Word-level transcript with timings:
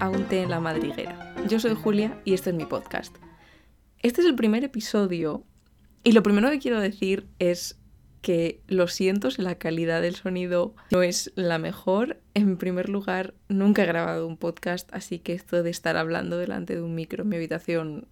A 0.00 0.08
un 0.08 0.24
té 0.28 0.42
en 0.42 0.50
la 0.50 0.60
madriguera. 0.60 1.34
Yo 1.48 1.60
soy 1.60 1.74
Julia 1.74 2.20
y 2.24 2.34
este 2.34 2.50
es 2.50 2.56
mi 2.56 2.64
podcast. 2.64 3.14
Este 4.02 4.20
es 4.20 4.26
el 4.26 4.34
primer 4.34 4.64
episodio 4.64 5.44
y 6.04 6.12
lo 6.12 6.22
primero 6.22 6.50
que 6.50 6.58
quiero 6.58 6.80
decir 6.80 7.26
es 7.38 7.78
que 8.22 8.60
lo 8.66 8.88
siento 8.88 9.30
si 9.30 9.42
la 9.42 9.56
calidad 9.56 10.02
del 10.02 10.14
sonido 10.14 10.74
no 10.90 11.02
es 11.02 11.32
la 11.36 11.58
mejor. 11.58 12.20
En 12.34 12.56
primer 12.56 12.88
lugar, 12.88 13.34
nunca 13.48 13.82
he 13.82 13.86
grabado 13.86 14.26
un 14.26 14.36
podcast, 14.36 14.88
así 14.92 15.18
que 15.18 15.32
esto 15.32 15.62
de 15.62 15.70
estar 15.70 15.96
hablando 15.96 16.38
delante 16.38 16.74
de 16.74 16.82
un 16.82 16.94
micro 16.94 17.22
en 17.22 17.28
mi 17.28 17.36
habitación 17.36 18.08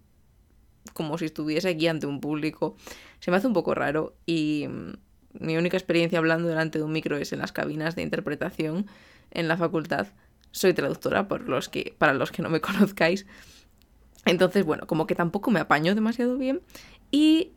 como 0.93 1.17
si 1.17 1.25
estuviese 1.25 1.69
aquí 1.69 1.87
ante 1.87 2.07
un 2.07 2.21
público 2.21 2.75
se 3.19 3.31
me 3.31 3.37
hace 3.37 3.47
un 3.47 3.53
poco 3.53 3.73
raro 3.73 4.15
y 4.25 4.67
mm, 4.69 4.93
mi 5.39 5.57
única 5.57 5.77
experiencia 5.77 6.19
hablando 6.19 6.47
delante 6.47 6.77
de 6.79 6.85
un 6.85 6.91
micro 6.91 7.17
es 7.17 7.33
en 7.33 7.39
las 7.39 7.51
cabinas 7.51 7.95
de 7.95 8.03
interpretación 8.03 8.87
en 9.31 9.47
la 9.47 9.57
facultad 9.57 10.07
soy 10.55 10.73
traductora, 10.73 11.27
por 11.27 11.49
los 11.49 11.67
que, 11.67 11.93
para 11.97 12.13
los 12.13 12.31
que 12.31 12.41
no 12.41 12.49
me 12.49 12.61
conozcáis. 12.67 13.25
Entonces, 14.23 14.63
bueno, 14.63 14.87
como 14.87 15.05
que 15.05 15.13
tampoco 15.13 15.51
me 15.51 15.59
apaño 15.59 15.93
demasiado 15.95 16.37
bien. 16.37 16.61
Y 17.11 17.51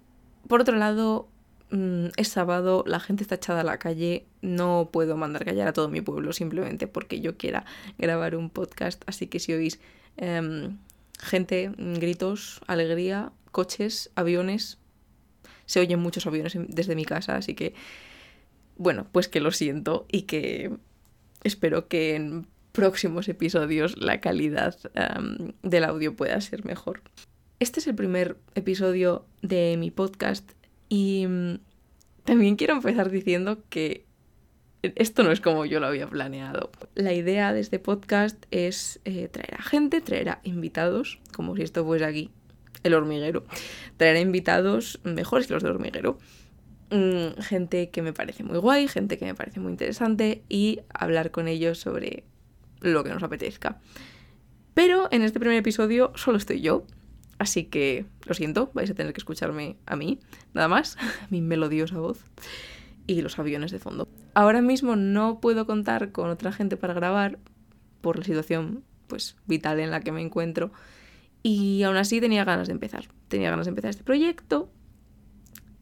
por 0.49 0.63
otro 0.63 0.77
lado, 0.77 1.29
mm, 1.71 2.07
es 2.17 2.29
sábado, 2.29 2.83
la 2.89 2.99
gente 2.99 3.23
está 3.23 3.37
echada 3.37 3.61
a 3.61 3.65
la 3.65 3.79
calle, 3.79 4.27
no 4.43 4.91
puedo 4.93 5.17
mandar 5.17 5.45
callar 5.45 5.69
a 5.69 5.73
todo 5.73 5.89
mi 5.89 6.01
pueblo 6.01 6.33
simplemente 6.33 6.89
porque 6.89 7.21
yo 7.21 7.37
quiera 7.37 7.65
grabar 7.99 8.35
un 8.35 8.51
podcast. 8.51 9.01
Así 9.07 9.29
que 9.29 9.39
si 9.39 9.53
oís 9.53 9.79
em, 10.17 10.77
gente, 11.21 11.71
gritos, 11.79 12.61
alegría, 12.67 13.31
coches, 13.53 14.11
aviones, 14.17 14.79
se 15.67 15.79
oyen 15.79 16.01
muchos 16.01 16.27
aviones 16.27 16.55
desde 16.67 16.97
mi 16.97 17.05
casa, 17.05 17.37
así 17.37 17.55
que, 17.55 17.75
bueno, 18.77 19.07
pues 19.13 19.29
que 19.29 19.41
lo 19.41 19.53
siento 19.53 20.05
y 20.11 20.23
que 20.23 20.73
espero 21.45 21.87
que 21.87 22.45
próximos 22.79 23.29
episodios 23.29 23.97
la 23.99 24.21
calidad 24.21 24.77
del 25.65 25.83
audio 25.83 26.15
pueda 26.15 26.41
ser 26.41 26.65
mejor. 26.65 27.03
Este 27.59 27.81
es 27.81 27.89
el 27.89 27.97
primer 27.97 28.37
episodio 28.55 29.27
de 29.43 29.77
mi 29.77 29.91
podcast 29.91 30.49
y 30.89 31.27
mm, 31.27 31.55
también 32.23 32.55
quiero 32.55 32.75
empezar 32.75 33.11
diciendo 33.11 33.65
que 33.69 34.05
esto 34.83 35.25
no 35.25 35.33
es 35.33 35.41
como 35.41 35.67
yo 35.67 35.81
lo 35.81 35.89
había 35.89 36.07
planeado. 36.07 36.71
La 36.95 37.13
idea 37.13 37.53
de 37.53 37.59
este 37.59 37.81
podcast 37.81 38.45
es 38.53 39.01
eh, 39.05 39.27
traer 39.27 39.57
a 39.57 39.63
gente, 39.63 40.01
traer 40.01 40.29
a 40.29 40.41
invitados, 40.45 41.19
como 41.35 41.57
si 41.57 41.63
esto 41.63 41.85
fuese 41.85 42.05
aquí 42.05 42.31
el 42.85 42.95
hormiguero, 42.95 43.45
traer 43.97 44.19
a 44.19 44.21
invitados 44.21 45.01
mejores 45.03 45.49
que 45.49 45.55
los 45.55 45.65
del 45.65 45.73
hormiguero. 45.73 46.17
Mm, 46.91 47.41
gente 47.41 47.91
que 47.91 48.03
me 48.03 48.13
parece 48.13 48.45
muy 48.45 48.59
guay, 48.59 48.87
gente 48.87 49.19
que 49.19 49.25
me 49.25 49.35
parece 49.35 49.59
muy 49.59 49.73
interesante 49.73 50.45
y 50.49 50.79
hablar 50.95 51.33
con 51.33 51.49
ellos 51.49 51.81
sobre 51.81 52.23
lo 52.81 53.05
que 53.05 53.11
nos 53.11 53.23
apetezca. 53.23 53.81
Pero 54.75 55.09
en 55.11 55.23
este 55.23 55.41
primer 55.41 55.57
episodio 55.57 56.13
solo 56.15 56.39
estoy 56.39 56.61
yo, 56.61 56.85
así 57.39 57.65
que 57.65 58.07
lo 58.27 58.35
siento, 58.35 58.71
vais 58.75 58.91
a 58.91 58.95
tener 58.95 59.13
que 59.13 59.19
escucharme 59.19 59.77
a 59.87 59.97
mí, 59.97 60.21
nada 60.55 60.69
más, 60.69 60.97
mi 61.31 61.41
melodiosa 61.41 61.99
voz 61.99 62.25
y 63.07 63.23
los 63.23 63.39
aviones 63.39 63.73
de 63.73 63.79
fondo. 63.79 64.09
Ahora 64.35 64.63
mismo 64.63 64.95
no 64.95 65.41
puedo 65.41 65.67
contar 65.67 66.13
con 66.13 66.31
otra 66.31 66.53
gente 66.53 66.77
para 66.77 66.95
grabar 66.95 67.39
por 68.01 68.19
la 68.19 68.25
situación 68.25 68.85
pues 69.09 69.37
vital 69.47 69.81
en 69.81 69.91
la 69.91 70.01
que 70.01 70.13
me 70.13 70.21
encuentro 70.21 70.71
y 71.43 71.83
aún 71.83 71.97
así 71.97 72.21
tenía 72.21 72.45
ganas 72.45 72.69
de 72.69 72.75
empezar. 72.75 73.09
Tenía 73.29 73.51
ganas 73.51 73.67
de 73.67 73.71
empezar 73.71 73.91
este 73.91 74.05
proyecto. 74.05 74.71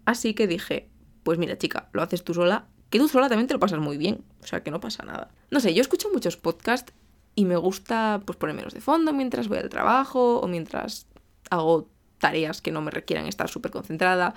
Así 0.05 0.35
que 0.35 0.47
dije, 0.47 0.89
pues 1.23 1.39
mira 1.39 1.59
chica, 1.59 1.89
lo 1.93 2.03
haces 2.03 2.23
tú 2.23 2.35
sola 2.35 2.69
que 2.91 2.99
tú 2.99 3.09
sola 3.09 3.29
también 3.29 3.47
te 3.47 3.55
lo 3.55 3.61
pasas 3.61 3.81
muy 3.81 3.97
bien, 3.97 4.25
o 4.43 4.47
sea 4.47 4.63
que 4.63 4.71
no 4.71 4.81
pasa 4.81 5.05
nada. 5.05 5.31
No 5.51 5.61
sé, 5.61 5.75
yo 5.75 5.81
escucho 5.81 6.09
muchos 6.13 6.37
podcasts 6.37 6.93
y 7.35 7.45
me 7.45 7.57
gusta 7.57 8.23
pues 8.25 8.37
ponérmelos 8.39 8.75
de 8.75 8.81
fondo 8.81 9.13
mientras 9.13 9.49
voy 9.49 9.59
al 9.59 9.69
trabajo 9.69 10.41
o 10.41 10.49
mientras 10.49 11.07
hago 11.51 11.89
tareas 12.19 12.61
que 12.63 12.73
no 12.73 12.81
me 12.81 12.91
requieran 12.91 13.27
estar 13.27 13.49
súper 13.49 13.71
concentrada. 13.71 14.35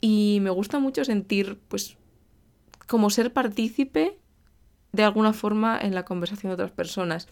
Y 0.00 0.38
me 0.40 0.50
gusta 0.50 0.78
mucho 0.78 1.04
sentir, 1.04 1.58
pues, 1.68 1.96
como 2.86 3.10
ser 3.10 3.32
partícipe 3.32 4.18
de 4.92 5.02
alguna 5.04 5.32
forma 5.32 5.78
en 5.80 5.94
la 5.94 6.04
conversación 6.04 6.50
de 6.50 6.54
otras 6.54 6.72
personas. 6.72 7.28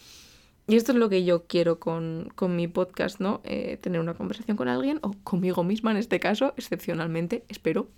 Y 0.70 0.76
esto 0.76 0.92
es 0.92 0.98
lo 0.98 1.08
que 1.08 1.24
yo 1.24 1.46
quiero 1.46 1.80
con, 1.80 2.30
mi 2.46 2.68
podcast, 2.68 3.20
¿no? 3.20 3.40
Eh, 3.44 3.78
tener 3.80 4.02
una 4.02 4.12
conversación 4.12 4.54
con 4.54 4.68
alguien 4.68 4.98
o 5.00 5.12
conmigo 5.24 5.64
misma 5.64 5.92
en 5.92 5.96
este 5.96 6.20
caso, 6.20 6.52
excepcionalmente, 6.58 7.42
espero. 7.48 7.88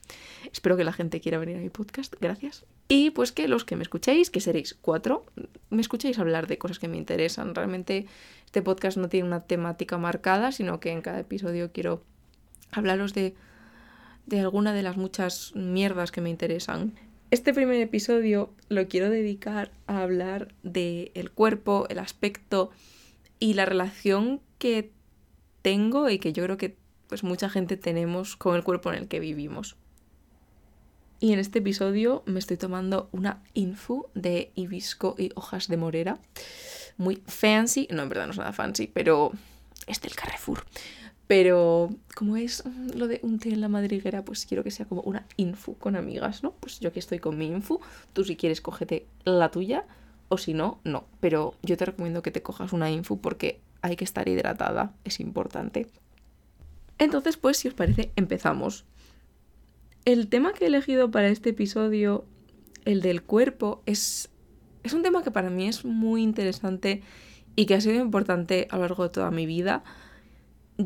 Espero 0.52 0.76
que 0.76 0.84
la 0.84 0.92
gente 0.92 1.20
quiera 1.20 1.38
venir 1.38 1.56
a 1.56 1.60
mi 1.60 1.68
podcast, 1.68 2.14
gracias. 2.20 2.64
Y 2.86 3.10
pues 3.10 3.32
que 3.32 3.48
los 3.48 3.64
que 3.64 3.74
me 3.74 3.82
escuchéis, 3.82 4.30
que 4.30 4.40
seréis 4.40 4.78
cuatro, 4.80 5.26
me 5.68 5.80
escuchéis 5.80 6.20
hablar 6.20 6.46
de 6.46 6.58
cosas 6.58 6.78
que 6.78 6.86
me 6.86 6.96
interesan. 6.96 7.56
Realmente 7.56 8.06
este 8.46 8.62
podcast 8.62 8.98
no 8.98 9.08
tiene 9.08 9.26
una 9.26 9.40
temática 9.40 9.98
marcada, 9.98 10.52
sino 10.52 10.78
que 10.78 10.92
en 10.92 11.02
cada 11.02 11.18
episodio 11.18 11.72
quiero 11.72 12.04
hablaros 12.70 13.14
de, 13.14 13.34
de 14.26 14.38
alguna 14.38 14.72
de 14.74 14.84
las 14.84 14.96
muchas 14.96 15.56
mierdas 15.56 16.12
que 16.12 16.20
me 16.20 16.30
interesan. 16.30 16.94
Este 17.30 17.54
primer 17.54 17.80
episodio 17.80 18.52
lo 18.68 18.88
quiero 18.88 19.08
dedicar 19.08 19.70
a 19.86 20.02
hablar 20.02 20.52
del 20.64 21.12
el 21.14 21.30
cuerpo, 21.30 21.86
el 21.88 22.00
aspecto 22.00 22.72
y 23.38 23.54
la 23.54 23.66
relación 23.66 24.40
que 24.58 24.90
tengo 25.62 26.10
y 26.10 26.18
que 26.18 26.32
yo 26.32 26.42
creo 26.42 26.56
que 26.56 26.76
pues 27.06 27.22
mucha 27.22 27.48
gente 27.48 27.76
tenemos 27.76 28.34
con 28.36 28.56
el 28.56 28.64
cuerpo 28.64 28.90
en 28.90 28.98
el 28.98 29.06
que 29.06 29.20
vivimos. 29.20 29.76
Y 31.20 31.32
en 31.32 31.38
este 31.38 31.60
episodio 31.60 32.24
me 32.26 32.40
estoy 32.40 32.56
tomando 32.56 33.08
una 33.12 33.44
info 33.54 34.10
de 34.14 34.50
hibisco 34.56 35.14
y 35.16 35.30
hojas 35.36 35.68
de 35.68 35.76
morera. 35.76 36.18
Muy 36.96 37.22
fancy. 37.26 37.86
No, 37.92 38.02
en 38.02 38.08
verdad 38.08 38.26
no 38.26 38.32
es 38.32 38.38
nada 38.38 38.52
fancy, 38.52 38.88
pero 38.88 39.30
es 39.86 40.00
del 40.00 40.16
Carrefour. 40.16 40.64
Pero 41.30 41.90
como 42.16 42.36
es 42.36 42.64
lo 42.92 43.06
de 43.06 43.20
un 43.22 43.38
té 43.38 43.50
en 43.50 43.60
la 43.60 43.68
madriguera, 43.68 44.24
pues 44.24 44.46
quiero 44.46 44.64
que 44.64 44.72
sea 44.72 44.86
como 44.86 45.02
una 45.02 45.26
info 45.36 45.74
con 45.74 45.94
amigas, 45.94 46.42
¿no? 46.42 46.50
Pues 46.58 46.80
yo 46.80 46.88
aquí 46.88 46.98
estoy 46.98 47.20
con 47.20 47.38
mi 47.38 47.46
info, 47.46 47.80
tú 48.12 48.24
si 48.24 48.34
quieres 48.34 48.60
cógete 48.60 49.06
la 49.24 49.52
tuya, 49.52 49.84
o 50.28 50.38
si 50.38 50.54
no, 50.54 50.80
no. 50.82 51.04
Pero 51.20 51.54
yo 51.62 51.76
te 51.76 51.84
recomiendo 51.84 52.22
que 52.22 52.32
te 52.32 52.42
cojas 52.42 52.72
una 52.72 52.90
info 52.90 53.18
porque 53.18 53.60
hay 53.80 53.94
que 53.94 54.02
estar 54.02 54.28
hidratada, 54.28 54.92
es 55.04 55.20
importante. 55.20 55.86
Entonces, 56.98 57.36
pues 57.36 57.58
si 57.58 57.68
os 57.68 57.74
parece, 57.74 58.10
empezamos. 58.16 58.84
El 60.04 60.26
tema 60.26 60.52
que 60.52 60.64
he 60.64 60.66
elegido 60.66 61.12
para 61.12 61.28
este 61.28 61.50
episodio, 61.50 62.24
el 62.84 63.02
del 63.02 63.22
cuerpo, 63.22 63.84
es, 63.86 64.30
es 64.82 64.94
un 64.94 65.04
tema 65.04 65.22
que 65.22 65.30
para 65.30 65.48
mí 65.48 65.68
es 65.68 65.84
muy 65.84 66.24
interesante 66.24 67.02
y 67.54 67.66
que 67.66 67.74
ha 67.74 67.80
sido 67.80 68.02
importante 68.02 68.66
a 68.72 68.78
lo 68.78 68.82
largo 68.82 69.04
de 69.04 69.10
toda 69.10 69.30
mi 69.30 69.46
vida 69.46 69.84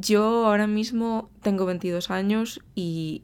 yo 0.01 0.47
ahora 0.47 0.67
mismo 0.67 1.31
tengo 1.43 1.67
22 1.67 2.11
años 2.11 2.61
y 2.75 3.23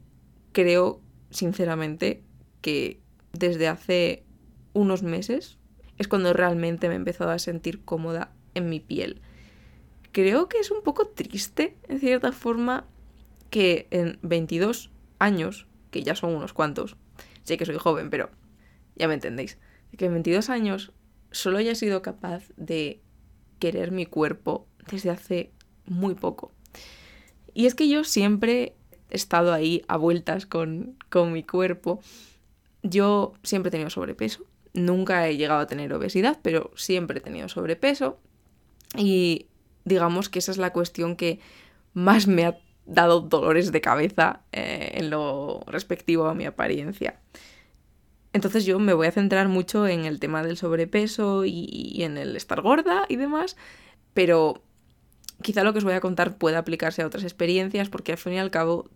creo 0.52 1.00
sinceramente 1.30 2.22
que 2.60 3.00
desde 3.32 3.68
hace 3.68 4.24
unos 4.72 5.02
meses 5.02 5.58
es 5.98 6.08
cuando 6.08 6.32
realmente 6.32 6.88
me 6.88 6.94
he 6.94 6.96
empezado 6.96 7.30
a 7.30 7.38
sentir 7.38 7.84
cómoda 7.84 8.32
en 8.54 8.68
mi 8.68 8.80
piel. 8.80 9.20
Creo 10.12 10.48
que 10.48 10.58
es 10.58 10.70
un 10.70 10.82
poco 10.82 11.06
triste, 11.06 11.76
en 11.88 12.00
cierta 12.00 12.32
forma, 12.32 12.86
que 13.50 13.86
en 13.90 14.18
22 14.22 14.90
años, 15.18 15.66
que 15.90 16.02
ya 16.02 16.14
son 16.14 16.34
unos 16.34 16.52
cuantos, 16.52 16.96
sé 17.42 17.56
que 17.56 17.66
soy 17.66 17.76
joven, 17.76 18.10
pero 18.10 18.30
ya 18.96 19.08
me 19.08 19.14
entendéis, 19.14 19.58
que 19.96 20.06
en 20.06 20.12
22 20.12 20.50
años 20.50 20.92
solo 21.30 21.58
haya 21.58 21.74
sido 21.74 22.02
capaz 22.02 22.48
de 22.56 23.02
querer 23.58 23.92
mi 23.92 24.06
cuerpo 24.06 24.66
desde 24.90 25.10
hace 25.10 25.52
muy 25.86 26.14
poco. 26.14 26.52
Y 27.54 27.66
es 27.66 27.74
que 27.74 27.88
yo 27.88 28.04
siempre 28.04 28.74
he 29.10 29.16
estado 29.16 29.52
ahí 29.52 29.82
a 29.88 29.96
vueltas 29.96 30.46
con, 30.46 30.96
mi 31.32 31.42
cuerpo. 31.42 32.00
Yo 32.82 33.34
siempre 33.42 33.68
he 33.68 33.72
tenido 33.72 33.90
sobrepeso. 33.90 34.44
Nunca 34.72 35.26
he 35.28 35.36
llegado 35.36 35.60
a 35.60 35.66
tener 35.66 35.92
obesidad, 35.92 36.38
pero 36.42 36.70
siempre 36.76 37.18
he 37.18 37.20
tenido 37.22 37.48
sobrepeso. 37.48 38.18
Y 38.96 39.46
digamos 39.84 40.28
que 40.28 40.38
esa 40.38 40.52
es 40.52 40.58
la 40.58 40.72
cuestión 40.72 41.16
que 41.16 41.40
más 41.92 42.26
me 42.26 42.46
ha 42.46 42.58
dado 42.86 43.20
dolores 43.20 43.72
de 43.72 43.80
cabeza 43.80 44.42
eh, 44.52 44.92
en 44.94 45.10
lo 45.10 45.60
respectivo 45.66 46.26
a 46.26 46.34
mi 46.34 46.46
apariencia. 46.46 47.20
Entonces 48.32 48.64
yo 48.64 48.78
me 48.78 48.94
voy 48.94 49.08
a 49.08 49.12
centrar 49.12 49.48
mucho 49.48 49.88
en 49.88 50.04
el 50.04 50.20
tema 50.20 50.44
del 50.44 50.56
sobrepeso 50.56 51.44
y 51.44 52.04
en 52.04 52.16
el 52.16 52.36
estar 52.36 52.62
gorda 52.62 53.04
y 53.08 53.16
demás, 53.16 53.56
pero 54.14 54.62
quizá 55.42 55.64
lo 55.64 55.72
que 55.72 55.78
os 55.78 55.84
voy 55.84 55.94
a 55.94 56.00
contar 56.00 56.36
pueda 56.36 56.58
aplicarse 56.58 57.02
a 57.02 57.06
otras 57.06 57.24
experiencias, 57.24 57.88
porque 57.88 58.12
al 58.12 58.18
fin 58.18 58.34
y 58.34 58.38
al 58.38 58.50
cabo 58.50 58.88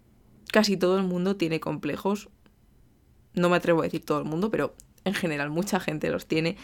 casi 0.52 0.76
todo 0.76 0.98
el 0.98 1.04
mundo 1.04 1.36
tiene 1.36 1.60
complejos. 1.60 2.28
No 3.34 3.48
me 3.48 3.56
atrevo 3.56 3.80
a 3.80 3.84
decir 3.84 4.04
todo 4.04 4.18
el 4.18 4.24
mundo, 4.24 4.50
pero 4.50 4.74
en 5.04 5.14
general 5.14 5.50
mucha 5.50 5.80
gente 5.80 6.10
los 6.10 6.26
tiene. 6.26 6.56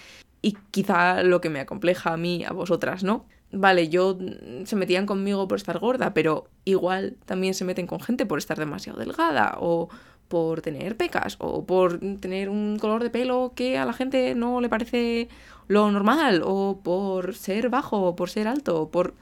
Y 0.42 0.56
quizá 0.70 1.22
lo 1.22 1.40
que 1.40 1.50
me 1.50 1.60
acompleja 1.60 2.12
a 2.12 2.16
mí, 2.16 2.44
a 2.44 2.52
vosotras, 2.52 3.02
¿no? 3.04 3.26
Vale, 3.52 3.88
yo 3.88 4.16
mm, 4.18 4.64
se 4.64 4.76
metían 4.76 5.06
conmigo 5.06 5.48
por 5.48 5.58
estar 5.58 5.78
gorda, 5.78 6.14
pero 6.14 6.48
igual 6.64 7.16
también 7.26 7.54
se 7.54 7.64
meten 7.64 7.86
con 7.86 8.00
gente 8.00 8.26
por 8.26 8.38
estar 8.38 8.58
demasiado 8.58 8.98
delgada 8.98 9.56
o 9.60 9.88
por 10.28 10.62
tener 10.62 10.96
pecas 10.96 11.36
o 11.40 11.66
por 11.66 11.98
tener 12.20 12.48
un 12.48 12.78
color 12.78 13.02
de 13.02 13.10
pelo 13.10 13.52
que 13.56 13.78
a 13.78 13.84
la 13.84 13.92
gente 13.92 14.36
no 14.36 14.60
le 14.60 14.68
parece 14.68 15.28
lo 15.66 15.90
normal 15.90 16.42
o 16.44 16.80
por 16.84 17.34
ser 17.34 17.68
bajo 17.68 18.00
o 18.02 18.16
por 18.16 18.30
ser 18.30 18.46
alto 18.46 18.82
o 18.82 18.90
por... 18.90 19.14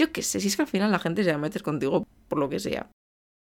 Yo 0.00 0.12
qué 0.12 0.22
sé, 0.22 0.40
si 0.40 0.48
es 0.48 0.56
que 0.56 0.62
al 0.62 0.68
final 0.68 0.90
la 0.90 0.98
gente 0.98 1.24
se 1.24 1.30
va 1.30 1.36
a 1.36 1.40
meter 1.40 1.62
contigo 1.62 2.06
por 2.28 2.38
lo 2.38 2.48
que 2.48 2.58
sea. 2.58 2.90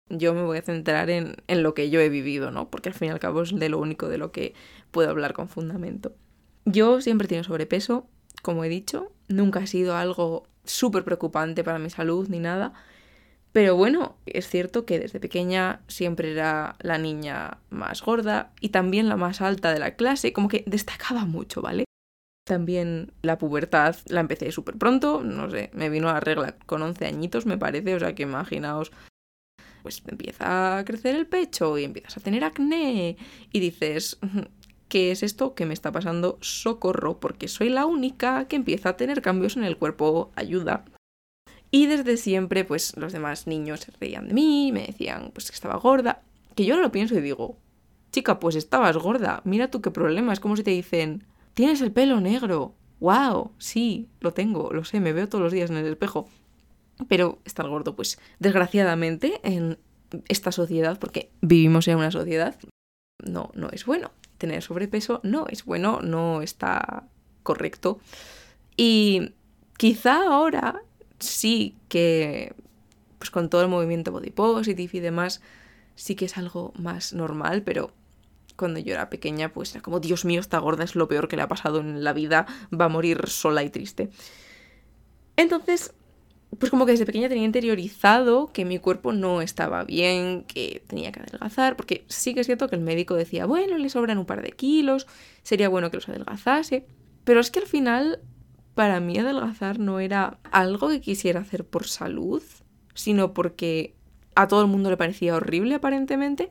Yo 0.09 0.33
me 0.33 0.43
voy 0.43 0.57
a 0.57 0.63
centrar 0.63 1.11
en, 1.11 1.37
en 1.49 1.63
lo 1.63 1.75
que 1.75 1.91
yo 1.91 2.01
he 2.01 2.09
vivido, 2.09 2.51
¿no? 2.51 2.71
Porque 2.71 2.89
al 2.89 2.95
fin 2.95 3.09
y 3.09 3.11
al 3.11 3.19
cabo 3.19 3.43
es 3.43 3.55
de 3.55 3.69
lo 3.69 3.79
único 3.79 4.09
de 4.09 4.17
lo 4.17 4.33
que 4.33 4.55
puedo 4.91 5.11
hablar 5.11 5.35
con 5.35 5.51
fundamento. 5.51 6.17
Yo 6.65 7.03
siempre 7.03 7.27
he 7.27 7.29
tenido 7.29 7.45
sobrepeso, 7.45 8.09
como 8.41 8.65
he 8.65 8.71
dicho, 8.71 9.13
nunca 9.29 9.61
ha 9.61 9.67
sido 9.67 9.97
algo 9.97 10.45
súper 10.65 11.05
preocupante 11.05 11.63
para 11.63 11.79
mi 11.79 11.91
salud 11.91 12.27
ni 12.31 12.39
nada, 12.39 12.73
pero 13.53 13.77
bueno, 13.77 14.17
es 14.25 14.49
cierto 14.49 14.87
que 14.87 14.99
desde 14.99 15.21
pequeña 15.21 15.83
siempre 15.89 16.33
era 16.33 16.77
la 16.81 16.97
niña 16.97 17.59
más 17.69 18.01
gorda 18.01 18.55
y 18.63 18.71
también 18.71 19.11
la 19.11 19.17
más 19.17 19.43
alta 19.43 19.75
de 19.75 19.79
la 19.79 19.95
clase, 19.95 20.33
como 20.33 20.49
que 20.49 20.65
destacaba 20.67 21.27
mucho, 21.27 21.61
¿vale? 21.61 21.85
También 22.47 23.11
la 23.23 23.39
pubertad 23.39 23.97
la 24.07 24.21
empecé 24.21 24.53
súper 24.53 24.77
pronto, 24.77 25.21
no 25.25 25.51
sé, 25.51 25.69
me 25.73 25.91
vino 25.91 26.09
a 26.09 26.13
la 26.13 26.21
regla 26.21 26.55
con 26.67 26.81
11 26.81 27.05
añitos, 27.05 27.45
me 27.45 27.59
parece, 27.59 27.97
o 27.97 27.99
sea 27.99 28.15
que 28.15 28.23
imaginaos, 28.23 28.93
pues 29.83 30.01
empieza 30.07 30.79
a 30.79 30.85
crecer 30.85 31.17
el 31.17 31.27
pecho 31.27 31.77
y 31.77 31.83
empiezas 31.83 32.17
a 32.17 32.21
tener 32.21 32.45
acné 32.45 33.17
y 33.51 33.59
dices, 33.59 34.19
¿qué 34.89 35.11
es 35.11 35.25
esto 35.25 35.57
que 35.57 35.67
me 35.67 35.75
está 35.75 35.91
pasando? 35.91 36.39
Socorro, 36.41 37.19
porque 37.19 37.49
soy 37.49 37.69
la 37.69 37.85
única 37.85 38.47
que 38.47 38.55
empieza 38.55 38.91
a 38.91 38.97
tener 38.97 39.23
cambios 39.23 39.57
en 39.57 39.65
el 39.65 39.77
cuerpo, 39.77 40.31
ayuda. 40.37 40.85
Y 41.73 41.87
desde 41.87 42.17
siempre, 42.17 42.65
pues 42.65 42.97
los 42.97 43.13
demás 43.13 43.49
niños 43.49 43.81
se 43.81 43.91
reían 43.99 44.29
de 44.29 44.35
mí, 44.35 44.71
me 44.73 44.87
decían 44.87 45.33
pues 45.33 45.51
que 45.51 45.57
estaba 45.57 45.79
gorda. 45.79 46.23
Que 46.55 46.65
yo 46.65 46.75
ahora 46.75 46.87
lo 46.87 46.93
pienso 46.93 47.17
y 47.19 47.21
digo, 47.21 47.57
chica, 48.13 48.39
pues 48.39 48.55
estabas 48.55 48.97
gorda, 48.97 49.43
mira 49.45 49.69
tú 49.69 49.83
qué 49.83 49.91
problema. 49.91 50.33
Es 50.33 50.39
como 50.39 50.57
si 50.57 50.63
te 50.63 50.71
dicen, 50.71 51.25
tienes 51.57 51.81
el 51.81 51.91
pelo 51.91 52.21
negro. 52.21 52.75
¡Wow! 53.01 53.53
Sí, 53.57 54.09
lo 54.21 54.33
tengo, 54.33 54.73
lo 54.75 54.85
sé, 54.85 55.01
me 55.01 55.15
veo 55.15 55.27
todos 55.27 55.43
los 55.43 55.53
días 55.53 55.71
en 55.71 55.79
el 55.79 55.87
espejo. 55.87 56.29
Pero 57.09 57.39
estar 57.47 57.67
gordo, 57.67 57.97
pues 57.97 58.19
desgraciadamente 58.39 59.41
en 59.43 59.79
esta 60.29 60.53
sociedad, 60.53 60.99
porque 60.99 61.31
vivimos 61.41 61.89
en 61.89 61.97
una 61.97 62.11
sociedad, 62.11 62.57
no, 63.25 63.51
no 63.55 63.71
es 63.71 63.87
bueno. 63.87 64.11
Tener 64.37 64.63
sobrepeso 64.63 65.21
no 65.23 65.47
es 65.49 65.65
bueno, 65.65 66.01
no 66.03 66.43
está 66.43 67.09
correcto. 67.43 68.01
Y 68.77 69.33
quizá 69.79 70.27
ahora 70.27 70.83
sí 71.19 71.75
que, 71.89 72.55
pues 73.19 73.31
con 73.31 73.49
todo 73.49 73.63
el 73.63 73.69
movimiento 73.69 74.13
body 74.13 74.31
positive 74.31 74.91
y 74.93 75.01
demás, 75.01 75.41
sí 75.95 76.17
que 76.17 76.27
es 76.27 76.37
algo 76.37 76.75
más 76.77 77.15
normal, 77.15 77.63
pero 77.63 77.93
cuando 78.57 78.81
yo 78.81 78.93
era 78.95 79.11
pequeña, 79.11 79.53
pues 79.53 79.73
era 79.73 79.83
como, 79.83 80.01
Dios 80.01 80.25
mío, 80.25 80.41
esta 80.41 80.59
gorda 80.59 80.85
es 80.85 80.95
lo 80.95 81.09
peor 81.09 81.29
que 81.29 81.37
le 81.37 81.43
ha 81.43 81.49
pasado 81.49 81.81
en 81.81 82.03
la 82.03 82.13
vida, 82.13 82.47
va 82.79 82.87
a 82.87 82.89
morir 82.89 83.29
sola 83.29 83.63
y 83.63 83.71
triste. 83.71 84.11
Entonces, 85.37 85.93
pues 86.59 86.71
como 86.71 86.87
que 86.87 86.93
desde 86.93 87.07
pequeña 87.07 87.29
tenía 87.29 87.45
interiorizado 87.45 88.53
que 88.53 88.65
mi 88.65 88.79
cuerpo 88.79 89.13
no 89.13 89.43
estaba 89.43 89.85
bien, 89.85 90.45
que 90.45 90.83
tenía 90.87 91.13
que 91.13 91.21
adelgazar, 91.21 91.77
porque 91.77 92.05
sí 92.09 92.35
que 92.35 92.41
es 92.41 92.47
cierto 92.47 92.69
que 92.69 92.77
el 92.77 92.83
médico 92.83 93.15
decía, 93.15 93.47
bueno, 93.47 93.77
le 93.77 93.89
sobran 93.91 94.19
un 94.19 94.27
par 94.27 94.43
de 94.43 94.53
kilos, 94.53 95.07
sería 95.43 95.69
bueno 95.69 95.91
que 95.91 95.99
los 95.99 96.09
adelgazase, 96.09 96.87
pero 97.25 97.41
es 97.41 97.51
que 97.51 97.61
al 97.61 97.67
final 97.67 98.21
para 98.75 99.01
mí 99.01 99.19
adelgazar 99.19 99.79
no 99.79 100.01
era 100.01 100.39
algo 100.51 100.89
que 100.89 101.01
quisiera 101.01 101.41
hacer 101.41 101.65
por 101.65 101.87
salud, 101.87 102.43
sino 102.95 103.35
porque 103.35 103.95
a 104.35 104.49
todo 104.49 104.63
el 104.63 104.69
mundo 104.69 104.91
le 104.91 104.97
parecía 104.97 105.35
horrible 105.35 105.75
aparentemente 105.75 106.51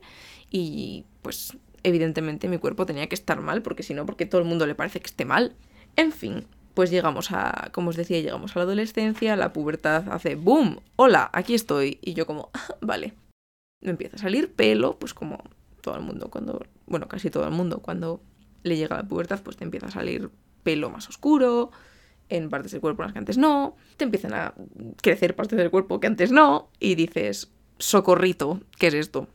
y 0.50 1.04
pues 1.22 1.56
evidentemente 1.86 2.48
mi 2.48 2.58
cuerpo 2.58 2.84
tenía 2.84 3.08
que 3.08 3.14
estar 3.14 3.40
mal, 3.40 3.62
porque 3.62 3.84
si 3.84 3.94
no, 3.94 4.04
porque 4.06 4.26
todo 4.26 4.40
el 4.40 4.46
mundo 4.46 4.66
le 4.66 4.74
parece 4.74 4.98
que 4.98 5.06
esté 5.06 5.24
mal. 5.24 5.54
En 5.94 6.10
fin, 6.10 6.46
pues 6.74 6.90
llegamos 6.90 7.30
a, 7.30 7.70
como 7.72 7.90
os 7.90 7.96
decía, 7.96 8.20
llegamos 8.20 8.56
a 8.56 8.58
la 8.58 8.64
adolescencia, 8.64 9.36
la 9.36 9.52
pubertad 9.52 10.08
hace 10.10 10.34
¡boom! 10.34 10.80
¡Hola! 10.96 11.30
Aquí 11.32 11.54
estoy. 11.54 12.00
Y 12.02 12.14
yo 12.14 12.26
como, 12.26 12.50
ah, 12.54 12.74
vale. 12.80 13.14
Me 13.80 13.90
empieza 13.90 14.16
a 14.16 14.18
salir 14.18 14.52
pelo, 14.52 14.98
pues 14.98 15.14
como 15.14 15.44
todo 15.80 15.94
el 15.94 16.02
mundo 16.02 16.28
cuando, 16.28 16.60
bueno, 16.86 17.06
casi 17.06 17.30
todo 17.30 17.44
el 17.44 17.52
mundo 17.52 17.78
cuando 17.78 18.20
le 18.64 18.76
llega 18.76 18.96
la 18.96 19.06
pubertad, 19.06 19.40
pues 19.44 19.56
te 19.56 19.62
empieza 19.62 19.86
a 19.86 19.92
salir 19.92 20.30
pelo 20.64 20.90
más 20.90 21.08
oscuro, 21.08 21.70
en 22.28 22.50
partes 22.50 22.72
del 22.72 22.80
cuerpo 22.80 23.02
en 23.02 23.06
las 23.06 23.12
que 23.12 23.20
antes 23.20 23.38
no, 23.38 23.76
te 23.96 24.04
empiezan 24.04 24.34
a 24.34 24.54
crecer 25.00 25.36
partes 25.36 25.56
del 25.56 25.70
cuerpo 25.70 26.00
que 26.00 26.08
antes 26.08 26.32
no, 26.32 26.68
y 26.80 26.96
dices, 26.96 27.52
socorrito, 27.78 28.60
¿qué 28.76 28.88
es 28.88 28.94
esto? 28.94 29.28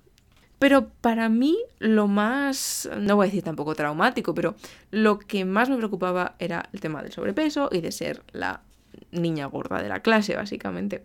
Pero 0.61 0.89
para 1.01 1.27
mí 1.27 1.57
lo 1.79 2.07
más, 2.07 2.87
no 2.95 3.15
voy 3.15 3.25
a 3.25 3.29
decir 3.29 3.41
tampoco 3.41 3.73
traumático, 3.73 4.35
pero 4.35 4.53
lo 4.91 5.17
que 5.17 5.43
más 5.43 5.71
me 5.71 5.77
preocupaba 5.77 6.35
era 6.37 6.69
el 6.71 6.79
tema 6.79 7.01
del 7.01 7.11
sobrepeso 7.11 7.67
y 7.71 7.81
de 7.81 7.91
ser 7.91 8.21
la 8.31 8.61
niña 9.09 9.47
gorda 9.47 9.81
de 9.81 9.89
la 9.89 10.03
clase, 10.03 10.35
básicamente. 10.35 11.03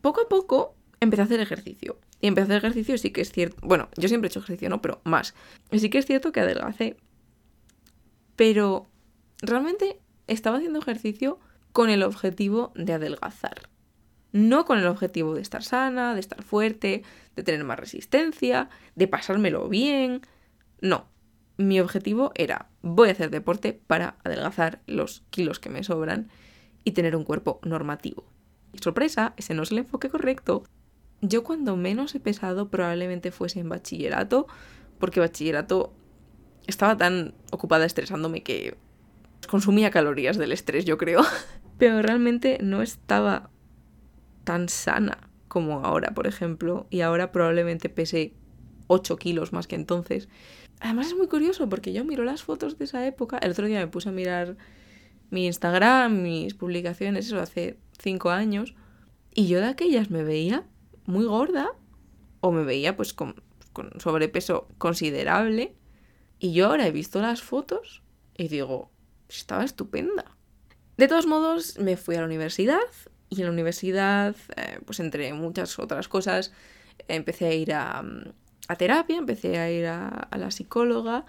Poco 0.00 0.22
a 0.22 0.28
poco 0.28 0.74
empecé 0.98 1.22
a 1.22 1.26
hacer 1.26 1.38
ejercicio. 1.38 2.00
Y 2.20 2.26
empecé 2.26 2.42
a 2.42 2.56
hacer 2.56 2.56
ejercicio 2.56 2.98
sí 2.98 3.12
que 3.12 3.20
es 3.20 3.30
cierto, 3.30 3.56
bueno, 3.62 3.88
yo 3.96 4.08
siempre 4.08 4.26
he 4.26 4.30
hecho 4.30 4.40
ejercicio, 4.40 4.68
¿no? 4.70 4.82
Pero 4.82 5.00
más. 5.04 5.36
Sí 5.70 5.88
que 5.88 5.98
es 5.98 6.06
cierto 6.06 6.32
que 6.32 6.40
adelgacé. 6.40 6.96
Pero 8.34 8.88
realmente 9.40 10.00
estaba 10.26 10.56
haciendo 10.56 10.80
ejercicio 10.80 11.38
con 11.70 11.90
el 11.90 12.02
objetivo 12.02 12.72
de 12.74 12.94
adelgazar. 12.94 13.68
No 14.32 14.64
con 14.64 14.78
el 14.78 14.86
objetivo 14.88 15.36
de 15.36 15.42
estar 15.42 15.62
sana, 15.62 16.14
de 16.14 16.20
estar 16.20 16.42
fuerte, 16.42 17.04
de 17.36 17.42
tener 17.42 17.62
más 17.64 17.78
resistencia, 17.78 18.68
de 18.94 19.06
pasármelo 19.06 19.68
bien. 19.68 20.22
No. 20.80 21.08
Mi 21.58 21.80
objetivo 21.80 22.32
era, 22.34 22.68
voy 22.82 23.08
a 23.08 23.12
hacer 23.12 23.30
deporte 23.30 23.72
para 23.72 24.16
adelgazar 24.24 24.82
los 24.86 25.22
kilos 25.30 25.58
que 25.60 25.70
me 25.70 25.84
sobran 25.84 26.28
y 26.84 26.92
tener 26.92 27.16
un 27.16 27.24
cuerpo 27.24 27.60
normativo. 27.62 28.24
Y 28.72 28.78
sorpresa, 28.78 29.34
ese 29.36 29.54
no 29.54 29.62
es 29.62 29.70
el 29.70 29.78
enfoque 29.78 30.08
correcto. 30.10 30.64
Yo 31.22 31.44
cuando 31.44 31.76
menos 31.76 32.14
he 32.14 32.20
pesado 32.20 32.68
probablemente 32.68 33.30
fuese 33.30 33.60
en 33.60 33.70
bachillerato, 33.70 34.46
porque 34.98 35.20
bachillerato 35.20 35.94
estaba 36.66 36.96
tan 36.96 37.34
ocupada 37.52 37.86
estresándome 37.86 38.42
que 38.42 38.76
consumía 39.48 39.90
calorías 39.90 40.36
del 40.36 40.52
estrés, 40.52 40.84
yo 40.84 40.98
creo. 40.98 41.22
Pero 41.78 42.02
realmente 42.02 42.58
no 42.62 42.82
estaba 42.82 43.50
tan 44.44 44.68
sana 44.68 45.26
como 45.56 45.86
ahora, 45.86 46.12
por 46.12 46.26
ejemplo. 46.26 46.86
Y 46.90 47.00
ahora 47.00 47.32
probablemente 47.32 47.88
pese 47.88 48.34
8 48.88 49.16
kilos 49.16 49.54
más 49.54 49.66
que 49.66 49.74
entonces. 49.74 50.28
Además 50.80 51.06
es 51.06 51.16
muy 51.16 51.28
curioso 51.28 51.66
porque 51.70 51.94
yo 51.94 52.04
miro 52.04 52.24
las 52.24 52.42
fotos 52.42 52.76
de 52.76 52.84
esa 52.84 53.06
época. 53.06 53.38
El 53.38 53.52
otro 53.52 53.66
día 53.66 53.78
me 53.78 53.86
puse 53.86 54.10
a 54.10 54.12
mirar 54.12 54.58
mi 55.30 55.46
Instagram, 55.46 56.20
mis 56.20 56.52
publicaciones, 56.52 57.28
eso 57.28 57.40
hace 57.40 57.78
5 58.02 58.28
años. 58.28 58.74
Y 59.34 59.46
yo 59.46 59.60
de 59.60 59.68
aquellas 59.68 60.10
me 60.10 60.24
veía 60.24 60.66
muy 61.06 61.24
gorda 61.24 61.70
o 62.42 62.52
me 62.52 62.62
veía 62.62 62.94
pues 62.94 63.14
con, 63.14 63.42
con 63.72 63.98
sobrepeso 63.98 64.68
considerable. 64.76 65.74
Y 66.38 66.52
yo 66.52 66.66
ahora 66.66 66.86
he 66.86 66.92
visto 66.92 67.22
las 67.22 67.40
fotos 67.40 68.02
y 68.36 68.48
digo, 68.48 68.90
estaba 69.26 69.64
estupenda. 69.64 70.36
De 70.98 71.08
todos 71.08 71.26
modos, 71.26 71.78
me 71.78 71.96
fui 71.96 72.16
a 72.16 72.20
la 72.20 72.26
universidad 72.26 72.76
y 73.28 73.40
en 73.40 73.46
la 73.46 73.52
universidad, 73.52 74.36
eh, 74.56 74.80
pues 74.84 75.00
entre 75.00 75.32
muchas 75.32 75.78
otras 75.78 76.08
cosas, 76.08 76.52
empecé 77.08 77.46
a 77.46 77.54
ir 77.54 77.72
a, 77.72 78.04
terapia, 78.78 79.18
empecé 79.18 79.58
a 79.58 79.70
ir 79.70 79.86
a, 79.86 80.08
a, 80.08 80.38
la 80.38 80.50
psicóloga, 80.50 81.24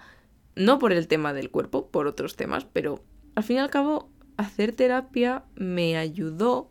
no 0.54 0.78
por 0.78 0.92
el 0.92 1.08
tema 1.08 1.32
del 1.32 1.50
cuerpo, 1.50 1.88
por 1.88 2.06
otros 2.06 2.36
temas, 2.36 2.64
pero 2.64 3.02
al 3.34 3.44
fin 3.44 3.56
y 3.56 3.60
al 3.60 3.70
cabo, 3.70 4.10
hacer 4.36 4.72
terapia 4.72 5.44
me 5.54 5.96
ayudó 5.96 6.70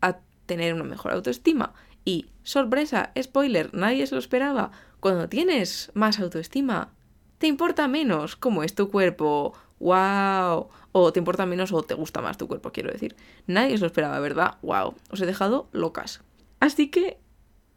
a 0.00 0.18
tener 0.46 0.74
una 0.74 0.84
mejor 0.84 1.12
autoestima. 1.12 1.74
Y, 2.04 2.26
sorpresa, 2.42 3.12
spoiler, 3.20 3.72
nadie 3.74 4.06
se 4.06 4.14
lo 4.14 4.18
esperaba, 4.18 4.72
cuando 5.00 5.28
tienes 5.28 5.90
más 5.94 6.20
autoestima, 6.20 6.92
te 7.38 7.48
importa 7.48 7.88
menos 7.88 8.36
cómo 8.36 8.62
es 8.62 8.76
tu 8.76 8.88
cuerpo 8.88 9.52
wow, 9.82 10.68
o 10.92 11.12
te 11.12 11.18
importa 11.18 11.44
menos 11.44 11.72
o 11.72 11.82
te 11.82 11.94
gusta 11.94 12.20
más 12.20 12.38
tu 12.38 12.46
cuerpo, 12.46 12.70
quiero 12.70 12.90
decir. 12.90 13.16
Nadie 13.46 13.76
se 13.76 13.80
lo 13.80 13.86
esperaba, 13.86 14.18
¿verdad? 14.20 14.58
Wow, 14.62 14.94
os 15.10 15.20
he 15.20 15.26
dejado 15.26 15.68
locas. 15.72 16.22
Así 16.60 16.88
que, 16.88 17.18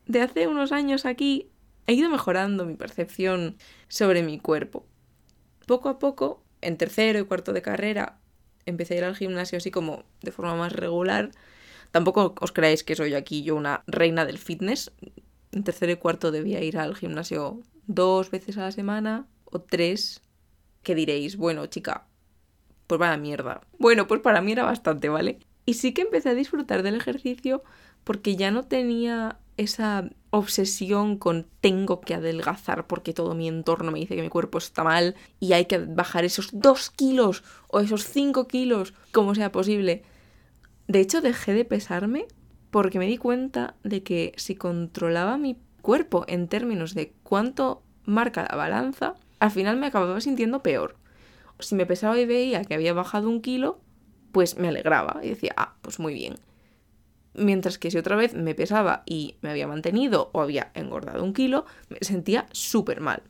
de 0.06 0.22
hace 0.22 0.48
unos 0.48 0.72
años 0.72 1.06
aquí, 1.06 1.50
he 1.88 1.94
ido 1.94 2.10
mejorando 2.10 2.66
mi 2.66 2.76
percepción 2.76 3.58
sobre 3.88 4.22
mi 4.22 4.40
cuerpo. 4.40 4.86
Poco 5.66 5.90
a 5.90 5.98
poco, 5.98 6.44
en 6.62 6.78
tercero 6.78 7.18
y 7.18 7.26
cuarto 7.26 7.54
de 7.54 7.64
carrera, 7.64 8.20
empecé 8.68 8.94
a 8.94 8.98
ir 8.98 9.04
al 9.06 9.16
gimnasio 9.16 9.58
así 9.58 9.72
como 9.72 10.04
de 10.22 10.32
forma 10.32 10.56
más 10.56 10.74
regular. 10.74 11.32
Tampoco 11.90 12.36
os 12.40 12.52
creáis 12.52 12.84
que 12.84 12.96
soy 12.96 13.16
aquí 13.16 13.42
yo 13.42 13.56
una 13.56 13.84
reina 13.88 14.26
del 14.26 14.38
fitness. 14.38 14.92
En 15.52 15.64
tercero 15.64 15.92
y 15.92 15.96
cuarto 15.96 16.32
debía 16.32 16.62
ir 16.62 16.78
al 16.78 16.96
gimnasio 16.96 17.62
dos 17.88 18.30
veces 18.30 18.58
a 18.58 18.62
la 18.62 18.72
semana 18.72 19.26
o 19.46 19.62
tres 19.62 20.22
que 20.86 20.96
diréis, 20.96 21.36
bueno, 21.36 21.66
chica, 21.66 22.06
pues 22.88 23.00
vaya 23.00 23.18
mierda. 23.18 23.62
Bueno, 23.78 24.08
pues 24.08 24.22
para 24.22 24.40
mí 24.40 24.54
era 24.54 24.64
bastante, 24.64 25.10
¿vale? 25.10 25.40
Y 25.66 25.74
sí 25.74 25.94
que 25.94 26.04
empecé 26.04 26.30
a 26.30 26.36
disfrutar 26.36 26.84
del 26.84 26.96
ejercicio 26.96 27.64
porque 28.06 28.36
ya 28.38 28.52
no 28.52 28.64
tenía 28.64 29.40
esa 29.58 30.10
obsesión 30.30 31.18
con 31.18 31.48
tengo 31.60 32.02
que 32.02 32.14
adelgazar 32.14 32.88
porque 32.88 33.14
todo 33.14 33.34
mi 33.34 33.48
entorno 33.48 33.92
me 33.92 34.00
dice 34.00 34.16
que 34.16 34.22
mi 34.22 34.30
cuerpo 34.30 34.60
está 34.60 34.84
mal 34.84 35.16
y 35.40 35.54
hay 35.54 35.66
que 35.66 35.80
bajar 35.80 36.24
esos 36.24 36.50
dos 36.54 36.92
kilos 36.92 37.44
o 37.68 37.80
esos 37.80 38.04
cinco 38.04 38.48
kilos, 38.48 38.94
como 39.12 39.34
sea 39.34 39.52
posible. 39.52 40.04
De 40.88 41.00
hecho, 41.00 41.22
dejé 41.22 41.54
de 41.54 41.66
pesarme 41.66 42.28
porque 42.70 43.00
me 43.00 43.08
di 43.08 43.18
cuenta 43.18 43.76
de 43.84 44.04
que 44.04 44.34
si 44.36 44.56
controlaba 44.56 45.38
mi 45.38 45.58
cuerpo 45.82 46.26
en 46.28 46.48
términos 46.48 46.94
de 46.94 47.14
cuánto 47.24 47.82
marca 48.04 48.46
la 48.48 48.56
balanza, 48.56 49.16
al 49.46 49.52
final 49.52 49.78
me 49.78 49.86
acababa 49.86 50.20
sintiendo 50.22 50.64
peor. 50.64 50.96
Si 51.60 51.76
me 51.76 51.86
pesaba 51.86 52.18
y 52.20 52.26
veía 52.26 52.64
que 52.64 52.74
había 52.74 52.94
bajado 52.94 53.30
un 53.30 53.42
kilo, 53.42 53.80
pues 54.32 54.58
me 54.58 54.68
alegraba 54.68 55.20
y 55.24 55.30
decía, 55.30 55.54
ah, 55.56 55.76
pues 55.82 56.00
muy 56.00 56.14
bien. 56.14 56.36
Mientras 57.36 57.78
que 57.78 57.92
si 57.92 57.98
otra 57.98 58.16
vez 58.16 58.34
me 58.34 58.56
pesaba 58.56 59.04
y 59.06 59.38
me 59.42 59.52
había 59.52 59.68
mantenido 59.68 60.30
o 60.34 60.42
había 60.42 60.72
engordado 60.74 61.24
un 61.24 61.34
kilo, 61.34 61.66
me 61.90 62.00
sentía 62.02 62.48
súper 62.52 63.02
mal. 63.02 63.22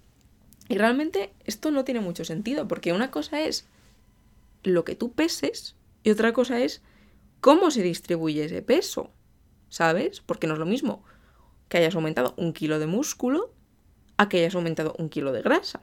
Y 0.69 0.77
realmente 0.77 1.33
esto 1.43 1.69
no 1.69 1.83
tiene 1.83 1.99
mucho 1.99 2.23
sentido, 2.23 2.67
porque 2.67 2.93
una 2.93 3.11
cosa 3.11 3.41
es 3.41 3.67
lo 4.63 4.85
que 4.85 4.95
tú 4.95 5.11
peses 5.11 5.75
y 6.03 6.11
otra 6.11 6.33
cosa 6.33 6.61
es 6.61 6.81
cómo 7.41 7.71
se 7.71 7.83
distribuye 7.83 8.45
ese 8.45 8.61
peso, 8.61 9.11
¿sabes? 9.69 10.21
Porque 10.21 10.47
no 10.47 10.53
es 10.53 10.59
lo 10.59 10.65
mismo 10.65 11.03
que 11.67 11.77
hayas 11.79 11.95
aumentado 11.95 12.33
un 12.37 12.53
kilo 12.53 12.79
de 12.79 12.87
músculo 12.87 13.53
a 14.17 14.29
que 14.29 14.37
hayas 14.37 14.55
aumentado 14.55 14.95
un 14.97 15.09
kilo 15.09 15.33
de 15.33 15.41
grasa. 15.41 15.81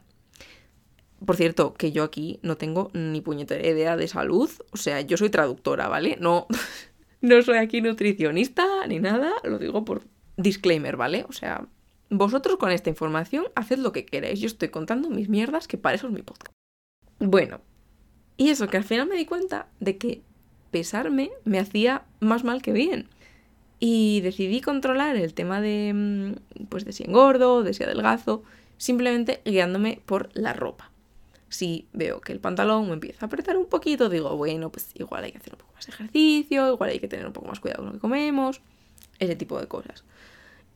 Por 1.24 1.36
cierto, 1.36 1.74
que 1.74 1.92
yo 1.92 2.02
aquí 2.02 2.40
no 2.42 2.56
tengo 2.56 2.90
ni 2.94 3.20
puñetera 3.20 3.66
idea 3.66 3.96
de 3.96 4.08
salud, 4.08 4.50
o 4.70 4.76
sea, 4.76 5.00
yo 5.02 5.16
soy 5.16 5.30
traductora, 5.30 5.88
¿vale? 5.88 6.16
No, 6.20 6.46
no 7.20 7.42
soy 7.42 7.58
aquí 7.58 7.80
nutricionista 7.80 8.64
ni 8.88 8.98
nada, 8.98 9.32
lo 9.44 9.58
digo 9.58 9.84
por 9.84 10.02
disclaimer, 10.36 10.96
¿vale? 10.96 11.24
O 11.28 11.32
sea, 11.32 11.66
vosotros 12.10 12.56
con 12.56 12.72
esta 12.72 12.90
información 12.90 13.44
haced 13.54 13.78
lo 13.78 13.92
que 13.92 14.04
queráis. 14.04 14.40
Yo 14.40 14.46
estoy 14.46 14.68
contando 14.68 15.10
mis 15.10 15.28
mierdas, 15.28 15.68
que 15.68 15.78
para 15.78 15.96
eso 15.96 16.08
es 16.08 16.12
mi 16.12 16.22
podcast. 16.22 16.52
Bueno, 17.18 17.60
y 18.36 18.48
eso, 18.48 18.68
que 18.68 18.78
al 18.78 18.84
final 18.84 19.06
me 19.06 19.16
di 19.16 19.26
cuenta 19.26 19.68
de 19.80 19.98
que 19.98 20.22
pesarme 20.70 21.30
me 21.44 21.58
hacía 21.58 22.04
más 22.20 22.42
mal 22.42 22.62
que 22.62 22.72
bien. 22.72 23.08
Y 23.78 24.20
decidí 24.22 24.60
controlar 24.60 25.16
el 25.16 25.34
tema 25.34 25.60
de, 25.60 25.92
mm, 25.94 26.66
pues, 26.68 26.84
de 26.84 26.92
si 26.92 27.04
engordo, 27.04 27.62
de 27.62 27.74
si 27.74 27.82
adelgazo, 27.82 28.42
simplemente 28.76 29.40
guiándome 29.44 30.00
por 30.06 30.30
la 30.34 30.52
ropa 30.52 30.91
si 31.52 31.88
veo 31.92 32.20
que 32.20 32.32
el 32.32 32.40
pantalón 32.40 32.88
me 32.88 32.94
empieza 32.94 33.24
a 33.24 33.26
apretar 33.26 33.56
un 33.56 33.66
poquito, 33.66 34.08
digo, 34.08 34.36
bueno, 34.36 34.70
pues 34.70 34.90
igual 34.94 35.24
hay 35.24 35.32
que 35.32 35.38
hacer 35.38 35.52
un 35.52 35.58
poco 35.58 35.72
más 35.74 35.86
de 35.86 35.92
ejercicio, 35.92 36.72
igual 36.72 36.90
hay 36.90 36.98
que 36.98 37.08
tener 37.08 37.26
un 37.26 37.32
poco 37.32 37.48
más 37.48 37.60
cuidado 37.60 37.82
con 37.82 37.86
lo 37.86 37.92
que 37.92 38.00
comemos, 38.00 38.62
ese 39.18 39.36
tipo 39.36 39.60
de 39.60 39.68
cosas. 39.68 40.04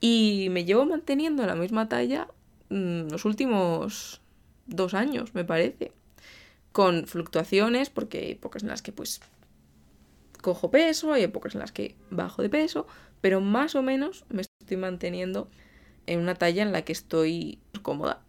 Y 0.01 0.49
me 0.51 0.65
llevo 0.65 0.85
manteniendo 0.85 1.47
la 1.47 1.55
misma 1.55 1.89
talla 1.89 2.29
mm, 2.69 3.09
los 3.11 3.25
últimos 3.25 4.21
dos 4.67 4.95
años, 4.95 5.35
me 5.35 5.45
parece. 5.45 5.93
Con 6.73 7.07
fluctuaciones, 7.07 7.89
porque 7.89 8.19
hay 8.19 8.31
épocas 8.33 8.63
en 8.63 8.69
las 8.69 8.83
que 8.83 8.93
pues 8.93 9.21
cojo 10.43 10.71
peso, 10.71 11.13
hay 11.13 11.23
épocas 11.23 11.55
en 11.55 11.61
las 11.61 11.73
que 11.73 11.97
bajo 12.11 12.43
de 12.43 12.51
peso, 12.51 12.87
pero 13.21 13.41
más 13.41 13.75
o 13.75 13.83
menos 13.83 14.25
me 14.29 14.43
estoy 14.43 14.77
manteniendo 14.77 15.49
en 16.07 16.21
una 16.21 16.35
talla 16.35 16.63
en 16.63 16.73
la 16.73 16.83
que 16.83 16.93
estoy 16.93 17.59
cómoda. 17.83 18.26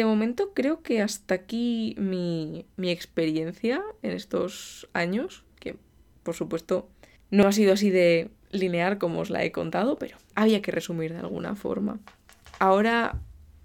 De 0.00 0.06
momento 0.06 0.54
creo 0.54 0.82
que 0.82 1.02
hasta 1.02 1.34
aquí 1.34 1.94
mi, 1.98 2.64
experiencia 2.78 3.82
en 4.00 4.12
estos 4.12 4.88
años, 4.94 5.44
que 5.58 5.76
por 6.22 6.34
supuesto 6.34 6.88
no 7.30 7.46
ha 7.46 7.52
sido 7.52 7.74
así 7.74 7.90
de 7.90 8.30
lineal 8.50 8.96
como 8.96 9.20
os 9.20 9.28
la 9.28 9.44
he 9.44 9.52
contado, 9.52 9.98
pero 9.98 10.16
había 10.34 10.62
que 10.62 10.70
resumir 10.70 11.12
de 11.12 11.18
alguna 11.18 11.54
forma. 11.54 12.00
Ahora 12.58 13.20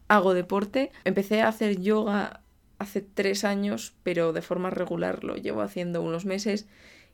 hago 0.09 0.33
deporte, 0.33 0.91
empecé 1.05 1.39
a 1.39 1.47
hacer 1.47 1.79
yoga 1.79 2.41
hace 2.79 2.99
tres 2.99 3.45
años, 3.45 3.93
pero 4.03 4.33
de 4.33 4.41
forma 4.41 4.69
regular 4.69 5.23
lo 5.23 5.37
llevo 5.37 5.61
haciendo 5.61 6.01
unos 6.01 6.25
meses 6.25 6.67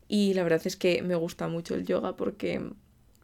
y 0.08 0.34
la 0.34 0.42
verdad 0.42 0.62
es 0.66 0.78
que 0.78 1.04
me 1.04 1.14
gusta 1.14 1.48
mucho 1.48 1.76
el 1.76 1.86
yoga 1.86 2.16
porque 2.16 2.60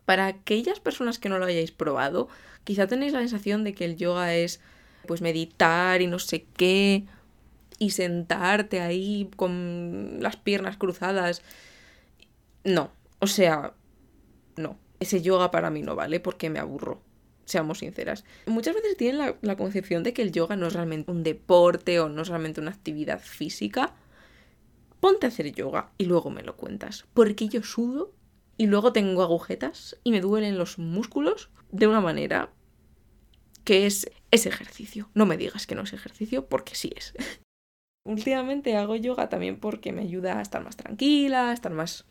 para 0.06 0.28
aquellas 0.28 0.80
personas 0.80 1.18
que 1.18 1.30
no 1.30 1.40
lo 1.40 1.46
hayáis 1.46 1.72
probado, 1.72 2.28
quizá 2.66 2.86
tenéis 2.86 3.14
la 3.14 3.22
sensación 3.22 3.64
de 3.64 3.74
que 3.74 3.86
el 3.86 3.96
yoga 3.96 4.36
es 4.36 4.62
pues 5.08 5.22
meditar 5.22 6.02
y 6.02 6.08
no 6.08 6.20
sé 6.20 6.46
qué, 6.56 7.06
y 7.80 7.92
sentarte 7.92 8.82
ahí 8.82 9.30
con 9.36 10.18
las 10.20 10.36
piernas 10.36 10.78
cruzadas. 10.78 11.42
No, 12.64 12.92
o 13.20 13.28
sea, 13.28 13.74
no, 14.56 14.78
ese 15.00 15.22
yoga 15.22 15.52
para 15.52 15.70
mí 15.70 15.82
no 15.82 15.96
vale 15.96 16.20
porque 16.20 16.50
me 16.50 16.60
aburro, 16.60 17.02
seamos 17.46 17.80
sinceras. 17.80 18.26
Muchas 18.46 18.76
veces 18.76 18.98
tienen 18.98 19.20
la, 19.20 19.36
la 19.42 19.56
concepción 19.56 20.04
de 20.04 20.14
que 20.14 20.22
el 20.22 20.32
yoga 20.32 20.56
no 20.56 20.68
es 20.68 20.74
realmente 20.74 21.12
un 21.12 21.24
deporte 21.24 22.00
o 22.00 22.10
no 22.10 22.22
es 22.22 22.28
realmente 22.28 22.62
una 22.62 22.72
actividad 22.72 23.20
física. 23.20 23.96
Ponte 25.00 25.28
a 25.28 25.30
hacer 25.30 25.52
yoga 25.54 25.92
y 25.98 26.06
luego 26.06 26.30
me 26.30 26.44
lo 26.44 26.58
cuentas, 26.58 27.06
porque 27.14 27.48
yo 27.48 27.64
sudo 27.64 28.12
y 28.58 28.66
luego 28.66 28.92
tengo 28.92 29.22
agujetas 29.22 29.98
y 30.04 30.12
me 30.12 30.22
duelen 30.22 30.58
los 30.58 30.80
músculos 30.80 31.50
de 31.72 31.86
una 31.88 32.02
manera 32.02 32.50
que 33.68 33.86
es, 33.86 34.10
ese 34.32 34.48
ejercicio. 34.48 35.10
No 35.14 35.26
me 35.26 35.36
digas 35.36 35.68
que 35.68 35.76
no 35.76 35.82
es 35.82 35.92
ejercicio, 35.92 36.46
porque 36.46 36.74
sí 36.74 36.90
es. 36.96 37.14
Últimamente 38.06 38.78
hago 38.78 38.96
yoga 38.96 39.28
también 39.28 39.60
porque 39.60 39.92
me 39.92 40.04
ayuda 40.04 40.40
a 40.40 40.42
estar 40.42 40.64
más 40.64 40.78
tranquila, 40.78 41.50
a 41.50 41.54
estar 41.54 41.74
más, 41.74 42.06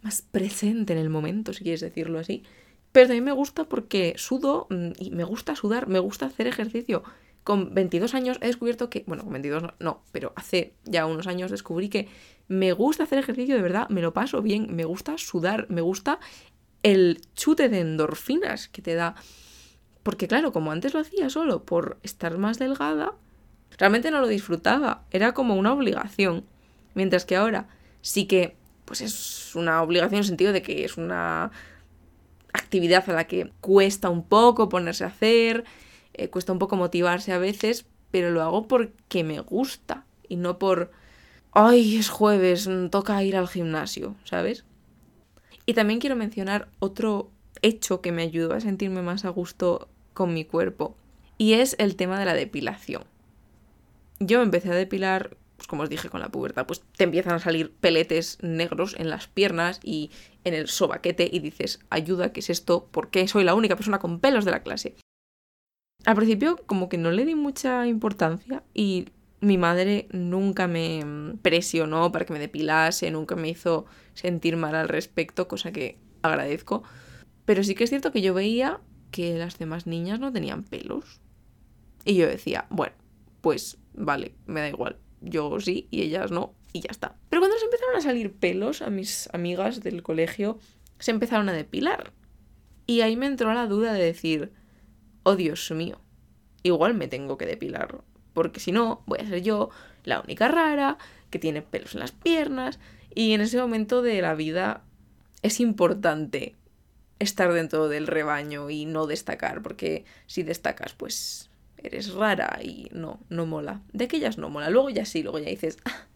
más 0.00 0.22
presente 0.22 0.94
en 0.94 0.98
el 0.98 1.10
momento, 1.10 1.52
si 1.52 1.62
quieres 1.62 1.82
decirlo 1.82 2.18
así. 2.18 2.42
Pero 2.90 3.08
también 3.08 3.24
me 3.24 3.32
gusta 3.32 3.64
porque 3.68 4.14
sudo 4.16 4.66
mm, 4.70 4.92
y 4.98 5.10
me 5.10 5.24
gusta 5.24 5.56
sudar, 5.56 5.88
me 5.88 5.98
gusta 5.98 6.24
hacer 6.24 6.46
ejercicio. 6.46 7.02
Con 7.44 7.74
22 7.74 8.14
años 8.14 8.38
he 8.40 8.46
descubierto 8.46 8.88
que, 8.88 9.04
bueno, 9.06 9.24
con 9.24 9.34
22 9.34 9.62
no, 9.62 9.74
no, 9.78 10.02
pero 10.10 10.32
hace 10.36 10.72
ya 10.84 11.04
unos 11.04 11.26
años 11.26 11.50
descubrí 11.50 11.90
que 11.90 12.08
me 12.48 12.72
gusta 12.72 13.02
hacer 13.02 13.18
ejercicio 13.18 13.56
de 13.56 13.62
verdad, 13.62 13.90
me 13.90 14.00
lo 14.00 14.14
paso 14.14 14.40
bien, 14.40 14.74
me 14.74 14.86
gusta 14.86 15.18
sudar, 15.18 15.66
me 15.68 15.82
gusta 15.82 16.18
el 16.82 17.20
chute 17.34 17.68
de 17.68 17.80
endorfinas 17.80 18.68
que 18.68 18.80
te 18.80 18.94
da 18.94 19.16
porque 20.02 20.28
claro, 20.28 20.52
como 20.52 20.72
antes 20.72 20.94
lo 20.94 21.00
hacía 21.00 21.30
solo 21.30 21.64
por 21.64 21.98
estar 22.02 22.36
más 22.38 22.58
delgada, 22.58 23.12
realmente 23.78 24.10
no 24.10 24.20
lo 24.20 24.26
disfrutaba, 24.26 25.04
era 25.10 25.32
como 25.32 25.54
una 25.54 25.72
obligación. 25.72 26.44
Mientras 26.94 27.24
que 27.24 27.36
ahora 27.36 27.68
sí 28.00 28.26
que, 28.26 28.56
pues 28.84 29.00
es 29.00 29.54
una 29.54 29.82
obligación 29.82 30.16
en 30.16 30.20
el 30.20 30.26
sentido 30.26 30.52
de 30.52 30.62
que 30.62 30.84
es 30.84 30.96
una 30.96 31.50
actividad 32.52 33.08
a 33.08 33.14
la 33.14 33.26
que 33.26 33.50
cuesta 33.60 34.10
un 34.10 34.24
poco 34.24 34.68
ponerse 34.68 35.04
a 35.04 35.08
hacer, 35.08 35.64
eh, 36.14 36.28
cuesta 36.28 36.52
un 36.52 36.58
poco 36.58 36.76
motivarse 36.76 37.32
a 37.32 37.38
veces, 37.38 37.86
pero 38.10 38.30
lo 38.30 38.42
hago 38.42 38.68
porque 38.68 39.24
me 39.24 39.40
gusta 39.40 40.04
y 40.28 40.36
no 40.36 40.58
por, 40.58 40.90
ay, 41.52 41.96
es 41.96 42.10
jueves, 42.10 42.68
toca 42.90 43.22
ir 43.22 43.36
al 43.36 43.48
gimnasio, 43.48 44.16
¿sabes? 44.24 44.64
Y 45.64 45.74
también 45.74 46.00
quiero 46.00 46.16
mencionar 46.16 46.68
otro 46.78 47.30
hecho 47.62 48.00
que 48.00 48.12
me 48.12 48.22
ayudó 48.22 48.54
a 48.54 48.60
sentirme 48.60 49.02
más 49.02 49.24
a 49.24 49.30
gusto 49.30 49.88
con 50.14 50.34
mi 50.34 50.44
cuerpo. 50.44 50.96
Y 51.38 51.54
es 51.54 51.76
el 51.78 51.96
tema 51.96 52.18
de 52.18 52.24
la 52.24 52.34
depilación. 52.34 53.04
Yo 54.20 54.42
empecé 54.42 54.70
a 54.70 54.74
depilar, 54.74 55.36
pues 55.56 55.66
como 55.66 55.82
os 55.82 55.90
dije 55.90 56.08
con 56.08 56.20
la 56.20 56.30
pubertad, 56.30 56.66
pues 56.66 56.82
te 56.96 57.04
empiezan 57.04 57.34
a 57.34 57.38
salir 57.40 57.72
peletes 57.72 58.38
negros 58.42 58.94
en 58.98 59.10
las 59.10 59.26
piernas 59.26 59.80
y 59.82 60.10
en 60.44 60.54
el 60.54 60.68
sobaquete 60.68 61.28
y 61.32 61.40
dices, 61.40 61.80
ayuda, 61.90 62.32
¿qué 62.32 62.40
es 62.40 62.50
esto? 62.50 62.86
¿Por 62.90 63.10
qué 63.10 63.26
soy 63.26 63.44
la 63.44 63.54
única 63.54 63.76
persona 63.76 63.98
con 63.98 64.20
pelos 64.20 64.44
de 64.44 64.52
la 64.52 64.62
clase? 64.62 64.94
Al 66.04 66.16
principio 66.16 66.56
como 66.66 66.88
que 66.88 66.98
no 66.98 67.10
le 67.10 67.24
di 67.24 67.34
mucha 67.34 67.86
importancia 67.86 68.62
y 68.74 69.06
mi 69.40 69.58
madre 69.58 70.06
nunca 70.12 70.68
me 70.68 71.04
presionó 71.42 72.12
para 72.12 72.24
que 72.24 72.32
me 72.32 72.38
depilase, 72.38 73.10
nunca 73.10 73.34
me 73.34 73.48
hizo 73.48 73.86
sentir 74.14 74.56
mal 74.56 74.74
al 74.76 74.88
respecto, 74.88 75.48
cosa 75.48 75.72
que 75.72 75.98
agradezco. 76.22 76.84
Pero 77.44 77.64
sí 77.64 77.74
que 77.74 77.84
es 77.84 77.90
cierto 77.90 78.12
que 78.12 78.22
yo 78.22 78.34
veía 78.34 78.80
que 79.12 79.36
las 79.38 79.58
demás 79.58 79.86
niñas 79.86 80.18
no 80.18 80.32
tenían 80.32 80.64
pelos. 80.64 81.20
Y 82.04 82.16
yo 82.16 82.26
decía, 82.26 82.66
bueno, 82.70 82.96
pues 83.40 83.78
vale, 83.94 84.34
me 84.46 84.60
da 84.60 84.68
igual. 84.68 84.96
Yo 85.20 85.60
sí 85.60 85.86
y 85.92 86.02
ellas 86.02 86.32
no, 86.32 86.54
y 86.72 86.80
ya 86.80 86.88
está. 86.90 87.14
Pero 87.28 87.40
cuando 87.40 87.56
se 87.58 87.66
empezaron 87.66 87.94
a 87.94 88.00
salir 88.00 88.32
pelos 88.32 88.82
a 88.82 88.90
mis 88.90 89.28
amigas 89.32 89.80
del 89.80 90.02
colegio, 90.02 90.58
se 90.98 91.12
empezaron 91.12 91.48
a 91.48 91.52
depilar. 91.52 92.12
Y 92.86 93.02
ahí 93.02 93.16
me 93.16 93.26
entró 93.26 93.54
la 93.54 93.68
duda 93.68 93.92
de 93.92 94.02
decir, 94.02 94.52
oh 95.22 95.36
Dios 95.36 95.70
mío, 95.70 96.00
igual 96.64 96.94
me 96.94 97.06
tengo 97.06 97.38
que 97.38 97.46
depilar. 97.46 98.02
Porque 98.32 98.58
si 98.58 98.72
no, 98.72 99.04
voy 99.06 99.20
a 99.20 99.28
ser 99.28 99.42
yo 99.42 99.70
la 100.04 100.20
única 100.20 100.48
rara 100.48 100.98
que 101.30 101.38
tiene 101.38 101.62
pelos 101.62 101.94
en 101.94 102.00
las 102.00 102.12
piernas. 102.12 102.80
Y 103.14 103.34
en 103.34 103.42
ese 103.42 103.58
momento 103.60 104.02
de 104.02 104.20
la 104.22 104.34
vida 104.34 104.82
es 105.42 105.60
importante 105.60 106.56
estar 107.22 107.52
dentro 107.52 107.88
del 107.88 108.06
rebaño 108.06 108.70
y 108.70 108.84
no 108.84 109.06
destacar, 109.06 109.62
porque 109.62 110.04
si 110.26 110.42
destacas, 110.42 110.94
pues 110.94 111.50
eres 111.78 112.12
rara 112.12 112.58
y 112.62 112.88
no, 112.92 113.20
no 113.28 113.46
mola. 113.46 113.82
De 113.92 114.04
aquellas 114.04 114.38
no 114.38 114.50
mola. 114.50 114.70
Luego 114.70 114.90
ya 114.90 115.04
sí, 115.04 115.22
luego 115.22 115.38
ya 115.38 115.50
dices, 115.50 115.78
ah, 115.84 116.06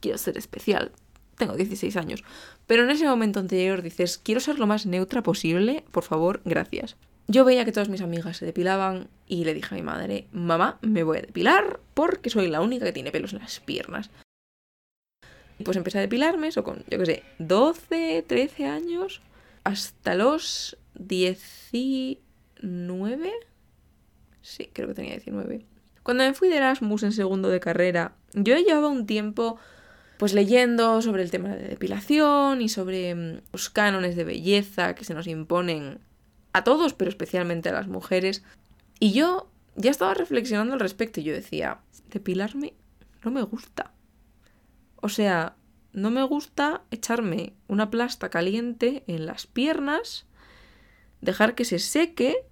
quiero 0.00 0.18
ser 0.18 0.38
especial. 0.38 0.92
tengo 1.36 1.56
16 1.56 1.96
años. 1.96 2.24
Pero 2.66 2.84
en 2.84 2.90
ese 2.90 3.06
momento 3.06 3.40
anterior 3.40 3.82
dices, 3.82 4.18
quiero 4.18 4.40
ser 4.40 4.58
lo 4.58 4.66
más 4.66 4.86
neutra 4.86 5.22
posible, 5.22 5.84
por 5.90 6.04
favor, 6.04 6.40
gracias. 6.44 6.96
Yo 7.28 7.44
veía 7.44 7.64
que 7.64 7.72
todas 7.72 7.88
mis 7.88 8.02
amigas 8.02 8.36
se 8.36 8.46
depilaban 8.46 9.08
y 9.26 9.44
le 9.44 9.54
dije 9.54 9.74
a 9.74 9.78
mi 9.78 9.82
madre, 9.82 10.28
mamá, 10.30 10.78
me 10.80 11.02
voy 11.02 11.18
a 11.18 11.22
depilar 11.22 11.80
porque 11.94 12.30
soy 12.30 12.48
la 12.48 12.60
única 12.60 12.84
que 12.84 12.92
tiene 12.92 13.10
pelos 13.10 13.32
en 13.32 13.40
las 13.40 13.58
piernas. 13.60 14.10
Y 15.58 15.64
pues 15.64 15.76
empecé 15.76 15.98
a 15.98 16.02
depilarme, 16.02 16.48
eso 16.48 16.62
con, 16.62 16.84
yo 16.88 16.98
qué 16.98 17.06
sé, 17.06 17.22
12, 17.38 18.24
13 18.26 18.66
años, 18.66 19.22
hasta 19.66 20.14
los 20.14 20.78
19. 20.94 23.32
Sí, 24.40 24.70
creo 24.72 24.86
que 24.86 24.94
tenía 24.94 25.14
19. 25.14 25.66
Cuando 26.04 26.22
me 26.22 26.34
fui 26.34 26.48
de 26.48 26.58
Erasmus 26.58 27.02
en 27.02 27.10
segundo 27.10 27.48
de 27.48 27.58
carrera, 27.58 28.14
yo 28.32 28.56
llevaba 28.56 28.86
un 28.86 29.06
tiempo 29.06 29.58
pues 30.18 30.34
leyendo 30.34 31.02
sobre 31.02 31.24
el 31.24 31.32
tema 31.32 31.48
de 31.48 31.66
depilación 31.66 32.62
y 32.62 32.68
sobre 32.68 33.16
mm, 33.16 33.40
los 33.52 33.68
cánones 33.68 34.14
de 34.14 34.22
belleza 34.22 34.94
que 34.94 35.04
se 35.04 35.14
nos 35.14 35.26
imponen 35.26 35.98
a 36.52 36.62
todos, 36.62 36.94
pero 36.94 37.08
especialmente 37.08 37.70
a 37.70 37.72
las 37.72 37.88
mujeres. 37.88 38.44
Y 39.00 39.14
yo 39.14 39.50
ya 39.74 39.90
estaba 39.90 40.14
reflexionando 40.14 40.74
al 40.74 40.80
respecto 40.80 41.18
y 41.18 41.24
yo 41.24 41.34
decía, 41.34 41.80
depilarme 42.10 42.72
no 43.24 43.32
me 43.32 43.42
gusta. 43.42 43.90
O 44.94 45.08
sea, 45.08 45.56
no 45.96 46.10
me 46.10 46.22
gusta 46.22 46.82
echarme 46.90 47.54
una 47.68 47.90
plasta 47.90 48.28
caliente 48.28 49.02
en 49.06 49.24
las 49.24 49.46
piernas, 49.46 50.26
dejar 51.22 51.54
que 51.54 51.64
se 51.64 51.78
seque 51.78 52.44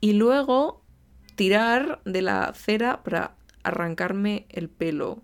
y 0.00 0.12
luego 0.12 0.84
tirar 1.34 2.00
de 2.04 2.22
la 2.22 2.54
cera 2.54 3.02
para 3.02 3.34
arrancarme 3.64 4.46
el 4.50 4.68
pelo. 4.68 5.20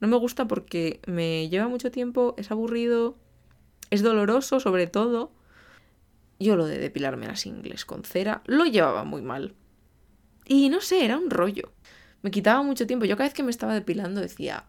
No 0.00 0.08
me 0.08 0.16
gusta 0.16 0.48
porque 0.48 1.00
me 1.06 1.50
lleva 1.50 1.68
mucho 1.68 1.90
tiempo, 1.90 2.34
es 2.38 2.50
aburrido, 2.50 3.18
es 3.90 4.02
doloroso 4.02 4.58
sobre 4.58 4.86
todo. 4.86 5.32
Yo 6.38 6.56
lo 6.56 6.64
de 6.64 6.78
depilarme 6.78 7.26
las 7.26 7.44
ingles 7.44 7.84
con 7.84 8.04
cera 8.04 8.42
lo 8.46 8.64
llevaba 8.64 9.04
muy 9.04 9.20
mal. 9.20 9.54
Y 10.46 10.70
no 10.70 10.80
sé, 10.80 11.04
era 11.04 11.18
un 11.18 11.28
rollo. 11.28 11.72
Me 12.22 12.30
quitaba 12.30 12.62
mucho 12.62 12.86
tiempo. 12.86 13.04
Yo 13.04 13.18
cada 13.18 13.28
vez 13.28 13.34
que 13.34 13.42
me 13.42 13.50
estaba 13.50 13.74
depilando 13.74 14.22
decía, 14.22 14.64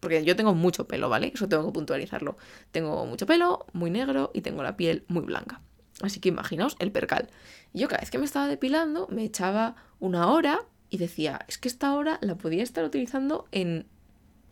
porque 0.00 0.24
yo 0.24 0.36
tengo 0.36 0.54
mucho 0.54 0.86
pelo, 0.86 1.08
¿vale? 1.08 1.32
Eso 1.34 1.48
tengo 1.48 1.66
que 1.66 1.72
puntualizarlo. 1.72 2.36
Tengo 2.70 3.06
mucho 3.06 3.26
pelo, 3.26 3.66
muy 3.72 3.90
negro 3.90 4.30
y 4.34 4.42
tengo 4.42 4.62
la 4.62 4.76
piel 4.76 5.04
muy 5.08 5.22
blanca. 5.22 5.60
Así 6.00 6.20
que 6.20 6.28
imaginaos 6.28 6.76
el 6.78 6.92
percal. 6.92 7.28
yo 7.72 7.88
cada 7.88 8.00
vez 8.00 8.10
que 8.10 8.18
me 8.18 8.24
estaba 8.24 8.46
depilando 8.46 9.08
me 9.10 9.24
echaba 9.24 9.74
una 9.98 10.30
hora 10.30 10.60
y 10.90 10.98
decía, 10.98 11.44
es 11.48 11.58
que 11.58 11.68
esta 11.68 11.94
hora 11.94 12.18
la 12.22 12.36
podía 12.36 12.62
estar 12.62 12.84
utilizando 12.84 13.46
en, 13.52 13.86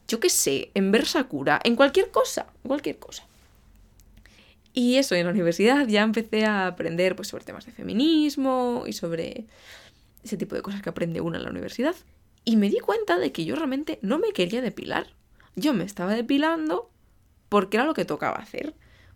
yo 0.08 0.20
qué 0.20 0.28
sé, 0.28 0.70
en 0.74 0.92
ver 0.92 1.06
Sakura, 1.06 1.60
en 1.64 1.76
cualquier 1.76 2.10
cosa, 2.10 2.46
cualquier 2.62 2.98
cosa. 2.98 3.26
Y 4.74 4.96
eso, 4.96 5.14
en 5.14 5.24
la 5.24 5.32
universidad 5.32 5.86
ya 5.86 6.02
empecé 6.02 6.44
a 6.44 6.66
aprender 6.66 7.16
pues, 7.16 7.28
sobre 7.28 7.44
temas 7.44 7.64
de 7.64 7.72
feminismo 7.72 8.84
y 8.86 8.92
sobre 8.92 9.46
ese 10.22 10.36
tipo 10.36 10.54
de 10.54 10.60
cosas 10.60 10.82
que 10.82 10.90
aprende 10.90 11.22
uno 11.22 11.38
en 11.38 11.44
la 11.44 11.50
universidad. 11.50 11.94
Y 12.44 12.56
me 12.56 12.68
di 12.68 12.78
cuenta 12.80 13.18
de 13.18 13.32
que 13.32 13.46
yo 13.46 13.56
realmente 13.56 13.98
no 14.02 14.18
me 14.18 14.32
quería 14.32 14.60
depilar. 14.60 15.15
Yo 15.56 15.74
me 15.74 15.84
estaba 15.84 16.14
depilando 16.14 16.90
porque 17.48 17.76
era 17.76 17.86
lo 17.86 17.94
que 17.94 18.04
tocaba 18.04 18.36
hacer. 18.36 18.74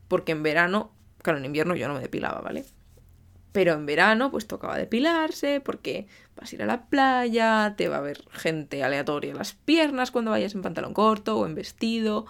Porque 0.08 0.32
en 0.32 0.42
verano 0.42 0.92
Claro, 1.22 1.38
en 1.38 1.44
invierno 1.44 1.76
yo 1.76 1.88
no 1.88 1.94
me 1.94 2.00
depilaba, 2.00 2.40
¿vale? 2.40 2.64
Pero 3.52 3.72
en 3.74 3.84
verano 3.84 4.30
pues 4.30 4.46
tocaba 4.46 4.78
depilarse 4.78 5.60
porque 5.60 6.06
vas 6.36 6.52
a 6.52 6.54
ir 6.54 6.62
a 6.62 6.66
la 6.66 6.86
playa, 6.86 7.74
te 7.76 7.88
va 7.88 7.98
a 7.98 8.02
ver 8.02 8.24
gente 8.30 8.84
aleatoria 8.84 9.32
en 9.32 9.38
las 9.38 9.52
piernas 9.52 10.10
cuando 10.10 10.30
vayas 10.30 10.54
en 10.54 10.62
pantalón 10.62 10.94
corto 10.94 11.38
o 11.38 11.46
en 11.46 11.54
vestido, 11.54 12.26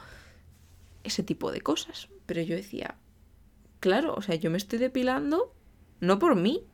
ese 1.05 1.23
tipo 1.23 1.53
de 1.53 1.61
cosas. 1.61 2.09
Pero 2.27 2.43
yo 2.43 2.57
decía, 2.57 2.97
claro, 3.81 4.15
o 4.15 4.23
sea, 4.23 4.35
yo 4.35 4.51
me 4.51 4.59
estoy 4.59 4.79
depilando 4.79 5.55
no 6.01 6.19
por 6.19 6.35
mí, 6.35 6.65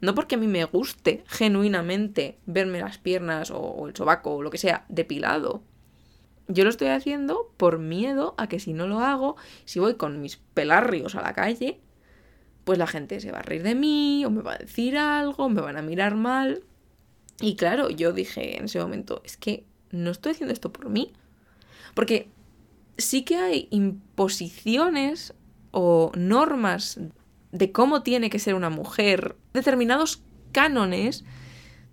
no 0.00 0.14
porque 0.14 0.34
a 0.34 0.38
mí 0.38 0.48
me 0.48 0.64
guste 0.64 1.22
genuinamente 1.28 2.38
verme 2.44 2.80
las 2.80 2.98
piernas 2.98 3.52
o, 3.52 3.86
el 3.86 3.94
sobaco 3.94 4.34
o 4.34 4.42
lo 4.42 4.50
que 4.50 4.58
sea 4.58 4.84
depilado. 4.88 5.62
Yo 6.48 6.64
lo 6.64 6.70
estoy 6.70 6.88
haciendo 6.88 7.52
por 7.56 7.78
miedo 7.78 8.34
a 8.36 8.48
que 8.48 8.60
si 8.60 8.72
no 8.72 8.86
lo 8.86 9.00
hago, 9.00 9.36
si 9.64 9.78
voy 9.78 9.94
con 9.94 10.20
mis 10.20 10.36
pelarrios 10.36 11.14
a 11.14 11.22
la 11.22 11.32
calle, 11.32 11.80
pues 12.64 12.78
la 12.78 12.86
gente 12.86 13.20
se 13.20 13.32
va 13.32 13.38
a 13.38 13.42
reír 13.42 13.62
de 13.62 13.74
mí 13.74 14.24
o 14.24 14.30
me 14.30 14.42
va 14.42 14.54
a 14.54 14.58
decir 14.58 14.96
algo, 14.96 15.48
me 15.48 15.60
van 15.60 15.76
a 15.76 15.82
mirar 15.82 16.14
mal. 16.14 16.62
Y 17.40 17.56
claro, 17.56 17.90
yo 17.90 18.12
dije 18.12 18.58
en 18.58 18.64
ese 18.64 18.80
momento, 18.80 19.22
es 19.24 19.36
que 19.36 19.64
no 19.90 20.10
estoy 20.10 20.32
haciendo 20.32 20.52
esto 20.52 20.72
por 20.72 20.88
mí. 20.88 21.12
Porque 21.94 22.28
sí 22.98 23.22
que 23.24 23.36
hay 23.36 23.68
imposiciones 23.70 25.34
o 25.70 26.12
normas 26.14 27.00
de 27.50 27.72
cómo 27.72 28.02
tiene 28.02 28.30
que 28.30 28.38
ser 28.38 28.54
una 28.54 28.70
mujer, 28.70 29.36
determinados 29.52 30.22
cánones 30.52 31.24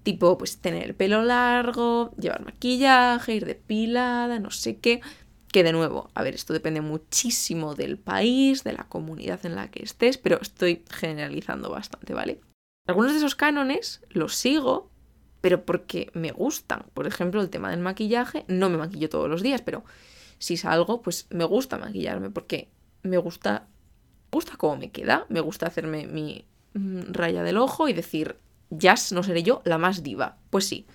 Tipo, 0.04 0.38
pues 0.38 0.58
tener 0.58 0.84
el 0.84 0.96
pelo 0.96 1.24
largo, 1.24 2.12
llevar 2.18 2.46
maquillaje, 2.46 3.36
ir 3.36 3.46
depilada, 3.46 4.40
no 4.40 4.52
sé 4.52 4.78
qué. 4.78 5.02
Que 5.52 5.64
de 5.64 5.74
nuevo, 5.74 6.10
a 6.14 6.24
ver, 6.24 6.36
esto 6.36 6.54
depende 6.54 6.82
muchísimo 6.82 7.76
del 7.76 7.98
país, 7.98 8.64
de 8.64 8.74
la 8.74 8.84
comunidad 8.84 9.46
en 9.46 9.56
la 9.56 9.72
que 9.72 9.84
estés, 9.84 10.18
pero 10.18 10.40
estoy 10.42 10.84
generalizando 10.92 11.70
bastante, 11.70 12.14
¿vale? 12.14 12.40
Algunos 12.88 13.12
de 13.12 13.18
esos 13.18 13.36
cánones 13.36 14.02
los 14.10 14.36
sigo, 14.36 14.90
pero 15.42 15.66
porque 15.66 16.12
me 16.14 16.32
gustan. 16.32 16.86
Por 16.94 17.08
ejemplo, 17.08 17.42
el 17.42 17.50
tema 17.50 17.70
del 17.70 17.80
maquillaje, 17.80 18.46
no 18.48 18.70
me 18.70 18.78
maquillo 18.78 19.10
todos 19.10 19.30
los 19.30 19.42
días, 19.42 19.62
pero 19.62 19.84
si 20.38 20.58
salgo, 20.58 21.02
pues 21.02 21.28
me 21.30 21.44
gusta 21.44 21.78
maquillarme 21.78 22.30
porque 22.30 22.70
me 23.04 23.18
gusta, 23.18 23.68
me 24.32 24.36
gusta 24.36 24.58
cómo 24.58 24.78
me 24.78 24.92
queda, 24.92 25.26
me 25.30 25.40
gusta 25.40 25.68
hacerme 25.68 26.08
mi 26.08 26.46
mm, 26.74 27.12
raya 27.12 27.44
del 27.44 27.58
ojo 27.58 27.88
y 27.88 27.94
decir, 27.94 28.38
jazz 28.70 29.12
no 29.12 29.24
seré 29.24 29.44
yo 29.44 29.62
la 29.66 29.78
más 29.78 30.04
diva. 30.04 30.38
Pues 30.50 30.68
sí. 30.68 30.86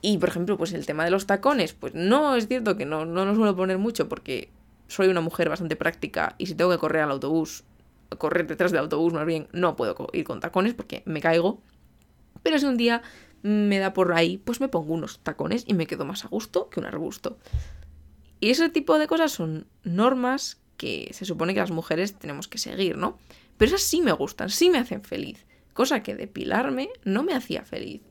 Y 0.00 0.18
por 0.18 0.28
ejemplo, 0.28 0.56
pues 0.58 0.72
el 0.72 0.84
tema 0.84 1.04
de 1.04 1.10
los 1.10 1.26
tacones, 1.26 1.74
pues 1.74 1.94
no 1.94 2.34
es 2.34 2.48
cierto 2.48 2.76
que 2.76 2.84
no, 2.84 3.06
no 3.06 3.24
lo 3.24 3.34
suelo 3.34 3.54
poner 3.54 3.78
mucho 3.78 4.08
porque 4.08 4.50
soy 4.88 5.08
una 5.08 5.20
mujer 5.20 5.48
bastante 5.48 5.76
práctica 5.76 6.34
y 6.38 6.46
si 6.46 6.54
tengo 6.54 6.70
que 6.70 6.78
correr 6.78 7.02
al 7.02 7.12
autobús, 7.12 7.64
correr 8.18 8.46
detrás 8.46 8.72
del 8.72 8.80
autobús 8.80 9.12
más 9.12 9.24
bien, 9.24 9.48
no 9.52 9.76
puedo 9.76 9.96
ir 10.12 10.24
con 10.24 10.40
tacones 10.40 10.74
porque 10.74 11.02
me 11.06 11.20
caigo. 11.20 11.62
Pero 12.42 12.58
si 12.58 12.66
un 12.66 12.76
día 12.76 13.02
me 13.42 13.78
da 13.78 13.92
por 13.92 14.12
ahí, 14.12 14.38
pues 14.38 14.60
me 14.60 14.68
pongo 14.68 14.92
unos 14.92 15.20
tacones 15.20 15.64
y 15.66 15.74
me 15.74 15.86
quedo 15.86 16.04
más 16.04 16.24
a 16.24 16.28
gusto 16.28 16.68
que 16.68 16.80
un 16.80 16.86
arbusto. 16.86 17.38
Y 18.40 18.50
ese 18.50 18.68
tipo 18.70 18.98
de 18.98 19.06
cosas 19.06 19.30
son 19.30 19.68
normas 19.84 20.60
que 20.76 21.10
se 21.12 21.24
supone 21.24 21.54
que 21.54 21.60
las 21.60 21.70
mujeres 21.70 22.14
tenemos 22.18 22.48
que 22.48 22.58
seguir, 22.58 22.96
¿no? 22.96 23.18
Pero 23.56 23.68
esas 23.68 23.82
sí 23.82 24.02
me 24.02 24.10
gustan, 24.10 24.50
sí 24.50 24.68
me 24.68 24.78
hacen 24.78 25.04
feliz 25.04 25.46
cosa 25.72 26.02
que 26.02 26.14
depilarme 26.14 26.90
no 27.04 27.22
me 27.22 27.34
hacía 27.34 27.64
feliz. 27.64 28.02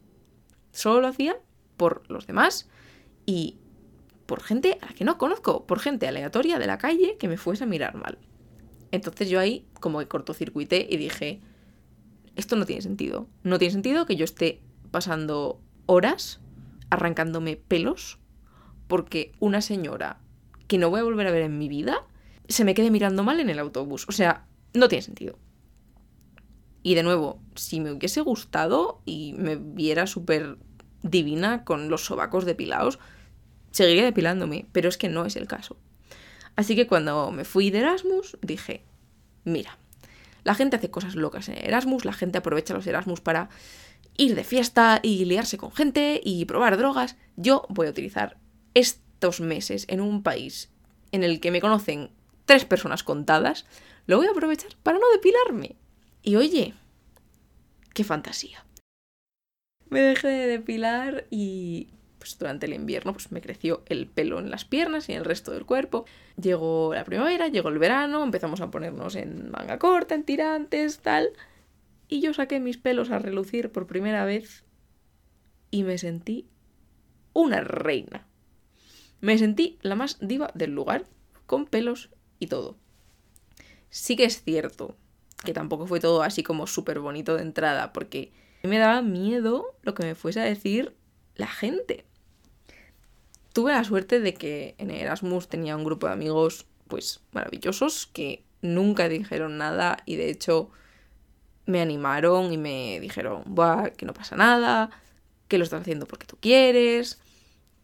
Solo 0.71 1.01
lo 1.01 1.07
hacía 1.07 1.37
por 1.77 2.09
los 2.09 2.27
demás 2.27 2.69
y 3.25 3.57
por 4.25 4.41
gente 4.41 4.77
a 4.81 4.87
la 4.87 4.93
que 4.93 5.03
no 5.03 5.17
conozco, 5.17 5.65
por 5.65 5.79
gente 5.79 6.07
aleatoria 6.07 6.59
de 6.59 6.67
la 6.67 6.77
calle 6.77 7.17
que 7.17 7.27
me 7.27 7.37
fuese 7.37 7.65
a 7.65 7.67
mirar 7.67 7.95
mal. 7.95 8.17
Entonces 8.91 9.29
yo 9.29 9.39
ahí 9.39 9.65
como 9.79 9.99
que 9.99 10.07
cortocircuité 10.07 10.87
y 10.89 10.97
dije, 10.97 11.41
esto 12.35 12.55
no 12.55 12.65
tiene 12.65 12.81
sentido. 12.81 13.27
No 13.43 13.57
tiene 13.57 13.73
sentido 13.73 14.05
que 14.05 14.15
yo 14.15 14.25
esté 14.25 14.61
pasando 14.91 15.61
horas 15.85 16.39
arrancándome 16.89 17.55
pelos 17.55 18.19
porque 18.87 19.31
una 19.39 19.61
señora 19.61 20.21
que 20.67 20.77
no 20.77 20.89
voy 20.89 21.01
a 21.01 21.03
volver 21.03 21.27
a 21.27 21.31
ver 21.31 21.43
en 21.43 21.57
mi 21.57 21.67
vida 21.67 22.05
se 22.47 22.65
me 22.65 22.73
quede 22.73 22.91
mirando 22.91 23.23
mal 23.23 23.39
en 23.39 23.49
el 23.49 23.59
autobús. 23.59 24.05
O 24.07 24.11
sea, 24.11 24.45
no 24.73 24.87
tiene 24.87 25.01
sentido. 25.01 25.37
Y 26.83 26.95
de 26.95 27.03
nuevo, 27.03 27.39
si 27.55 27.79
me 27.79 27.91
hubiese 27.91 28.21
gustado 28.21 29.01
y 29.05 29.33
me 29.37 29.55
viera 29.55 30.07
súper 30.07 30.57
divina 31.03 31.63
con 31.63 31.89
los 31.89 32.05
sobacos 32.05 32.45
depilados, 32.45 32.99
seguiría 33.71 34.03
depilándome, 34.03 34.65
pero 34.71 34.89
es 34.89 34.97
que 34.97 35.09
no 35.09 35.25
es 35.25 35.35
el 35.35 35.47
caso. 35.47 35.77
Así 36.55 36.75
que 36.75 36.87
cuando 36.87 37.31
me 37.31 37.45
fui 37.45 37.69
de 37.69 37.79
Erasmus, 37.79 38.37
dije, 38.41 38.83
mira, 39.43 39.77
la 40.43 40.55
gente 40.55 40.75
hace 40.75 40.91
cosas 40.91 41.15
locas 41.15 41.49
en 41.49 41.57
Erasmus, 41.57 42.05
la 42.05 42.13
gente 42.13 42.39
aprovecha 42.39 42.73
los 42.73 42.87
Erasmus 42.87 43.21
para 43.21 43.49
ir 44.17 44.35
de 44.35 44.43
fiesta 44.43 44.99
y 45.01 45.25
liarse 45.25 45.57
con 45.57 45.71
gente 45.71 46.19
y 46.23 46.45
probar 46.45 46.77
drogas. 46.77 47.15
Yo 47.37 47.65
voy 47.69 47.87
a 47.87 47.91
utilizar 47.91 48.37
estos 48.73 49.39
meses 49.39 49.85
en 49.87 50.01
un 50.01 50.23
país 50.23 50.69
en 51.11 51.23
el 51.23 51.39
que 51.39 51.51
me 51.51 51.61
conocen 51.61 52.09
tres 52.45 52.65
personas 52.65 53.03
contadas, 53.03 53.65
lo 54.07 54.17
voy 54.17 54.27
a 54.27 54.31
aprovechar 54.31 54.75
para 54.83 54.97
no 54.97 55.05
depilarme. 55.13 55.75
Y 56.23 56.35
oye, 56.35 56.73
qué 57.93 58.03
fantasía. 58.03 58.65
Me 59.89 60.01
dejé 60.01 60.27
de 60.27 60.47
depilar 60.47 61.25
y 61.29 61.89
pues 62.19 62.37
durante 62.37 62.67
el 62.67 62.73
invierno 62.73 63.13
pues 63.13 63.31
me 63.31 63.41
creció 63.41 63.83
el 63.87 64.07
pelo 64.07 64.37
en 64.37 64.51
las 64.51 64.63
piernas 64.63 65.09
y 65.09 65.13
en 65.13 65.17
el 65.17 65.25
resto 65.25 65.51
del 65.51 65.65
cuerpo. 65.65 66.05
Llegó 66.39 66.93
la 66.93 67.03
primavera, 67.03 67.47
llegó 67.47 67.69
el 67.69 67.79
verano, 67.79 68.23
empezamos 68.23 68.61
a 68.61 68.69
ponernos 68.69 69.15
en 69.15 69.49
manga 69.49 69.79
corta, 69.79 70.13
en 70.13 70.23
tirantes, 70.23 70.99
tal. 70.99 71.31
Y 72.07 72.21
yo 72.21 72.33
saqué 72.33 72.59
mis 72.59 72.77
pelos 72.77 73.09
a 73.09 73.19
relucir 73.19 73.71
por 73.71 73.87
primera 73.87 74.23
vez 74.23 74.63
y 75.71 75.83
me 75.83 75.97
sentí 75.97 76.47
una 77.33 77.61
reina. 77.61 78.27
Me 79.19 79.37
sentí 79.37 79.79
la 79.81 79.95
más 79.95 80.19
diva 80.19 80.51
del 80.53 80.71
lugar, 80.71 81.07
con 81.47 81.65
pelos 81.65 82.09
y 82.37 82.47
todo. 82.47 82.77
Sí 83.89 84.15
que 84.15 84.25
es 84.25 84.43
cierto 84.43 84.95
que 85.43 85.53
tampoco 85.53 85.87
fue 85.87 85.99
todo 85.99 86.23
así 86.23 86.43
como 86.43 86.67
súper 86.67 86.99
bonito 86.99 87.35
de 87.35 87.43
entrada, 87.43 87.93
porque 87.93 88.31
me 88.63 88.77
daba 88.77 89.01
miedo 89.01 89.75
lo 89.81 89.93
que 89.93 90.03
me 90.03 90.15
fuese 90.15 90.39
a 90.39 90.45
decir 90.45 90.95
la 91.35 91.47
gente. 91.47 92.05
Tuve 93.53 93.71
la 93.73 93.83
suerte 93.83 94.19
de 94.19 94.33
que 94.33 94.75
en 94.77 94.91
Erasmus 94.91 95.47
tenía 95.47 95.75
un 95.75 95.83
grupo 95.83 96.07
de 96.07 96.13
amigos 96.13 96.65
pues 96.87 97.21
maravillosos 97.31 98.07
que 98.07 98.43
nunca 98.61 99.09
dijeron 99.09 99.57
nada 99.57 99.97
y 100.05 100.15
de 100.15 100.29
hecho 100.29 100.69
me 101.65 101.81
animaron 101.81 102.53
y 102.53 102.57
me 102.57 102.99
dijeron, 102.99 103.43
Buah, 103.45 103.91
que 103.91 104.05
no 104.05 104.13
pasa 104.13 104.35
nada, 104.35 104.89
que 105.47 105.57
lo 105.57 105.63
estás 105.63 105.81
haciendo 105.81 106.05
porque 106.05 106.27
tú 106.27 106.37
quieres, 106.39 107.19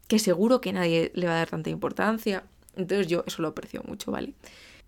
que 0.06 0.18
seguro 0.18 0.60
que 0.60 0.72
nadie 0.72 1.10
le 1.14 1.26
va 1.26 1.32
a 1.32 1.38
dar 1.38 1.50
tanta 1.50 1.70
importancia. 1.70 2.44
Entonces 2.76 3.08
yo 3.08 3.24
eso 3.26 3.42
lo 3.42 3.48
aprecio 3.48 3.82
mucho, 3.82 4.10
¿vale? 4.10 4.34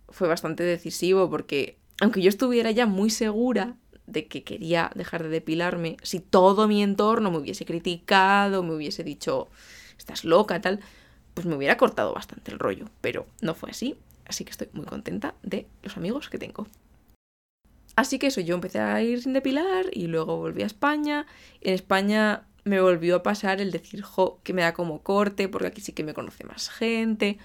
Fue 0.08 0.28
bastante 0.28 0.62
decisivo 0.62 1.28
porque 1.28 1.78
aunque 2.00 2.22
yo 2.22 2.28
estuviera 2.28 2.70
ya 2.70 2.86
muy 2.86 3.10
segura 3.10 3.76
de 4.06 4.26
que 4.26 4.42
quería 4.42 4.90
dejar 4.94 5.22
de 5.22 5.28
depilarme, 5.28 5.96
si 6.02 6.18
todo 6.18 6.66
mi 6.66 6.82
entorno 6.82 7.30
me 7.30 7.38
hubiese 7.38 7.64
criticado, 7.64 8.62
me 8.62 8.74
hubiese 8.74 9.04
dicho, 9.04 9.48
estás 9.96 10.24
loca, 10.24 10.60
tal, 10.60 10.80
pues 11.34 11.46
me 11.46 11.54
hubiera 11.54 11.76
cortado 11.76 12.12
bastante 12.12 12.50
el 12.50 12.58
rollo, 12.58 12.86
pero 13.00 13.26
no 13.40 13.54
fue 13.54 13.70
así, 13.70 13.96
así 14.26 14.44
que 14.44 14.50
estoy 14.50 14.68
muy 14.72 14.84
contenta 14.84 15.34
de 15.42 15.66
los 15.82 15.96
amigos 15.96 16.28
que 16.28 16.38
tengo. 16.38 16.66
Así 17.96 18.18
que 18.18 18.28
eso, 18.28 18.40
yo 18.40 18.54
empecé 18.54 18.80
a 18.80 19.02
ir 19.02 19.22
sin 19.22 19.32
depilar 19.32 19.86
y 19.92 20.06
luego 20.06 20.36
volví 20.38 20.62
a 20.62 20.66
España. 20.66 21.26
En 21.60 21.74
España 21.74 22.46
me 22.64 22.80
volvió 22.80 23.16
a 23.16 23.22
pasar 23.22 23.60
el 23.60 23.70
decir, 23.70 24.02
jo, 24.02 24.40
que 24.42 24.54
me 24.54 24.62
da 24.62 24.72
como 24.72 25.02
corte, 25.02 25.48
porque 25.48 25.66
aquí 25.66 25.80
sí 25.80 25.92
que 25.92 26.04
me 26.04 26.14
conoce 26.14 26.44
más 26.44 26.70
gente. 26.70 27.38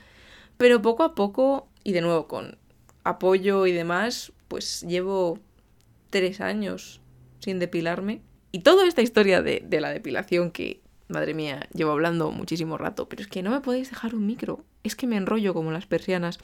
Pero 0.57 0.81
poco 0.81 1.03
a 1.03 1.13
poco, 1.13 1.67
y 1.83 1.91
de 1.91 2.01
nuevo 2.01 2.27
con 2.27 2.57
apoyo 3.03 3.65
y 3.65 3.71
demás, 3.71 4.31
pues 4.47 4.81
llevo 4.81 5.39
tres 6.09 6.41
años 6.41 7.01
sin 7.39 7.59
depilarme. 7.59 8.21
Y 8.51 8.59
toda 8.59 8.87
esta 8.87 9.01
historia 9.01 9.41
de, 9.41 9.65
la 9.79 9.89
depilación 9.89 10.51
que, 10.51 10.81
madre 11.07 11.33
mía, 11.33 11.67
llevo 11.73 11.91
hablando 11.91 12.31
muchísimo 12.31 12.77
rato, 12.77 13.09
pero 13.09 13.21
es 13.21 13.27
que 13.27 13.43
no 13.43 13.51
me 13.51 13.61
podéis 13.61 13.89
dejar 13.89 14.15
un 14.15 14.25
micro, 14.25 14.63
es 14.83 14.95
que 14.95 15.07
me 15.07 15.17
enrollo 15.17 15.53
como 15.53 15.71
las 15.71 15.85
persianas. 15.85 16.39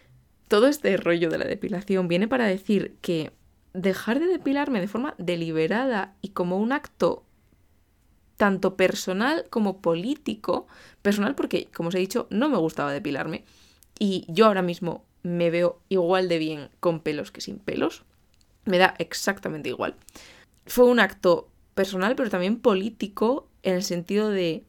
Todo 0.47 0.67
este 0.67 0.97
rollo 0.97 1.29
de 1.29 1.37
la 1.37 1.45
depilación 1.45 2.07
viene 2.07 2.27
para 2.27 2.45
decir 2.45 2.97
que 3.01 3.31
dejar 3.73 4.19
de 4.19 4.27
depilarme 4.27 4.81
de 4.81 4.89
forma 4.89 5.15
deliberada 5.17 6.15
y 6.21 6.29
como 6.29 6.57
un 6.57 6.73
acto 6.73 7.23
tanto 8.35 8.75
personal 8.75 9.45
como 9.49 9.81
político, 9.81 10.67
personal 11.01 11.35
porque, 11.35 11.69
como 11.73 11.89
os 11.89 11.95
he 11.95 11.99
dicho, 11.99 12.27
no 12.29 12.49
me 12.49 12.57
gustaba 12.57 12.91
depilarme 12.91 13.45
y 14.03 14.25
yo 14.27 14.47
ahora 14.47 14.63
mismo 14.63 15.05
me 15.23 15.49
veo 15.49 15.79
igual 15.89 16.29
de 16.29 16.37
bien 16.37 16.69
con 16.79 16.99
pelos 16.99 17.31
que 17.31 17.41
sin 17.41 17.59
pelos, 17.59 18.03
me 18.65 18.77
da 18.77 18.95
exactamente 18.99 19.69
igual. 19.69 19.95
Fue 20.65 20.85
un 20.85 20.99
acto 20.99 21.49
personal 21.73 22.15
pero 22.15 22.29
también 22.29 22.59
político 22.59 23.47
en 23.63 23.75
el 23.75 23.83
sentido 23.83 24.29
de 24.29 24.63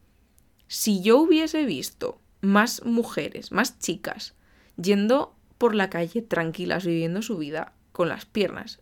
si 0.67 1.01
yo 1.01 1.19
hubiese 1.19 1.65
visto 1.65 2.19
más 2.41 2.83
mujeres, 2.83 3.51
más 3.51 3.79
chicas, 3.79 4.33
yendo 4.81 5.35
por 5.57 5.75
la 5.75 5.89
calle 5.89 6.21
tranquilas, 6.21 6.85
viviendo 6.85 7.21
su 7.21 7.37
vida 7.37 7.73
con 7.91 8.09
las 8.09 8.25
piernas 8.25 8.79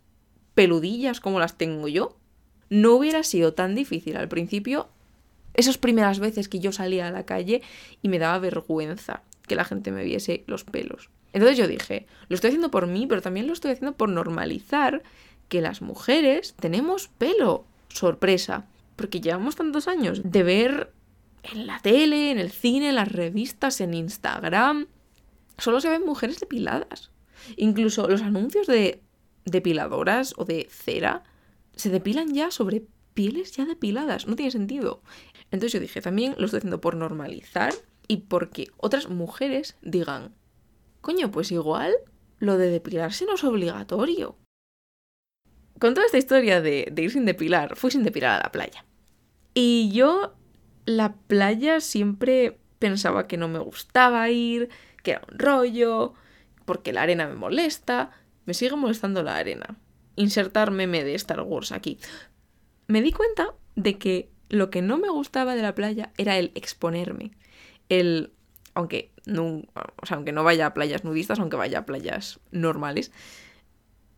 peludillas 0.54 1.20
como 1.20 1.40
las 1.40 1.58
tengo 1.58 1.88
yo, 1.88 2.18
no 2.70 2.94
hubiera 2.94 3.24
sido 3.24 3.54
tan 3.54 3.76
difícil 3.76 4.18
al 4.18 4.28
principio 4.28 4.90
esas 5.54 5.78
primeras 5.78 6.20
veces 6.20 6.48
que 6.48 6.60
yo 6.60 6.72
salía 6.72 7.08
a 7.08 7.12
la 7.12 7.26
calle 7.26 7.62
y 8.02 8.10
me 8.10 8.20
daba 8.20 8.40
vergüenza 8.40 9.24
que 9.48 9.56
la 9.56 9.66
gente 9.66 9.92
me 9.92 10.04
viese 10.04 10.44
los 10.48 10.64
pelos. 10.64 11.10
Entonces 11.34 11.58
yo 11.58 11.68
dije, 11.68 12.08
lo 12.28 12.36
estoy 12.36 12.50
haciendo 12.50 12.72
por 12.72 12.88
mí, 12.88 13.08
pero 13.08 13.22
también 13.22 13.48
lo 13.48 13.54
estoy 13.54 13.72
haciendo 13.72 13.96
por 13.96 14.10
normalizar 14.10 15.04
que 15.48 15.62
las 15.62 15.82
mujeres 15.82 16.56
tenemos 16.60 17.08
pelo. 17.08 17.66
Sorpresa, 17.90 18.68
porque 18.96 19.22
llevamos 19.22 19.56
tantos 19.56 19.88
años 19.88 20.22
de 20.24 20.44
ver 20.44 20.94
en 21.44 21.68
la 21.68 21.80
tele, 21.80 22.32
en 22.32 22.40
el 22.40 22.52
cine, 22.52 22.90
en 22.90 22.96
las 22.96 23.12
revistas, 23.12 23.82
en 23.82 23.94
Instagram, 23.94 24.88
solo 25.58 25.82
se 25.82 25.90
ven 25.90 26.06
mujeres 26.06 26.40
depiladas. 26.40 27.12
Incluso 27.58 28.08
los 28.08 28.22
anuncios 28.22 28.68
de 28.68 29.02
depiladoras 29.46 30.34
o 30.38 30.46
de 30.46 30.68
cera 30.70 31.24
se 31.76 31.90
depilan 31.90 32.34
ya 32.34 32.52
sobre 32.52 32.84
pieles 33.14 33.52
ya 33.54 33.66
depiladas. 33.66 34.28
No 34.28 34.36
tiene 34.36 34.52
sentido. 34.52 35.02
Entonces 35.52 35.74
yo 35.74 35.80
dije, 35.80 36.02
también 36.02 36.36
lo 36.38 36.46
estoy 36.46 36.60
haciendo 36.60 36.82
por 36.82 36.96
normalizar 36.96 37.74
y 38.08 38.18
porque 38.18 38.68
otras 38.78 39.10
mujeres 39.10 39.76
digan, 39.82 40.34
coño, 41.02 41.32
pues 41.32 41.52
igual 41.52 41.94
lo 42.40 42.58
de 42.58 42.70
depilarse 42.70 43.26
no 43.26 43.36
es 43.36 43.44
obligatorio. 43.44 44.38
Con 45.80 45.94
toda 45.94 46.06
esta 46.06 46.18
historia 46.18 46.62
de, 46.62 46.88
de 46.92 47.02
ir 47.02 47.12
sin 47.12 47.26
depilar, 47.26 47.76
fui 47.76 47.92
sin 47.92 48.04
depilar 48.04 48.40
a 48.40 48.44
la 48.44 48.52
playa. 48.52 48.86
Y 49.54 49.92
yo, 49.92 50.36
la 50.86 51.14
playa 51.14 51.82
siempre 51.82 52.60
pensaba 52.80 53.28
que 53.28 53.38
no 53.38 53.48
me 53.48 53.60
gustaba 53.60 54.30
ir, 54.30 54.70
que 55.04 55.12
era 55.12 55.22
un 55.30 55.38
rollo, 55.38 56.14
porque 56.66 56.94
la 56.94 57.04
arena 57.04 57.28
me 57.28 57.36
molesta. 57.36 58.12
Me 58.46 58.54
sigue 58.54 58.76
molestando 58.76 59.24
la 59.24 59.38
arena. 59.38 59.78
Insertar 60.16 60.72
meme 60.72 61.04
de 61.04 61.16
Star 61.16 61.42
Wars 61.42 61.72
aquí. 61.72 62.00
Me 62.88 63.02
di 63.02 63.12
cuenta 63.12 63.54
de 63.76 63.98
que 63.98 64.32
lo 64.50 64.70
que 64.70 64.82
no 64.82 64.98
me 64.98 65.10
gustaba 65.10 65.56
de 65.56 65.62
la 65.62 65.76
playa 65.76 66.12
era 66.18 66.38
el 66.38 66.52
exponerme. 66.56 67.32
El. 67.90 68.34
Aunque 68.82 69.12
no, 69.26 69.64
o 70.02 70.06
sea, 70.06 70.18
aunque 70.18 70.32
no 70.32 70.44
vaya 70.44 70.66
a 70.66 70.74
playas 70.74 71.04
nudistas, 71.04 71.40
aunque 71.40 71.58
vaya 71.58 71.80
a 71.80 71.86
playas 71.86 72.40
normales, 72.52 73.12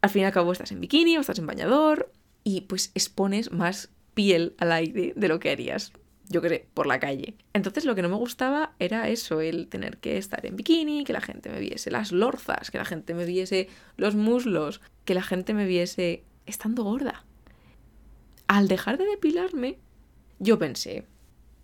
al 0.02 0.10
fin 0.10 0.24
y 0.24 0.26
al 0.26 0.32
cabo 0.32 0.52
estás 0.52 0.72
en 0.72 0.82
bikini 0.82 1.18
o 1.18 1.22
estás 1.22 1.40
en 1.40 1.48
bañador 1.48 2.12
y 2.44 2.62
pues 2.62 2.92
expones 2.96 3.52
más 3.52 3.90
piel 4.14 4.56
al 4.58 4.72
aire 4.72 5.14
de 5.16 5.28
lo 5.28 5.40
que 5.40 5.52
harías 5.52 5.94
yo 6.30 6.42
sé, 6.42 6.68
por 6.74 6.88
la 6.88 7.00
calle. 7.00 7.36
Entonces 7.54 7.86
lo 7.86 7.96
que 7.96 8.02
no 8.02 8.10
me 8.10 8.16
gustaba 8.16 8.74
era 8.80 9.10
eso, 9.10 9.42
el 9.42 9.68
tener 9.68 9.98
que 9.98 10.18
estar 10.18 10.46
en 10.46 10.56
bikini, 10.56 11.04
que 11.04 11.14
la 11.14 11.22
gente 11.22 11.50
me 11.50 11.60
viese 11.60 11.92
las 11.92 12.12
lorzas, 12.12 12.72
que 12.72 12.78
la 12.78 12.86
gente 12.86 13.14
me 13.14 13.26
viese 13.26 13.68
los 13.98 14.16
muslos, 14.16 14.82
que 15.06 15.14
la 15.14 15.22
gente 15.22 15.54
me 15.54 15.66
viese 15.66 16.24
estando 16.46 16.84
gorda. 16.84 17.26
Al 18.48 18.68
dejar 18.68 18.98
de 18.98 19.06
depilarme, 19.06 19.80
yo 20.40 20.58
pensé, 20.58 21.06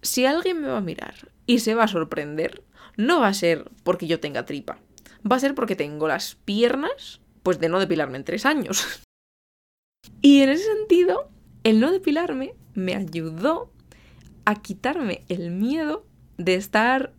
si 0.01 0.25
alguien 0.25 0.62
me 0.62 0.67
va 0.67 0.77
a 0.77 0.81
mirar 0.81 1.29
y 1.45 1.59
se 1.59 1.75
va 1.75 1.85
a 1.85 1.88
sorprender, 1.88 2.63
no 2.99 3.21
va 3.21 3.29
a 3.29 3.33
ser 3.33 3.71
porque 3.83 4.07
yo 4.07 4.19
tenga 4.19 4.45
tripa, 4.45 4.77
va 5.19 5.38
a 5.38 5.39
ser 5.39 5.55
porque 5.55 5.77
tengo 5.77 6.09
las 6.09 6.35
piernas, 6.35 7.21
pues 7.43 7.57
de 7.57 7.69
no 7.69 7.79
depilarme 7.79 8.17
en 8.17 8.25
tres 8.25 8.45
años. 8.45 9.01
y 10.21 10.41
en 10.41 10.49
ese 10.49 10.65
sentido, 10.65 11.29
el 11.63 11.79
no 11.79 11.91
depilarme 11.93 12.55
me 12.73 12.95
ayudó 12.95 13.71
a 14.43 14.55
quitarme 14.55 15.23
el 15.29 15.49
miedo 15.49 16.05
de 16.38 16.55
estar 16.55 17.13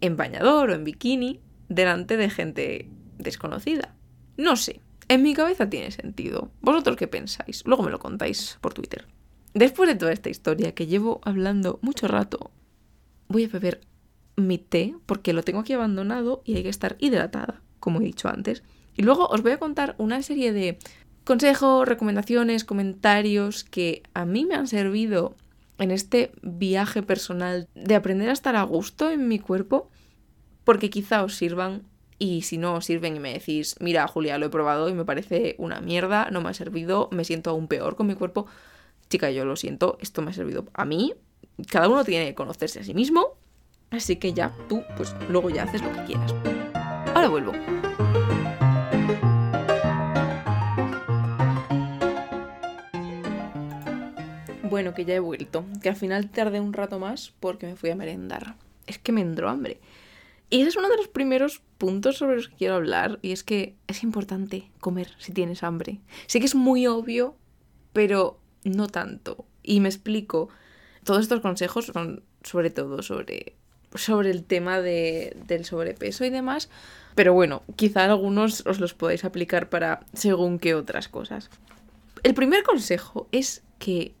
en 0.00 0.16
bañador 0.16 0.70
o 0.70 0.74
en 0.74 0.84
bikini 0.84 1.40
delante 1.68 2.16
de 2.16 2.30
gente 2.30 2.88
desconocida. 3.18 3.94
No 4.38 4.56
sé, 4.56 4.80
en 5.08 5.22
mi 5.22 5.34
cabeza 5.34 5.68
tiene 5.68 5.90
sentido. 5.90 6.50
¿Vosotros 6.62 6.96
qué 6.96 7.06
pensáis? 7.06 7.64
Luego 7.66 7.82
me 7.82 7.90
lo 7.90 7.98
contáis 7.98 8.56
por 8.62 8.72
Twitter. 8.72 9.06
Después 9.52 9.90
de 9.90 9.96
toda 9.96 10.12
esta 10.12 10.30
historia 10.30 10.74
que 10.74 10.86
llevo 10.86 11.20
hablando 11.22 11.80
mucho 11.82 12.08
rato, 12.08 12.50
voy 13.28 13.44
a 13.44 13.48
beber 13.48 13.87
mi 14.38 14.58
té 14.58 14.94
porque 15.06 15.32
lo 15.32 15.42
tengo 15.42 15.60
aquí 15.60 15.72
abandonado 15.72 16.42
y 16.44 16.56
hay 16.56 16.62
que 16.62 16.68
estar 16.68 16.96
hidratada, 16.98 17.60
como 17.80 18.00
he 18.00 18.04
dicho 18.04 18.28
antes. 18.28 18.62
Y 18.96 19.02
luego 19.02 19.26
os 19.26 19.42
voy 19.42 19.52
a 19.52 19.58
contar 19.58 19.94
una 19.98 20.22
serie 20.22 20.52
de 20.52 20.78
consejos, 21.24 21.86
recomendaciones, 21.86 22.64
comentarios 22.64 23.64
que 23.64 24.02
a 24.14 24.24
mí 24.24 24.46
me 24.46 24.54
han 24.54 24.66
servido 24.66 25.36
en 25.78 25.90
este 25.90 26.32
viaje 26.42 27.02
personal 27.02 27.68
de 27.74 27.94
aprender 27.94 28.30
a 28.30 28.32
estar 28.32 28.56
a 28.56 28.62
gusto 28.62 29.10
en 29.10 29.28
mi 29.28 29.38
cuerpo, 29.38 29.90
porque 30.64 30.90
quizá 30.90 31.22
os 31.22 31.36
sirvan 31.36 31.82
y 32.18 32.42
si 32.42 32.58
no 32.58 32.74
os 32.74 32.84
sirven 32.84 33.16
y 33.16 33.20
me 33.20 33.32
decís, 33.32 33.76
mira 33.80 34.08
Julia, 34.08 34.38
lo 34.38 34.46
he 34.46 34.50
probado 34.50 34.88
y 34.88 34.94
me 34.94 35.04
parece 35.04 35.54
una 35.58 35.80
mierda, 35.80 36.30
no 36.30 36.40
me 36.40 36.48
ha 36.48 36.54
servido, 36.54 37.08
me 37.12 37.24
siento 37.24 37.50
aún 37.50 37.68
peor 37.68 37.94
con 37.94 38.08
mi 38.08 38.14
cuerpo, 38.14 38.46
chica, 39.08 39.30
yo 39.30 39.44
lo 39.44 39.54
siento, 39.54 39.98
esto 40.00 40.22
me 40.22 40.30
ha 40.30 40.34
servido 40.34 40.66
a 40.74 40.84
mí, 40.84 41.14
cada 41.70 41.88
uno 41.88 42.04
tiene 42.04 42.26
que 42.26 42.34
conocerse 42.34 42.80
a 42.80 42.84
sí 42.84 42.94
mismo, 42.94 43.37
así 43.90 44.16
que 44.16 44.32
ya 44.32 44.52
tú, 44.68 44.82
pues 44.96 45.14
luego 45.28 45.50
ya 45.50 45.64
haces 45.64 45.82
lo 45.82 45.92
que 45.92 46.04
quieras. 46.04 46.34
Ahora 47.14 47.28
vuelvo. 47.28 47.52
Bueno, 54.70 54.94
que 54.94 55.04
ya 55.04 55.14
he 55.14 55.20
vuelto. 55.20 55.64
Que 55.82 55.88
al 55.88 55.96
final 55.96 56.30
tardé 56.30 56.60
un 56.60 56.72
rato 56.72 56.98
más 56.98 57.32
porque 57.40 57.66
me 57.66 57.76
fui 57.76 57.90
a 57.90 57.96
merendar. 57.96 58.56
Es 58.86 58.98
que 58.98 59.12
me 59.12 59.22
entró 59.22 59.48
hambre. 59.48 59.80
Y 60.50 60.60
ese 60.60 60.68
es 60.70 60.76
uno 60.76 60.88
de 60.88 60.96
los 60.96 61.08
primeros 61.08 61.62
puntos 61.78 62.16
sobre 62.16 62.36
los 62.36 62.48
que 62.48 62.56
quiero 62.56 62.74
hablar. 62.74 63.18
Y 63.22 63.32
es 63.32 63.42
que 63.42 63.76
es 63.86 64.02
importante 64.02 64.70
comer 64.80 65.10
si 65.18 65.32
tienes 65.32 65.62
hambre. 65.62 66.00
Sé 66.26 66.40
que 66.40 66.46
es 66.46 66.54
muy 66.54 66.86
obvio, 66.86 67.36
pero 67.92 68.38
no 68.64 68.88
tanto. 68.88 69.46
Y 69.62 69.80
me 69.80 69.88
explico. 69.88 70.48
Todos 71.02 71.22
estos 71.22 71.40
consejos 71.40 71.86
son 71.86 72.22
sobre 72.42 72.70
todo 72.70 73.02
sobre 73.02 73.56
sobre 73.94 74.30
el 74.30 74.44
tema 74.44 74.80
de, 74.80 75.36
del 75.46 75.64
sobrepeso 75.64 76.24
y 76.24 76.30
demás. 76.30 76.68
Pero 77.14 77.32
bueno, 77.32 77.62
quizá 77.76 78.04
algunos 78.04 78.64
os 78.66 78.80
los 78.80 78.94
podéis 78.94 79.24
aplicar 79.24 79.68
para 79.68 80.00
según 80.12 80.58
qué 80.58 80.74
otras 80.74 81.08
cosas. 81.08 81.50
El 82.22 82.34
primer 82.34 82.62
consejo 82.62 83.28
es 83.32 83.62
que 83.78 84.14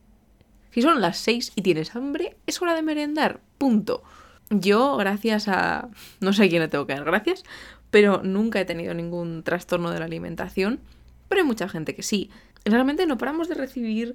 si 0.70 0.82
son 0.82 1.00
las 1.00 1.18
6 1.18 1.52
y 1.56 1.62
tienes 1.62 1.94
hambre, 1.96 2.36
es 2.46 2.60
hora 2.60 2.74
de 2.74 2.82
merendar. 2.82 3.40
Punto. 3.58 4.02
Yo, 4.50 4.96
gracias 4.96 5.48
a... 5.48 5.88
no 6.20 6.32
sé 6.32 6.44
a 6.44 6.48
quién 6.48 6.62
le 6.62 6.68
tengo 6.68 6.86
que 6.86 6.94
dar 6.94 7.04
gracias, 7.04 7.44
pero 7.90 8.22
nunca 8.22 8.60
he 8.60 8.64
tenido 8.64 8.94
ningún 8.94 9.42
trastorno 9.42 9.90
de 9.90 9.98
la 9.98 10.04
alimentación. 10.04 10.80
Pero 11.28 11.42
hay 11.42 11.46
mucha 11.46 11.68
gente 11.68 11.94
que 11.94 12.02
sí. 12.02 12.30
Realmente 12.64 13.06
no 13.06 13.18
paramos 13.18 13.48
de 13.48 13.54
recibir 13.54 14.14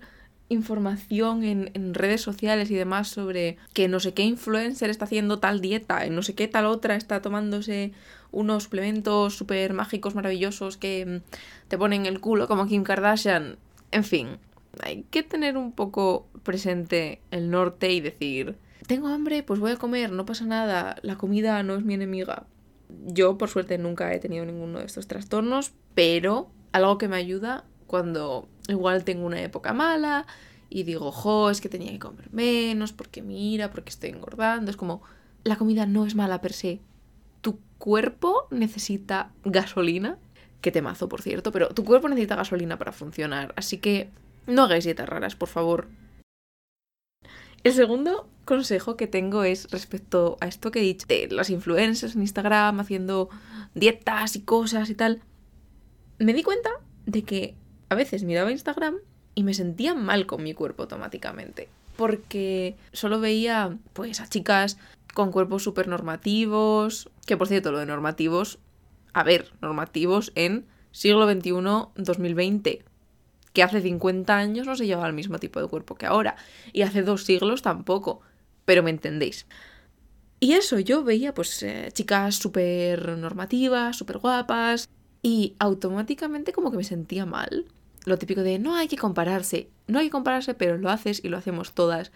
información 0.49 1.43
en, 1.43 1.93
redes 1.93 2.21
sociales 2.21 2.69
y 2.71 2.75
demás 2.75 3.07
sobre 3.07 3.57
que 3.73 3.87
no 3.87 3.99
sé 3.99 4.13
qué 4.13 4.23
influencer 4.23 4.89
está 4.89 5.05
haciendo 5.05 5.39
tal 5.39 5.61
dieta, 5.61 6.05
no 6.07 6.21
sé 6.21 6.35
qué 6.35 6.47
tal 6.47 6.65
otra 6.65 6.95
está 6.95 7.21
tomándose 7.21 7.91
unos 8.31 8.63
suplementos 8.63 9.35
súper 9.35 9.73
mágicos, 9.73 10.15
maravillosos 10.15 10.77
que 10.77 11.05
mm, 11.05 11.67
te 11.67 11.77
ponen 11.77 12.05
el 12.05 12.19
culo 12.19 12.47
como 12.47 12.67
Kim 12.67 12.83
Kardashian. 12.83 13.57
En 13.91 14.03
fin, 14.03 14.37
hay 14.81 15.03
que 15.11 15.23
tener 15.23 15.57
un 15.57 15.71
poco 15.71 16.27
presente 16.43 17.21
el 17.31 17.49
norte 17.49 17.91
y 17.91 18.01
decir, 18.01 18.57
tengo 18.87 19.07
hambre, 19.07 19.43
pues 19.43 19.59
voy 19.59 19.71
a 19.71 19.77
comer, 19.77 20.11
no 20.11 20.25
pasa 20.25 20.45
nada, 20.45 20.97
la 21.03 21.17
comida 21.17 21.61
no 21.63 21.75
es 21.75 21.83
mi 21.83 21.93
enemiga. 21.93 22.45
Yo, 23.05 23.37
por 23.37 23.49
suerte, 23.49 23.77
nunca 23.77 24.13
he 24.13 24.19
tenido 24.19 24.45
ninguno 24.45 24.79
de 24.79 24.85
estos 24.85 25.07
trastornos, 25.07 25.73
pero 25.95 26.49
algo 26.71 26.97
que 26.97 27.07
me 27.07 27.15
ayuda 27.15 27.65
cuando 27.93 28.49
igual 28.67 29.03
tengo 29.03 29.23
una 29.23 29.39
época 29.39 29.71
mala 29.71 30.25
y 30.67 30.81
digo, 30.81 31.11
jo, 31.11 31.51
es 31.51 31.61
que 31.61 31.69
tenía 31.69 31.91
que 31.91 31.99
comer 31.99 32.27
menos, 32.31 32.91
porque 32.91 33.21
mira, 33.21 33.69
porque 33.69 33.91
estoy 33.91 34.09
engordando. 34.09 34.71
Es 34.71 34.77
como, 34.77 35.03
la 35.43 35.57
comida 35.57 35.85
no 35.85 36.03
es 36.07 36.15
mala 36.15 36.41
per 36.41 36.53
se. 36.53 36.79
Tu 37.41 37.59
cuerpo 37.77 38.47
necesita 38.49 39.31
gasolina, 39.45 40.17
que 40.59 40.71
temazo, 40.71 41.07
por 41.07 41.21
cierto, 41.21 41.51
pero 41.51 41.67
tu 41.67 41.85
cuerpo 41.85 42.09
necesita 42.09 42.35
gasolina 42.35 42.79
para 42.79 42.93
funcionar. 42.93 43.53
Así 43.57 43.77
que 43.77 44.09
no 44.47 44.63
hagáis 44.63 44.85
dietas 44.85 45.07
raras, 45.07 45.35
por 45.35 45.49
favor. 45.49 45.87
El 47.63 47.73
segundo 47.73 48.27
consejo 48.43 48.97
que 48.97 49.05
tengo 49.05 49.43
es 49.43 49.69
respecto 49.69 50.37
a 50.41 50.47
esto 50.47 50.71
que 50.71 50.79
he 50.79 50.81
dicho 50.81 51.05
de 51.07 51.27
las 51.29 51.51
influencers 51.51 52.15
en 52.15 52.21
Instagram 52.21 52.79
haciendo 52.79 53.29
dietas 53.75 54.35
y 54.35 54.41
cosas 54.41 54.89
y 54.89 54.95
tal. 54.95 55.21
Me 56.17 56.33
di 56.33 56.41
cuenta 56.41 56.71
de 57.05 57.21
que 57.21 57.55
a 57.93 57.95
veces 57.95 58.23
miraba 58.23 58.51
Instagram 58.51 58.97
y 59.35 59.43
me 59.43 59.53
sentía 59.53 59.93
mal 59.93 60.25
con 60.25 60.43
mi 60.43 60.53
cuerpo 60.53 60.83
automáticamente. 60.83 61.69
Porque 61.95 62.75
solo 62.91 63.19
veía 63.19 63.77
pues 63.93 64.19
a 64.19 64.27
chicas 64.27 64.77
con 65.13 65.31
cuerpos 65.31 65.63
súper 65.63 65.87
normativos, 65.87 67.09
que 67.25 67.37
por 67.37 67.47
cierto 67.47 67.71
lo 67.71 67.77
de 67.79 67.85
normativos, 67.85 68.59
a 69.13 69.23
ver, 69.23 69.51
normativos 69.61 70.31
en 70.35 70.65
siglo 70.91 71.31
XXI 71.31 71.51
2020, 71.95 72.83
que 73.53 73.63
hace 73.63 73.81
50 73.81 74.35
años 74.35 74.65
no 74.65 74.75
se 74.75 74.87
llevaba 74.87 75.07
el 75.07 75.13
mismo 75.13 75.37
tipo 75.37 75.61
de 75.61 75.67
cuerpo 75.67 75.95
que 75.95 76.07
ahora, 76.07 76.35
y 76.71 76.81
hace 76.81 77.03
dos 77.03 77.25
siglos 77.25 77.61
tampoco, 77.61 78.21
pero 78.65 78.81
me 78.81 78.89
entendéis. 78.89 79.45
Y 80.39 80.53
eso, 80.53 80.79
yo 80.79 81.03
veía 81.03 81.33
pues 81.35 81.61
eh, 81.61 81.89
chicas 81.93 82.35
súper 82.35 83.17
normativas, 83.17 83.95
súper 83.95 84.17
guapas, 84.17 84.89
y 85.21 85.55
automáticamente 85.59 86.51
como 86.53 86.71
que 86.71 86.77
me 86.77 86.83
sentía 86.83 87.25
mal. 87.25 87.65
Lo 88.05 88.17
típico 88.17 88.41
de 88.41 88.59
no 88.59 88.75
hay 88.75 88.87
que 88.87 88.97
compararse, 88.97 89.69
no 89.87 89.99
hay 89.99 90.05
que 90.05 90.11
compararse, 90.11 90.53
pero 90.53 90.77
lo 90.77 90.89
haces 90.89 91.23
y 91.23 91.29
lo 91.29 91.37
hacemos 91.37 91.73
todas 91.73 92.11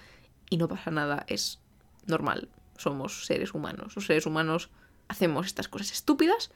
y 0.50 0.58
no 0.58 0.67
pasa 0.67 0.91
nada, 0.91 1.26
es 1.28 1.60
normal, 2.06 2.50
somos 2.78 3.26
seres 3.26 3.54
humanos, 3.54 3.95
los 3.95 4.06
seres 4.06 4.26
humanos 4.26 4.69
hacemos 5.08 5.45
estas 5.45 5.67
cosas 5.67 5.91
estúpidas, 5.91 6.52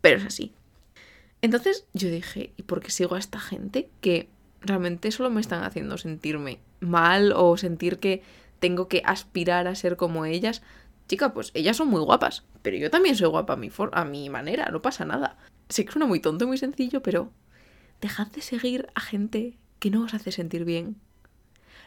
pero 0.00 0.18
es 0.18 0.24
así. 0.24 0.52
Entonces 1.42 1.86
yo 1.92 2.08
dije, 2.08 2.52
¿y 2.56 2.62
por 2.62 2.80
qué 2.80 2.90
sigo 2.90 3.14
a 3.14 3.18
esta 3.18 3.40
gente 3.40 3.90
que 4.00 4.28
realmente 4.60 5.10
solo 5.10 5.30
me 5.30 5.40
están 5.40 5.64
haciendo 5.64 5.98
sentirme 5.98 6.60
mal 6.80 7.32
o 7.36 7.56
sentir 7.56 7.98
que 7.98 8.22
tengo 8.58 8.88
que 8.88 9.02
aspirar 9.04 9.66
a 9.66 9.74
ser 9.74 9.96
como 9.96 10.24
ellas? 10.24 10.62
Chica, 11.08 11.32
pues 11.32 11.50
ellas 11.54 11.76
son 11.76 11.88
muy 11.88 12.00
guapas, 12.00 12.44
pero 12.62 12.76
yo 12.76 12.90
también 12.90 13.16
soy 13.16 13.28
guapa 13.28 13.52
a 13.52 13.56
mi, 13.56 13.70
a 13.92 14.04
mi 14.04 14.30
manera, 14.30 14.70
no 14.72 14.82
pasa 14.82 15.04
nada. 15.04 15.36
Sé 15.68 15.84
que 15.84 15.92
suena 15.92 16.06
muy 16.06 16.20
tonto 16.20 16.44
y 16.44 16.48
muy 16.48 16.58
sencillo, 16.58 17.02
pero 17.02 17.30
dejad 18.00 18.28
de 18.28 18.42
seguir 18.42 18.88
a 18.94 19.00
gente 19.00 19.58
que 19.78 19.90
no 19.90 20.04
os 20.04 20.14
hace 20.14 20.32
sentir 20.32 20.64
bien. 20.64 20.96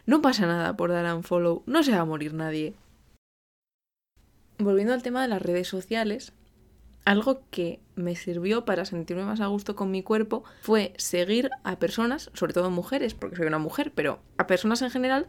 No 0.05 0.21
pasa 0.21 0.47
nada 0.47 0.75
por 0.75 0.91
dar 0.91 1.13
un 1.15 1.23
follow, 1.23 1.63
no 1.65 1.83
se 1.83 1.91
va 1.91 1.99
a 1.99 2.05
morir 2.05 2.33
nadie. 2.33 2.75
Volviendo 4.57 4.93
al 4.93 5.03
tema 5.03 5.21
de 5.21 5.27
las 5.27 5.41
redes 5.41 5.67
sociales, 5.67 6.33
algo 7.05 7.41
que 7.49 7.79
me 7.95 8.15
sirvió 8.15 8.65
para 8.65 8.85
sentirme 8.85 9.23
más 9.23 9.41
a 9.41 9.47
gusto 9.47 9.75
con 9.75 9.91
mi 9.91 10.03
cuerpo 10.03 10.43
fue 10.61 10.93
seguir 10.97 11.49
a 11.63 11.79
personas, 11.79 12.29
sobre 12.33 12.53
todo 12.53 12.69
mujeres, 12.69 13.13
porque 13.13 13.35
soy 13.35 13.47
una 13.47 13.57
mujer, 13.57 13.91
pero 13.95 14.19
a 14.37 14.47
personas 14.47 14.81
en 14.81 14.91
general 14.91 15.27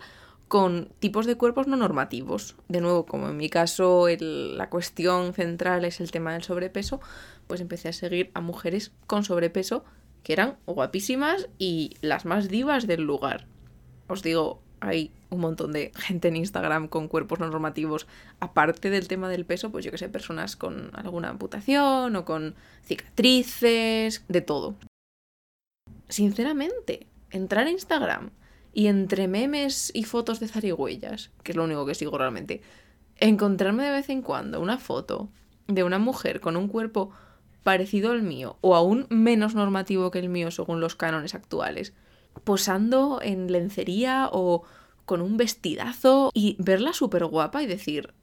con 0.48 0.90
tipos 0.98 1.26
de 1.26 1.36
cuerpos 1.36 1.68
no 1.68 1.76
normativos. 1.76 2.56
De 2.68 2.80
nuevo, 2.80 3.06
como 3.06 3.28
en 3.28 3.36
mi 3.36 3.48
caso 3.48 4.06
la 4.18 4.68
cuestión 4.68 5.32
central 5.32 5.84
es 5.84 6.00
el 6.00 6.10
tema 6.10 6.32
del 6.32 6.42
sobrepeso, 6.42 7.00
pues 7.46 7.60
empecé 7.60 7.88
a 7.88 7.92
seguir 7.92 8.32
a 8.34 8.40
mujeres 8.40 8.92
con 9.06 9.22
sobrepeso 9.22 9.84
que 10.22 10.32
eran 10.32 10.56
guapísimas 10.66 11.48
y 11.58 11.96
las 12.00 12.24
más 12.24 12.48
divas 12.48 12.86
del 12.86 13.02
lugar. 13.02 13.46
Os 14.08 14.22
digo, 14.22 14.60
hay 14.80 15.12
un 15.30 15.40
montón 15.40 15.72
de 15.72 15.92
gente 15.94 16.28
en 16.28 16.36
Instagram 16.36 16.88
con 16.88 17.08
cuerpos 17.08 17.38
no 17.38 17.48
normativos, 17.48 18.06
aparte 18.40 18.90
del 18.90 19.08
tema 19.08 19.28
del 19.28 19.44
peso, 19.44 19.70
pues 19.70 19.84
yo 19.84 19.90
que 19.90 19.98
sé, 19.98 20.08
personas 20.08 20.56
con 20.56 20.90
alguna 20.94 21.28
amputación 21.28 22.16
o 22.16 22.24
con 22.24 22.54
cicatrices, 22.84 24.24
de 24.28 24.40
todo. 24.40 24.74
Sinceramente, 26.08 27.06
entrar 27.30 27.66
a 27.66 27.70
Instagram 27.70 28.30
y 28.72 28.86
entre 28.86 29.28
memes 29.28 29.90
y 29.94 30.04
fotos 30.04 30.40
de 30.40 30.48
zarigüeyas, 30.48 31.30
que 31.42 31.52
es 31.52 31.56
lo 31.56 31.64
único 31.64 31.86
que 31.86 31.94
sigo 31.94 32.18
realmente, 32.18 32.62
encontrarme 33.16 33.84
de 33.84 33.92
vez 33.92 34.08
en 34.08 34.22
cuando 34.22 34.60
una 34.60 34.78
foto 34.78 35.28
de 35.68 35.84
una 35.84 35.98
mujer 35.98 36.40
con 36.40 36.56
un 36.56 36.68
cuerpo 36.68 37.12
parecido 37.62 38.12
al 38.12 38.22
mío 38.22 38.56
o 38.60 38.74
aún 38.74 39.06
menos 39.10 39.54
normativo 39.54 40.10
que 40.10 40.18
el 40.18 40.28
mío 40.28 40.50
según 40.50 40.80
los 40.80 40.96
cánones 40.96 41.34
actuales, 41.34 41.92
posando 42.44 43.20
en 43.22 43.50
lencería 43.50 44.28
o 44.32 44.64
con 45.04 45.20
un 45.20 45.36
vestidazo 45.36 46.30
y 46.34 46.56
verla 46.58 46.92
súper 46.92 47.24
guapa 47.24 47.62
y 47.62 47.66
decir, 47.66 48.14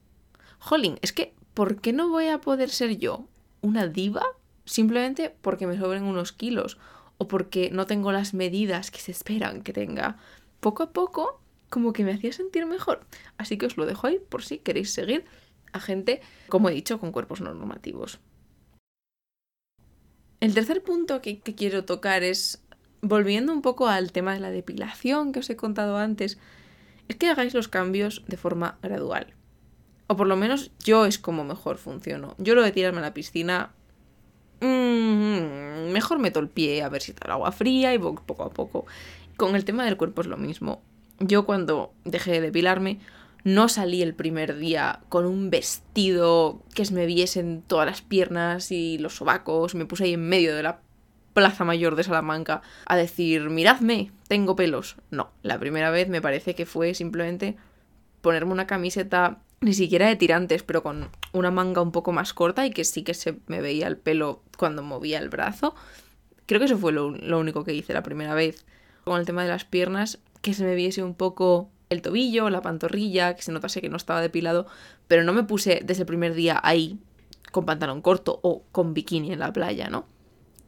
jolín, 0.58 0.98
es 1.02 1.12
que, 1.12 1.34
¿por 1.54 1.80
qué 1.80 1.92
no 1.92 2.08
voy 2.08 2.28
a 2.28 2.40
poder 2.40 2.70
ser 2.70 2.98
yo 2.98 3.26
una 3.60 3.86
diva 3.86 4.22
simplemente 4.64 5.34
porque 5.40 5.66
me 5.66 5.78
sobren 5.78 6.04
unos 6.04 6.32
kilos 6.32 6.78
o 7.18 7.28
porque 7.28 7.70
no 7.70 7.86
tengo 7.86 8.12
las 8.12 8.32
medidas 8.32 8.90
que 8.90 9.00
se 9.00 9.12
esperan 9.12 9.62
que 9.62 9.72
tenga? 9.72 10.16
Poco 10.60 10.82
a 10.82 10.90
poco, 10.90 11.40
como 11.68 11.92
que 11.92 12.04
me 12.04 12.12
hacía 12.12 12.32
sentir 12.32 12.66
mejor. 12.66 13.06
Así 13.36 13.58
que 13.58 13.66
os 13.66 13.76
lo 13.76 13.86
dejo 13.86 14.06
ahí 14.06 14.18
por 14.28 14.42
si 14.42 14.58
queréis 14.58 14.92
seguir 14.92 15.24
a 15.72 15.80
gente, 15.80 16.22
como 16.48 16.70
he 16.70 16.74
dicho, 16.74 16.98
con 16.98 17.12
cuerpos 17.12 17.40
no 17.40 17.52
normativos. 17.52 18.18
El 20.40 20.54
tercer 20.54 20.82
punto 20.82 21.20
que, 21.20 21.40
quiero 21.40 21.84
tocar 21.84 22.22
es, 22.22 22.62
volviendo 23.00 23.52
un 23.52 23.60
poco 23.60 23.88
al 23.88 24.12
tema 24.12 24.34
de 24.34 24.40
la 24.40 24.50
depilación 24.50 25.32
que 25.32 25.40
os 25.40 25.50
he 25.50 25.56
contado 25.56 25.96
antes, 25.96 26.38
es 27.08 27.16
que 27.16 27.28
hagáis 27.28 27.54
los 27.54 27.68
cambios 27.68 28.22
de 28.28 28.36
forma 28.36 28.78
gradual. 28.80 29.34
O 30.06 30.16
por 30.16 30.26
lo 30.26 30.36
menos 30.36 30.70
yo 30.84 31.06
es 31.06 31.18
como 31.18 31.44
mejor 31.44 31.78
funciono. 31.78 32.34
Yo 32.38 32.54
lo 32.54 32.62
de 32.62 32.70
tirarme 32.70 32.98
a 32.98 33.02
la 33.02 33.14
piscina, 33.14 33.72
mm, 34.60 35.90
mejor 35.90 36.18
meto 36.20 36.38
el 36.38 36.48
pie 36.48 36.82
a 36.82 36.88
ver 36.88 37.02
si 37.02 37.10
está 37.10 37.26
el 37.26 37.32
agua 37.32 37.50
fría 37.50 37.92
y 37.92 37.98
poco 37.98 38.44
a 38.44 38.50
poco. 38.50 38.86
Con 39.36 39.56
el 39.56 39.64
tema 39.64 39.84
del 39.84 39.96
cuerpo 39.96 40.20
es 40.20 40.28
lo 40.28 40.36
mismo. 40.36 40.82
Yo 41.18 41.46
cuando 41.46 41.92
dejé 42.04 42.30
de 42.30 42.40
depilarme, 42.40 43.00
no 43.44 43.68
salí 43.68 44.02
el 44.02 44.14
primer 44.14 44.56
día 44.56 45.00
con 45.08 45.24
un 45.24 45.50
vestido 45.50 46.62
que 46.74 46.84
se 46.84 46.94
me 46.94 47.06
viesen 47.06 47.62
todas 47.66 47.86
las 47.86 48.02
piernas 48.02 48.70
y 48.72 48.98
los 48.98 49.16
sobacos. 49.16 49.74
Me 49.74 49.86
puse 49.86 50.04
ahí 50.04 50.14
en 50.14 50.28
medio 50.28 50.54
de 50.54 50.62
la 50.62 50.80
Plaza 51.34 51.64
Mayor 51.64 51.94
de 51.94 52.04
Salamanca 52.04 52.62
a 52.86 52.96
decir, 52.96 53.48
miradme, 53.48 54.10
tengo 54.26 54.56
pelos. 54.56 54.96
No, 55.10 55.30
la 55.42 55.58
primera 55.58 55.90
vez 55.90 56.08
me 56.08 56.20
parece 56.20 56.54
que 56.54 56.66
fue 56.66 56.94
simplemente 56.94 57.56
ponerme 58.20 58.52
una 58.52 58.66
camiseta 58.66 59.38
ni 59.60 59.72
siquiera 59.72 60.08
de 60.08 60.16
tirantes, 60.16 60.62
pero 60.62 60.82
con 60.82 61.10
una 61.32 61.50
manga 61.50 61.80
un 61.80 61.92
poco 61.92 62.12
más 62.12 62.32
corta 62.32 62.66
y 62.66 62.70
que 62.70 62.84
sí 62.84 63.02
que 63.02 63.14
se 63.14 63.38
me 63.46 63.60
veía 63.60 63.86
el 63.86 63.96
pelo 63.96 64.42
cuando 64.56 64.82
movía 64.82 65.18
el 65.18 65.28
brazo. 65.28 65.74
Creo 66.46 66.58
que 66.58 66.66
eso 66.66 66.78
fue 66.78 66.92
lo, 66.92 67.10
lo 67.10 67.38
único 67.38 67.64
que 67.64 67.74
hice 67.74 67.92
la 67.92 68.02
primera 68.02 68.34
vez. 68.34 68.66
Con 69.04 69.18
el 69.20 69.26
tema 69.26 69.42
de 69.42 69.48
las 69.48 69.64
piernas, 69.64 70.18
que 70.42 70.54
se 70.54 70.64
me 70.64 70.74
viese 70.74 71.02
un 71.02 71.14
poco 71.14 71.70
el 71.90 72.02
tobillo, 72.02 72.50
la 72.50 72.62
pantorrilla, 72.62 73.34
que 73.34 73.42
se 73.42 73.52
notase 73.52 73.80
que 73.80 73.88
no 73.88 73.96
estaba 73.96 74.20
depilado, 74.20 74.66
pero 75.06 75.24
no 75.24 75.32
me 75.32 75.42
puse 75.42 75.80
desde 75.84 76.02
el 76.02 76.06
primer 76.06 76.34
día 76.34 76.60
ahí 76.62 76.98
con 77.50 77.64
pantalón 77.64 78.02
corto 78.02 78.40
o 78.42 78.62
con 78.72 78.94
bikini 78.94 79.32
en 79.32 79.38
la 79.38 79.52
playa, 79.52 79.88
¿no? 79.88 80.06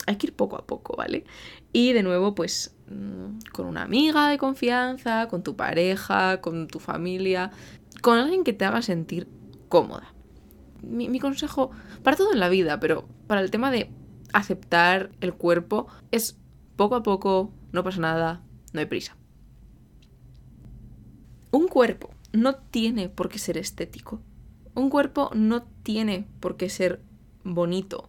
Hay 0.07 0.17
que 0.17 0.29
ir 0.29 0.35
poco 0.35 0.57
a 0.57 0.67
poco, 0.67 0.97
¿vale? 0.97 1.25
Y 1.73 1.93
de 1.93 2.03
nuevo, 2.03 2.35
pues 2.35 2.75
mm, 2.89 3.51
con 3.53 3.67
una 3.67 3.83
amiga 3.83 4.29
de 4.29 4.39
confianza, 4.39 5.29
con 5.29 5.43
tu 5.43 5.57
pareja, 5.57 6.41
con 6.41 6.69
tu 6.69 6.79
familia, 6.79 7.51
con 8.01 8.19
alguien 8.19 8.45
que 8.45 8.53
te 8.53 8.65
haga 8.65 8.83
sentir 8.83 9.29
cómoda. 9.69 10.15
Mi, 10.83 11.09
mi 11.09 11.21
consejo, 11.21 11.71
para 12.03 12.17
todo 12.17 12.33
en 12.33 12.41
la 12.41 12.49
vida, 12.49 12.81
pero 12.81 13.07
para 13.27 13.43
el 13.43 13.51
tema 13.51 13.71
de 13.71 13.91
aceptar 14.33 15.11
el 15.21 15.35
cuerpo, 15.35 15.87
es 16.11 16.39
poco 16.77 16.95
a 16.95 17.03
poco, 17.03 17.53
no 17.73 17.85
pasa 17.85 18.01
nada, 18.01 18.43
no 18.73 18.81
hay 18.81 18.87
prisa. 18.87 19.20
Un 21.51 21.67
cuerpo 21.67 22.11
no 22.33 22.57
tiene 22.57 23.09
por 23.09 23.29
qué 23.29 23.39
ser 23.39 23.59
estético. 23.59 24.21
Un 24.75 24.89
cuerpo 24.89 25.31
no 25.35 25.65
tiene 25.83 26.27
por 26.39 26.57
qué 26.57 26.69
ser 26.69 27.01
bonito. 27.43 28.09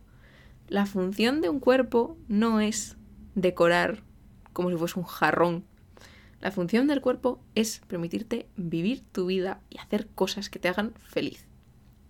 La 0.68 0.86
función 0.86 1.42
de 1.42 1.50
un 1.50 1.60
cuerpo 1.60 2.18
no 2.28 2.60
es 2.60 2.98
decorar 3.36 4.04
como 4.54 4.70
si 4.70 4.78
fuese 4.78 5.00
un 5.00 5.06
jarrón. 5.06 5.66
La 6.40 6.52
función 6.52 6.88
del 6.88 7.02
cuerpo 7.02 7.42
es 7.56 7.82
permitirte 7.88 8.48
vivir 8.58 9.02
tu 9.12 9.26
vida 9.28 9.62
y 9.70 9.80
hacer 9.80 10.08
cosas 10.08 10.50
que 10.50 10.60
te 10.60 10.70
hagan 10.70 10.94
feliz. 10.94 11.48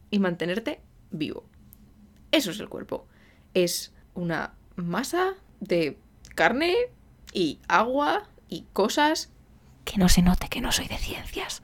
Y 0.10 0.20
mantenerte 0.20 0.82
vivo. 1.12 1.46
Eso 2.32 2.52
es 2.52 2.60
el 2.60 2.70
cuerpo. 2.70 3.08
Es 3.54 3.94
una 4.14 4.54
masa 4.76 5.36
de 5.60 5.98
carne 6.36 6.76
y 7.34 7.60
agua 7.68 8.30
y 8.50 8.66
cosas 8.74 9.30
que 9.86 9.98
no 9.98 10.10
se 10.10 10.22
note 10.22 10.48
que 10.50 10.62
no 10.62 10.72
soy 10.72 10.88
de 10.88 10.98
ciencias. 10.98 11.62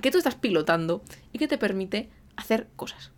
Que 0.00 0.10
tú 0.10 0.18
estás 0.18 0.34
pilotando 0.34 1.02
y 1.32 1.38
que 1.38 1.48
te 1.48 1.58
permite 1.58 2.08
hacer 2.36 2.68
cosas. 2.76 3.12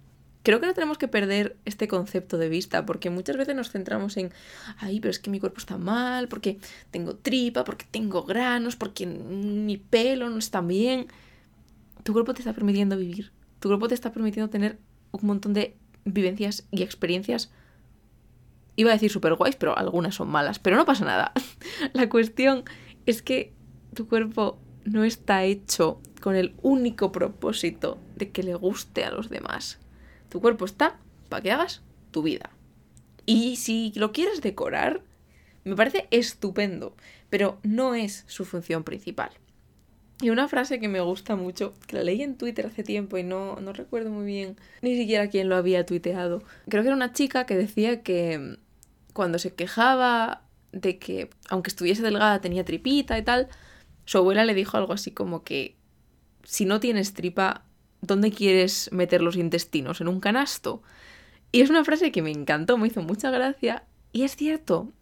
Creo 0.46 0.60
que 0.60 0.66
no 0.66 0.74
tenemos 0.74 0.96
que 0.96 1.08
perder 1.08 1.56
este 1.64 1.88
concepto 1.88 2.38
de 2.38 2.48
vista, 2.48 2.86
porque 2.86 3.10
muchas 3.10 3.36
veces 3.36 3.56
nos 3.56 3.72
centramos 3.72 4.16
en, 4.16 4.30
ay, 4.78 5.00
pero 5.00 5.10
es 5.10 5.18
que 5.18 5.28
mi 5.28 5.40
cuerpo 5.40 5.58
está 5.58 5.76
mal, 5.76 6.28
porque 6.28 6.60
tengo 6.92 7.16
tripa, 7.16 7.64
porque 7.64 7.84
tengo 7.90 8.22
granos, 8.22 8.76
porque 8.76 9.06
mi 9.06 9.76
pelo 9.76 10.30
no 10.30 10.38
está 10.38 10.60
bien. 10.60 11.08
Tu 12.04 12.12
cuerpo 12.12 12.32
te 12.32 12.42
está 12.42 12.52
permitiendo 12.52 12.96
vivir. 12.96 13.32
Tu 13.58 13.68
cuerpo 13.68 13.88
te 13.88 13.94
está 13.94 14.12
permitiendo 14.12 14.48
tener 14.48 14.78
un 15.10 15.26
montón 15.26 15.52
de 15.52 15.76
vivencias 16.04 16.64
y 16.70 16.84
experiencias. 16.84 17.50
Iba 18.76 18.90
a 18.90 18.92
decir 18.92 19.10
súper 19.10 19.34
guays, 19.34 19.56
pero 19.56 19.76
algunas 19.76 20.14
son 20.14 20.28
malas, 20.28 20.60
pero 20.60 20.76
no 20.76 20.84
pasa 20.84 21.04
nada. 21.04 21.32
La 21.92 22.08
cuestión 22.08 22.62
es 23.04 23.20
que 23.20 23.55
tu 23.96 24.06
cuerpo 24.06 24.58
no 24.84 25.02
está 25.02 25.42
hecho 25.42 26.00
con 26.20 26.36
el 26.36 26.54
único 26.62 27.10
propósito 27.10 27.98
de 28.14 28.30
que 28.30 28.44
le 28.44 28.54
guste 28.54 29.04
a 29.04 29.10
los 29.10 29.28
demás. 29.28 29.80
Tu 30.28 30.40
cuerpo 30.40 30.64
está 30.64 30.98
para 31.28 31.42
que 31.42 31.50
hagas 31.50 31.82
tu 32.12 32.22
vida. 32.22 32.50
Y 33.24 33.56
si 33.56 33.92
lo 33.96 34.12
quieres 34.12 34.42
decorar, 34.42 35.02
me 35.64 35.74
parece 35.74 36.06
estupendo, 36.12 36.94
pero 37.28 37.58
no 37.64 37.94
es 37.96 38.24
su 38.28 38.44
función 38.44 38.84
principal. 38.84 39.30
Y 40.20 40.30
una 40.30 40.46
frase 40.46 40.78
que 40.78 40.88
me 40.88 41.00
gusta 41.00 41.36
mucho, 41.36 41.74
que 41.86 41.96
la 41.96 42.04
leí 42.04 42.22
en 42.22 42.36
Twitter 42.36 42.66
hace 42.66 42.82
tiempo 42.82 43.18
y 43.18 43.22
no, 43.22 43.56
no 43.60 43.72
recuerdo 43.72 44.10
muy 44.10 44.24
bien 44.24 44.56
ni 44.80 44.96
siquiera 44.96 45.28
quién 45.28 45.48
lo 45.48 45.56
había 45.56 45.84
tuiteado. 45.84 46.42
Creo 46.68 46.82
que 46.82 46.88
era 46.88 46.96
una 46.96 47.12
chica 47.12 47.44
que 47.44 47.56
decía 47.56 48.02
que 48.02 48.58
cuando 49.12 49.38
se 49.38 49.54
quejaba 49.54 50.42
de 50.72 50.98
que, 50.98 51.30
aunque 51.48 51.68
estuviese 51.68 52.02
delgada, 52.02 52.40
tenía 52.40 52.64
tripita 52.64 53.18
y 53.18 53.22
tal, 53.22 53.48
su 54.06 54.18
abuela 54.18 54.44
le 54.44 54.54
dijo 54.54 54.76
algo 54.76 54.92
así 54.92 55.10
como 55.10 55.42
que 55.42 55.76
si 56.44 56.64
no 56.64 56.78
tienes 56.80 57.12
tripa, 57.12 57.64
¿dónde 58.00 58.30
quieres 58.30 58.90
meter 58.92 59.20
los 59.20 59.36
intestinos? 59.36 60.00
¿En 60.00 60.08
un 60.08 60.20
canasto? 60.20 60.82
Y 61.50 61.60
es 61.60 61.70
una 61.70 61.84
frase 61.84 62.12
que 62.12 62.22
me 62.22 62.30
encantó, 62.30 62.78
me 62.78 62.86
hizo 62.86 63.02
mucha 63.02 63.30
gracia. 63.30 63.84
Y 64.12 64.22
es 64.22 64.36
cierto, 64.36 64.92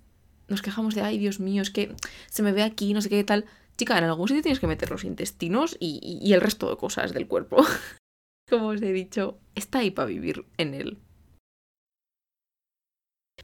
nos 0.49 0.63
quejamos 0.63 0.95
de, 0.95 1.03
ay, 1.03 1.19
Dios 1.19 1.39
mío, 1.39 1.61
es 1.61 1.71
que 1.71 1.95
se 2.31 2.43
me 2.43 2.53
ve 2.53 2.63
aquí, 2.63 2.95
no 2.95 3.03
sé 3.03 3.11
qué 3.11 3.23
tal. 3.25 3.45
Chica, 3.77 3.99
en 3.99 4.05
algún 4.05 4.29
sitio 4.29 4.43
tienes 4.43 4.61
que 4.61 4.67
meter 4.67 4.91
los 4.91 5.05
intestinos 5.05 5.77
y, 5.79 6.19
y 6.23 6.33
el 6.33 6.41
resto 6.41 6.71
de 6.71 6.77
cosas 6.79 7.13
del 7.13 7.29
cuerpo. 7.29 7.63
Como 8.49 8.69
os 8.69 8.81
he 8.81 8.93
dicho, 8.93 9.39
está 9.55 9.81
ahí 9.81 9.91
para 9.91 10.07
vivir 10.07 10.47
en 10.57 10.73
él. 10.73 10.99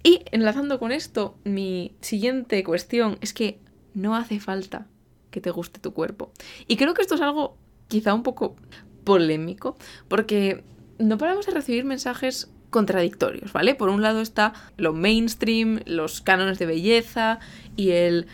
Y 0.03 0.25
enlazando 0.33 0.79
con 0.79 0.93
esto, 0.93 1.39
mi 1.45 1.97
siguiente 2.01 2.65
cuestión 2.65 3.19
es 3.21 3.35
que 3.35 3.61
no 3.93 4.17
hace 4.17 4.41
falta 4.41 4.87
que 5.31 5.41
te 5.41 5.51
guste 5.51 5.81
tu 5.81 5.93
cuerpo. 5.93 6.33
Y 6.67 6.77
creo 6.77 6.95
que 6.95 7.03
esto 7.03 7.15
es 7.15 7.21
algo 7.21 7.57
quizá 7.89 8.15
un 8.15 8.23
poco 8.23 8.57
polémico, 9.05 9.77
porque 10.09 10.65
no 10.99 11.19
paramos 11.19 11.47
de 11.47 11.53
recibir 11.53 11.85
mensajes 11.85 12.51
contradictorios, 12.71 13.53
¿vale? 13.53 13.75
Por 13.75 13.89
un 13.89 14.01
lado 14.01 14.21
está 14.21 14.53
lo 14.77 14.93
mainstream, 14.93 15.81
los 15.87 16.21
cánones 16.21 16.59
de 16.59 16.67
belleza 16.67 17.41
y 17.77 17.91
el 17.91 18.27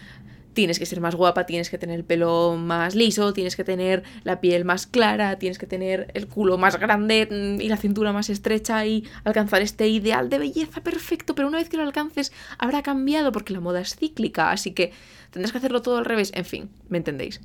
tienes 0.57 0.79
que 0.79 0.87
ser 0.87 1.03
más 1.03 1.15
guapa, 1.15 1.45
tienes 1.45 1.69
que 1.69 1.77
tener 1.77 1.97
el 1.99 2.05
pelo 2.05 2.57
más 2.57 2.95
liso, 2.95 3.35
tienes 3.35 3.57
que 3.57 3.63
tener 3.63 4.05
la 4.25 4.41
piel 4.41 4.65
más 4.65 4.87
clara, 4.87 5.39
tienes 5.39 5.59
que 5.59 5.67
tener 5.67 6.11
el 6.15 6.29
culo 6.29 6.57
más 6.57 6.81
grande 6.81 7.29
mm, 7.31 7.61
y 7.61 7.69
la 7.69 7.77
cintura 7.77 8.15
más 8.15 8.31
estrecha 8.31 8.87
y 8.87 9.05
alcanzar 9.25 9.61
este 9.61 9.87
ideal 9.89 10.31
de 10.31 10.39
belleza 10.39 10.81
perfecto, 10.83 11.35
pero 11.35 11.49
una 11.49 11.59
vez 11.59 11.69
que 11.69 11.77
lo 11.77 11.83
alcances 11.83 12.33
habrá 12.57 12.83
cambiado 12.83 13.33
porque 13.33 13.53
la 13.53 13.61
moda 13.61 13.83
es 13.83 13.97
cíclica, 13.97 14.51
así 14.51 14.73
que 14.73 14.93
tendrás 15.31 15.53
que 15.53 15.59
hacerlo 15.59 15.83
todo 15.83 15.99
al 15.99 16.07
revés, 16.07 16.33
en 16.35 16.47
fin, 16.47 16.71
¿me 16.89 16.97
entendéis? 16.97 17.43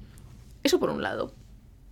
Eso 0.64 0.80
por 0.80 0.90
un 0.90 1.02
lado. 1.02 1.34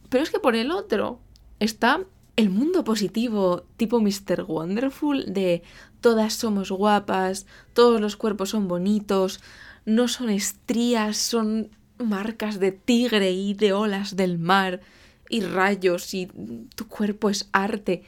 Pero 0.08 0.24
es 0.24 0.30
que 0.30 0.40
por 0.40 0.56
el 0.56 0.72
otro 0.72 1.20
está 1.60 2.00
el 2.38 2.50
mundo 2.50 2.86
positivo 2.86 3.66
tipo 3.76 4.00
Mr. 4.00 4.46
Wonderful 4.48 5.34
de 5.34 5.64
todas 6.00 6.34
somos 6.34 6.72
guapas, 6.72 7.46
todos 7.74 8.00
los 8.00 8.16
cuerpos 8.16 8.52
son 8.52 8.70
bonitos, 8.70 9.42
no 9.90 10.08
son 10.08 10.30
estrías, 10.30 11.18
son 11.18 11.72
marcas 11.98 12.60
de 12.60 12.72
tigre 12.72 13.32
y 13.32 13.56
de 13.56 13.74
olas 13.74 14.16
del 14.16 14.38
mar 14.38 14.82
y 15.30 15.42
rayos 15.42 16.14
y 16.14 16.28
tu 16.76 16.88
cuerpo 16.88 17.30
es 17.30 17.50
arte. 17.52 18.04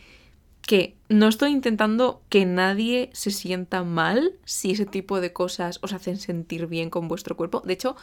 Que 0.61 0.95
no 1.09 1.27
estoy 1.27 1.51
intentando 1.51 2.21
que 2.29 2.45
nadie 2.45 3.09
se 3.13 3.31
sienta 3.31 3.83
mal 3.83 4.33
si 4.45 4.71
ese 4.71 4.85
tipo 4.85 5.19
de 5.19 5.33
cosas 5.33 5.79
os 5.81 5.91
hacen 5.91 6.17
sentir 6.17 6.67
bien 6.67 6.91
con 6.91 7.07
vuestro 7.07 7.35
cuerpo. 7.35 7.61
De 7.65 7.73
hecho, 7.73 7.95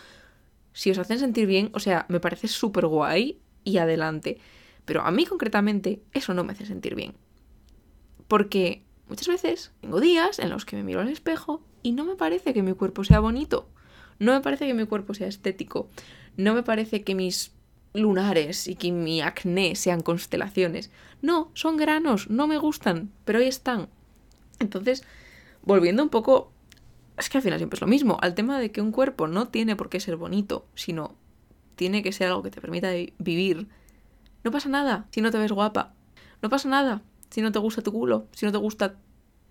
si 0.72 0.90
os 0.90 0.98
hacen 0.98 1.20
sentir 1.20 1.46
bien, 1.46 1.70
o 1.72 1.78
sea, 1.78 2.04
me 2.08 2.18
parece 2.18 2.48
súper 2.48 2.86
guay 2.86 3.38
y 3.62 3.78
adelante. 3.78 4.38
Pero 4.84 5.02
a 5.02 5.12
mí 5.12 5.24
concretamente 5.24 6.02
eso 6.12 6.34
no 6.34 6.42
me 6.42 6.52
hace 6.52 6.66
sentir 6.66 6.96
bien. 6.96 7.14
Porque 8.26 8.82
muchas 9.08 9.28
veces 9.28 9.72
tengo 9.80 10.00
días 10.00 10.40
en 10.40 10.50
los 10.50 10.64
que 10.64 10.76
me 10.76 10.82
miro 10.82 11.00
al 11.00 11.08
espejo 11.08 11.62
y 11.88 11.92
no 11.92 12.04
me 12.04 12.16
parece 12.16 12.52
que 12.52 12.62
mi 12.62 12.74
cuerpo 12.74 13.02
sea 13.02 13.18
bonito. 13.18 13.66
No 14.18 14.34
me 14.34 14.42
parece 14.42 14.66
que 14.66 14.74
mi 14.74 14.84
cuerpo 14.84 15.14
sea 15.14 15.26
estético. 15.26 15.88
No 16.36 16.52
me 16.52 16.62
parece 16.62 17.02
que 17.02 17.14
mis 17.14 17.52
lunares 17.94 18.68
y 18.68 18.74
que 18.74 18.92
mi 18.92 19.22
acné 19.22 19.74
sean 19.74 20.02
constelaciones. 20.02 20.90
No, 21.22 21.50
son 21.54 21.78
granos, 21.78 22.28
no 22.28 22.46
me 22.46 22.58
gustan, 22.58 23.10
pero 23.24 23.38
ahí 23.38 23.48
están. 23.48 23.88
Entonces, 24.58 25.02
volviendo 25.62 26.02
un 26.02 26.10
poco, 26.10 26.52
es 27.16 27.30
que 27.30 27.38
al 27.38 27.42
final 27.42 27.58
siempre 27.58 27.78
es 27.78 27.80
lo 27.80 27.86
mismo, 27.86 28.18
al 28.20 28.34
tema 28.34 28.60
de 28.60 28.70
que 28.70 28.82
un 28.82 28.92
cuerpo 28.92 29.26
no 29.26 29.48
tiene 29.48 29.74
por 29.74 29.88
qué 29.88 29.98
ser 29.98 30.16
bonito, 30.16 30.66
sino 30.74 31.14
tiene 31.74 32.02
que 32.02 32.12
ser 32.12 32.26
algo 32.26 32.42
que 32.42 32.50
te 32.50 32.60
permita 32.60 32.90
vivir. 33.18 33.66
No 34.44 34.50
pasa 34.50 34.68
nada 34.68 35.06
si 35.10 35.22
no 35.22 35.30
te 35.30 35.38
ves 35.38 35.52
guapa. 35.52 35.94
No 36.42 36.50
pasa 36.50 36.68
nada 36.68 37.00
si 37.30 37.40
no 37.40 37.50
te 37.50 37.58
gusta 37.58 37.80
tu 37.80 37.92
culo, 37.92 38.26
si 38.32 38.44
no 38.44 38.52
te 38.52 38.58
gusta 38.58 38.96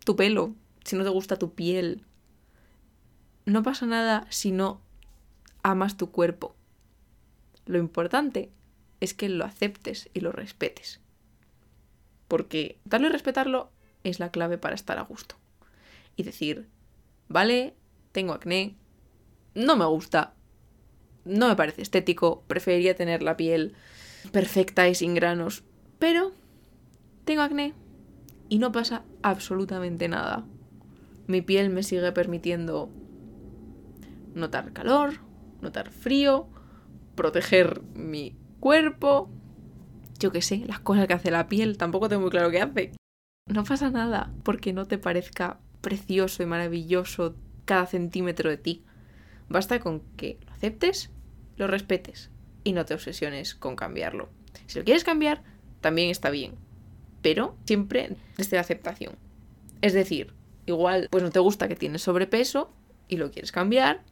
tu 0.06 0.15
pelo, 0.15 0.54
si 0.84 0.95
no 0.95 1.04
te 1.04 1.10
gusta 1.10 1.38
tu 1.38 1.56
piel, 1.56 2.04
no 3.47 3.63
pasa 3.63 3.86
nada 3.86 4.27
si 4.29 4.51
no 4.51 4.81
amas 5.63 5.95
tu 5.95 6.12
cuerpo. 6.12 6.55
Lo 7.65 7.77
importante 7.77 8.51
es 8.99 9.13
que 9.13 9.29
lo 9.29 9.45
aceptes 9.45 10.10
y 10.13 10.19
lo 10.19 10.33
respetes. 10.33 10.99
Porque 12.27 12.77
darlo 12.83 13.07
y 13.07 13.12
respetarlo 13.12 13.71
es 14.03 14.19
la 14.19 14.31
clave 14.31 14.57
para 14.57 14.75
estar 14.75 14.97
a 14.97 15.03
gusto. 15.03 15.36
Y 16.17 16.23
decir, 16.23 16.67
vale, 17.29 17.73
tengo 18.12 18.33
acné, 18.33 18.75
no 19.55 19.77
me 19.77 19.86
gusta, 19.86 20.33
no 21.23 21.47
me 21.47 21.55
parece 21.55 21.81
estético, 21.81 22.43
preferiría 22.47 22.95
tener 22.95 23.23
la 23.23 23.38
piel 23.38 23.75
perfecta 24.31 24.89
y 24.89 24.95
sin 24.95 25.13
granos, 25.13 25.63
pero 25.99 26.33
tengo 27.23 27.43
acné 27.43 27.73
y 28.49 28.60
no 28.60 28.73
pasa 28.73 29.03
absolutamente 29.21 30.10
nada. 30.10 30.45
Mi 31.27 31.41
piel 31.41 31.69
me 31.69 31.83
sigue 31.83 32.12
permitiendo 32.12 32.89
notar 34.38 34.73
calor, 34.73 35.19
notar 35.62 35.90
frío, 35.90 36.48
proteger 37.15 37.81
mi 37.94 38.38
cuerpo. 38.60 39.29
Yo 40.19 40.31
qué 40.31 40.42
sé, 40.42 40.63
las 40.67 40.79
cosas 40.79 41.08
que 41.08 41.13
hace 41.13 41.31
la 41.31 41.48
piel, 41.48 41.77
tampoco 41.77 42.10
tengo 42.10 42.21
muy 42.21 42.31
claro 42.31 42.50
qué 42.50 42.62
hace. 42.62 42.94
No 43.48 43.63
pasa 43.63 43.90
nada 43.90 44.33
porque 44.44 44.73
no 44.73 44.85
te 44.85 44.98
parezca 44.98 45.60
precioso 45.81 46.44
y 46.44 46.46
maravilloso 46.46 47.35
cada 47.65 47.85
centímetro 47.85 48.50
de 48.50 48.58
ti. 48.58 48.83
Basta 49.50 49.79
con 49.79 50.02
que 50.15 50.40
lo 50.46 50.54
aceptes, 50.54 51.12
lo 51.56 51.67
respetes 51.67 52.31
y 52.63 52.73
no 52.73 52.85
te 52.85 52.94
obsesiones 52.94 53.56
con 53.56 53.75
cambiarlo. 53.75 54.29
Si 54.65 54.79
lo 54.79 54.85
quieres 54.85 55.04
cambiar, 55.04 55.44
también 55.81 56.10
está 56.10 56.29
bien, 56.29 56.56
pero 57.21 57.56
siempre 57.65 58.17
desde 58.38 58.58
la 58.58 58.62
aceptación. 58.62 59.15
Es 59.81 59.94
decir, 59.94 60.33
igual 60.65 61.08
pues 61.10 61.23
no 61.23 61.29
te 61.29 61.40
gusta 61.40 61.67
que 61.67 61.75
tienes 61.75 62.02
sobrepeso 62.02 62.73
y 63.08 63.17
lo 63.17 63.31
quieres 63.31 63.52
cambiar, 63.52 64.04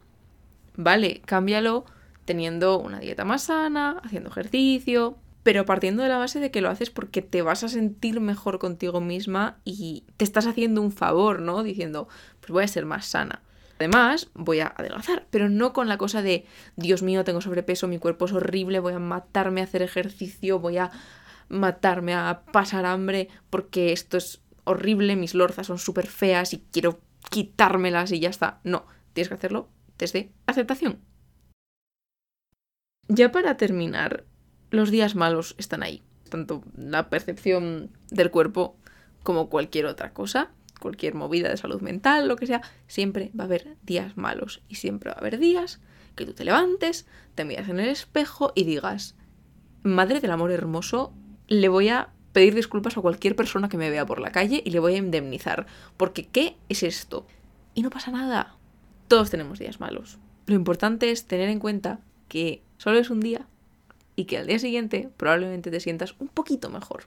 Vale, 0.78 1.22
cámbialo 1.26 1.86
teniendo 2.26 2.80
una 2.80 3.00
dieta 3.00 3.24
más 3.24 3.44
sana, 3.44 4.02
haciendo 4.04 4.30
ejercicio, 4.30 5.18
pero 5.44 5.66
partiendo 5.66 6.02
de 6.02 6.10
la 6.10 6.18
base 6.18 6.40
de 6.40 6.50
que 6.50 6.62
lo 6.62 6.70
haces 6.70 6.90
porque 6.90 7.22
te 7.22 7.44
vas 7.44 7.64
a 7.64 7.70
sentir 7.70 8.20
mejor 8.20 8.58
contigo 8.58 9.00
misma 9.00 9.60
y 9.64 10.04
te 10.18 10.26
estás 10.26 10.48
haciendo 10.48 10.82
un 10.82 10.92
favor, 10.92 11.40
¿no? 11.40 11.62
Diciendo, 11.62 12.08
pues 12.40 12.52
voy 12.52 12.64
a 12.64 12.68
ser 12.68 12.86
más 12.86 13.06
sana. 13.06 13.44
Además, 13.78 14.30
voy 14.34 14.62
a 14.62 14.74
adelgazar, 14.76 15.28
pero 15.30 15.50
no 15.50 15.72
con 15.72 15.88
la 15.88 15.98
cosa 15.98 16.22
de, 16.22 16.46
Dios 16.78 17.04
mío, 17.04 17.24
tengo 17.24 17.42
sobrepeso, 17.42 17.88
mi 17.88 18.00
cuerpo 18.00 18.26
es 18.26 18.34
horrible, 18.34 18.80
voy 18.80 18.94
a 18.94 19.00
matarme 19.00 19.62
a 19.62 19.66
hacer 19.66 19.82
ejercicio, 19.82 20.60
voy 20.60 20.78
a 20.78 20.92
matarme 21.50 22.16
a 22.16 22.42
pasar 22.52 22.86
hambre 22.86 23.28
porque 23.50 23.92
esto 23.92 24.18
es 24.18 24.42
horrible, 24.64 25.16
mis 25.16 25.36
lorzas 25.36 25.68
son 25.68 25.78
súper 25.78 26.08
feas 26.08 26.54
y 26.54 26.64
quiero 26.72 27.00
quitármelas 27.30 28.12
y 28.12 28.20
ya 28.20 28.30
está. 28.30 28.62
No, 28.64 28.86
tienes 29.14 29.28
que 29.28 29.36
hacerlo 29.36 29.70
desde 29.98 30.32
aceptación. 30.46 31.00
Ya 33.08 33.32
para 33.32 33.58
terminar, 33.58 34.26
los 34.72 34.90
días 34.90 35.16
malos 35.16 35.56
están 35.58 35.84
ahí. 35.84 36.04
Tanto 36.30 36.64
la 36.76 37.10
percepción 37.10 37.92
del 38.10 38.32
cuerpo 38.32 38.78
como 39.24 39.50
cualquier 39.50 39.86
otra 39.86 40.14
cosa 40.14 40.52
cualquier 40.80 41.16
movida 41.16 41.50
de 41.50 41.58
salud 41.58 41.82
mental, 41.82 42.28
lo 42.28 42.36
que 42.36 42.48
sea, 42.48 42.62
siempre 42.88 43.32
va 43.38 43.44
a 43.44 43.48
haber 43.48 43.78
días 43.84 44.18
malos 44.18 44.62
y 44.70 44.76
siempre 44.76 45.10
va 45.10 45.16
a 45.16 45.20
haber 45.20 45.40
días 45.40 45.80
que 46.16 46.26
tú 46.26 46.34
te 46.34 46.46
levantes, 46.46 47.06
te 47.34 47.46
miras 47.46 47.70
en 47.70 47.80
el 47.80 47.90
espejo 47.90 48.52
y 48.56 48.64
digas, 48.64 49.16
madre 49.84 50.22
del 50.22 50.32
amor 50.32 50.52
hermoso, 50.52 51.14
le 51.48 51.70
voy 51.70 51.90
a 51.90 52.10
pedir 52.32 52.56
disculpas 52.56 52.98
a 52.98 53.02
cualquier 53.02 53.36
persona 53.36 53.70
que 53.70 53.78
me 53.78 53.90
vea 53.90 54.06
por 54.06 54.20
la 54.20 54.32
calle 54.32 54.62
y 54.64 54.72
le 54.72 54.80
voy 54.80 54.96
a 54.96 54.98
indemnizar, 54.98 55.66
porque 55.98 56.28
¿qué 56.28 56.58
es 56.70 56.84
esto? 56.84 57.26
Y 57.74 57.82
no 57.82 57.90
pasa 57.90 58.12
nada. 58.12 58.56
Todos 59.08 59.30
tenemos 59.30 59.60
días 59.60 59.80
malos. 59.80 60.18
Lo 60.48 60.56
importante 60.56 61.12
es 61.12 61.26
tener 61.26 61.50
en 61.50 61.60
cuenta 61.60 62.00
que 62.28 62.62
solo 62.78 62.98
es 62.98 63.10
un 63.10 63.20
día 63.20 63.48
y 64.16 64.26
que 64.26 64.38
al 64.38 64.48
día 64.48 64.60
siguiente 64.60 65.10
probablemente 65.18 65.72
te 65.72 65.80
sientas 65.80 66.16
un 66.20 66.28
poquito 66.28 66.70
mejor. 66.70 67.04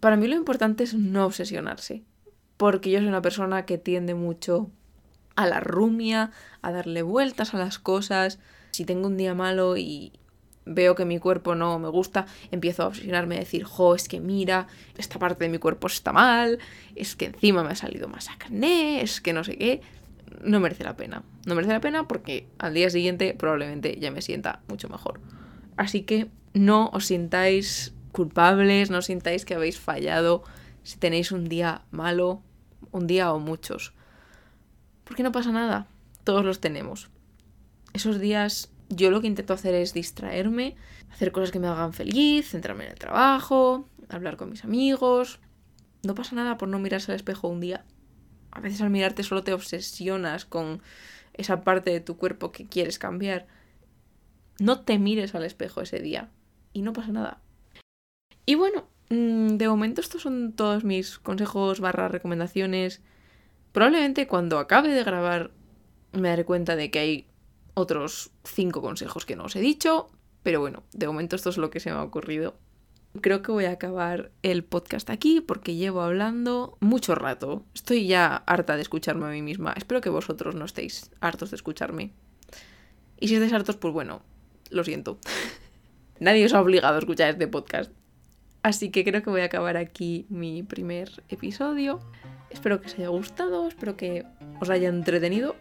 Para 0.00 0.16
mí 0.16 0.26
lo 0.28 0.36
importante 0.36 0.84
es 0.84 0.94
no 0.94 1.26
obsesionarse 1.26 2.02
porque 2.56 2.90
yo 2.90 2.98
soy 2.98 3.08
una 3.08 3.22
persona 3.22 3.66
que 3.66 3.78
tiende 3.78 4.14
mucho 4.14 4.70
a 5.34 5.46
la 5.46 5.60
rumia, 5.60 6.30
a 6.62 6.72
darle 6.72 7.02
vueltas 7.02 7.54
a 7.54 7.58
las 7.58 7.78
cosas. 7.78 8.38
Si 8.70 8.84
tengo 8.84 9.06
un 9.06 9.16
día 9.16 9.34
malo 9.34 9.76
y 9.76 10.12
veo 10.64 10.94
que 10.94 11.04
mi 11.04 11.18
cuerpo 11.18 11.54
no 11.54 11.78
me 11.78 11.88
gusta, 11.88 12.26
empiezo 12.50 12.82
a 12.82 12.86
obsesionarme 12.88 13.36
a 13.36 13.40
decir, 13.40 13.64
jo, 13.64 13.94
es 13.94 14.08
que 14.08 14.20
mira, 14.20 14.66
esta 14.96 15.18
parte 15.18 15.44
de 15.44 15.50
mi 15.50 15.58
cuerpo 15.58 15.86
está 15.86 16.12
mal, 16.12 16.58
es 16.94 17.14
que 17.14 17.26
encima 17.26 17.62
me 17.62 17.70
ha 17.70 17.76
salido 17.76 18.08
más 18.08 18.28
acné, 18.28 19.02
es 19.02 19.20
que 19.20 19.32
no 19.32 19.44
sé 19.44 19.56
qué. 19.56 19.80
No 20.42 20.60
merece 20.60 20.84
la 20.84 20.96
pena. 20.96 21.22
No 21.46 21.54
merece 21.54 21.72
la 21.72 21.80
pena 21.80 22.08
porque 22.08 22.48
al 22.58 22.74
día 22.74 22.90
siguiente 22.90 23.34
probablemente 23.34 23.98
ya 24.00 24.10
me 24.10 24.22
sienta 24.22 24.62
mucho 24.68 24.88
mejor. 24.88 25.20
Así 25.76 26.02
que 26.02 26.28
no 26.54 26.88
os 26.92 27.06
sintáis 27.06 27.94
culpables, 28.12 28.90
no 28.90 28.98
os 28.98 29.06
sintáis 29.06 29.44
que 29.44 29.54
habéis 29.54 29.78
fallado 29.78 30.42
si 30.82 30.98
tenéis 30.98 31.32
un 31.32 31.44
día 31.44 31.82
malo, 31.90 32.42
un 32.92 33.06
día 33.06 33.32
o 33.32 33.38
muchos. 33.38 33.92
Porque 35.04 35.22
no 35.22 35.32
pasa 35.32 35.52
nada, 35.52 35.88
todos 36.24 36.44
los 36.44 36.60
tenemos. 36.60 37.10
Esos 37.92 38.20
días 38.20 38.70
yo 38.88 39.10
lo 39.10 39.20
que 39.20 39.26
intento 39.26 39.52
hacer 39.52 39.74
es 39.74 39.92
distraerme, 39.92 40.76
hacer 41.10 41.32
cosas 41.32 41.50
que 41.50 41.58
me 41.58 41.66
hagan 41.66 41.92
feliz, 41.92 42.50
centrarme 42.50 42.84
en 42.84 42.92
el 42.92 42.98
trabajo, 42.98 43.88
hablar 44.08 44.36
con 44.36 44.50
mis 44.50 44.64
amigos. 44.64 45.40
No 46.02 46.14
pasa 46.14 46.36
nada 46.36 46.56
por 46.56 46.68
no 46.68 46.78
mirarse 46.78 47.10
al 47.10 47.16
espejo 47.16 47.48
un 47.48 47.60
día. 47.60 47.84
A 48.56 48.60
veces 48.60 48.80
al 48.80 48.90
mirarte 48.90 49.22
solo 49.22 49.44
te 49.44 49.52
obsesionas 49.52 50.44
con 50.44 50.82
esa 51.34 51.62
parte 51.62 51.90
de 51.90 52.00
tu 52.00 52.16
cuerpo 52.16 52.52
que 52.52 52.66
quieres 52.66 52.98
cambiar. 52.98 53.46
No 54.58 54.80
te 54.80 54.98
mires 54.98 55.34
al 55.34 55.44
espejo 55.44 55.82
ese 55.82 56.00
día 56.00 56.30
y 56.72 56.82
no 56.82 56.92
pasa 56.92 57.12
nada. 57.12 57.40
Y 58.46 58.54
bueno, 58.54 58.88
Mm, 59.08 59.56
de 59.56 59.68
momento 59.68 60.00
estos 60.00 60.22
son 60.22 60.52
todos 60.52 60.84
mis 60.84 61.18
consejos 61.18 61.80
barra 61.80 62.08
recomendaciones. 62.08 63.02
Probablemente 63.72 64.26
cuando 64.26 64.58
acabe 64.58 64.88
de 64.88 65.04
grabar 65.04 65.50
me 66.12 66.28
daré 66.28 66.44
cuenta 66.44 66.76
de 66.76 66.90
que 66.90 66.98
hay 66.98 67.26
otros 67.74 68.30
cinco 68.44 68.80
consejos 68.80 69.26
que 69.26 69.36
no 69.36 69.44
os 69.44 69.56
he 69.56 69.60
dicho, 69.60 70.08
pero 70.42 70.60
bueno, 70.60 70.82
de 70.92 71.06
momento 71.06 71.36
esto 71.36 71.50
es 71.50 71.58
lo 71.58 71.70
que 71.70 71.80
se 71.80 71.90
me 71.90 71.96
ha 71.96 72.02
ocurrido. 72.02 72.56
Creo 73.20 73.42
que 73.42 73.52
voy 73.52 73.64
a 73.64 73.72
acabar 73.72 74.30
el 74.42 74.64
podcast 74.64 75.10
aquí 75.10 75.40
porque 75.40 75.74
llevo 75.74 76.02
hablando 76.02 76.76
mucho 76.80 77.14
rato. 77.14 77.64
Estoy 77.74 78.06
ya 78.06 78.36
harta 78.46 78.76
de 78.76 78.82
escucharme 78.82 79.26
a 79.26 79.30
mí 79.30 79.42
misma. 79.42 79.72
Espero 79.76 80.00
que 80.00 80.10
vosotros 80.10 80.54
no 80.54 80.64
estéis 80.64 81.10
hartos 81.20 81.50
de 81.50 81.56
escucharme. 81.56 82.12
Y 83.18 83.28
si 83.28 83.34
estáis 83.34 83.52
hartos, 83.52 83.76
pues 83.76 83.94
bueno, 83.94 84.22
lo 84.70 84.84
siento. 84.84 85.18
Nadie 86.20 86.46
os 86.46 86.54
ha 86.54 86.60
obligado 86.60 86.96
a 86.96 86.98
escuchar 86.98 87.30
este 87.30 87.46
podcast. 87.46 87.90
Así 88.62 88.90
que 88.90 89.04
creo 89.04 89.22
que 89.22 89.30
voy 89.30 89.42
a 89.42 89.44
acabar 89.44 89.76
aquí 89.76 90.26
mi 90.28 90.62
primer 90.62 91.22
episodio. 91.28 92.00
Espero 92.50 92.80
que 92.80 92.88
os 92.88 92.94
haya 92.94 93.08
gustado, 93.08 93.68
espero 93.68 93.96
que 93.96 94.24
os 94.60 94.70
haya 94.70 94.88
entretenido. 94.88 95.54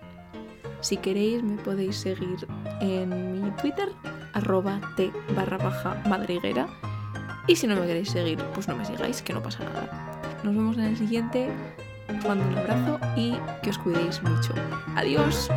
Si 0.82 0.98
queréis 0.98 1.44
me 1.44 1.62
podéis 1.62 1.98
seguir 1.98 2.48
en 2.82 3.44
mi 3.44 3.52
Twitter, 3.58 3.90
arroba 4.34 4.82
t 4.96 5.12
barra 5.36 5.58
madriguera. 6.08 6.68
Y 7.48 7.56
si 7.56 7.68
no 7.68 7.76
me 7.76 7.86
queréis 7.86 8.10
seguir, 8.10 8.40
pues 8.54 8.68
no 8.68 8.76
me 8.76 8.86
sigáis, 8.86 9.22
que 9.22 9.34
no 9.34 9.42
pasa 9.42 9.64
nada. 9.64 10.22
Nos 10.44 10.56
vemos 10.56 10.78
en 10.78 10.86
el 10.86 10.98
siguiente. 10.98 11.50
Os 12.10 12.26
mando 12.26 12.48
un 12.48 12.58
abrazo 12.58 13.00
y 13.16 13.36
que 13.62 13.70
os 13.70 13.78
cuidéis 13.78 14.22
mucho. 14.24 14.54
Adiós. 14.96 15.50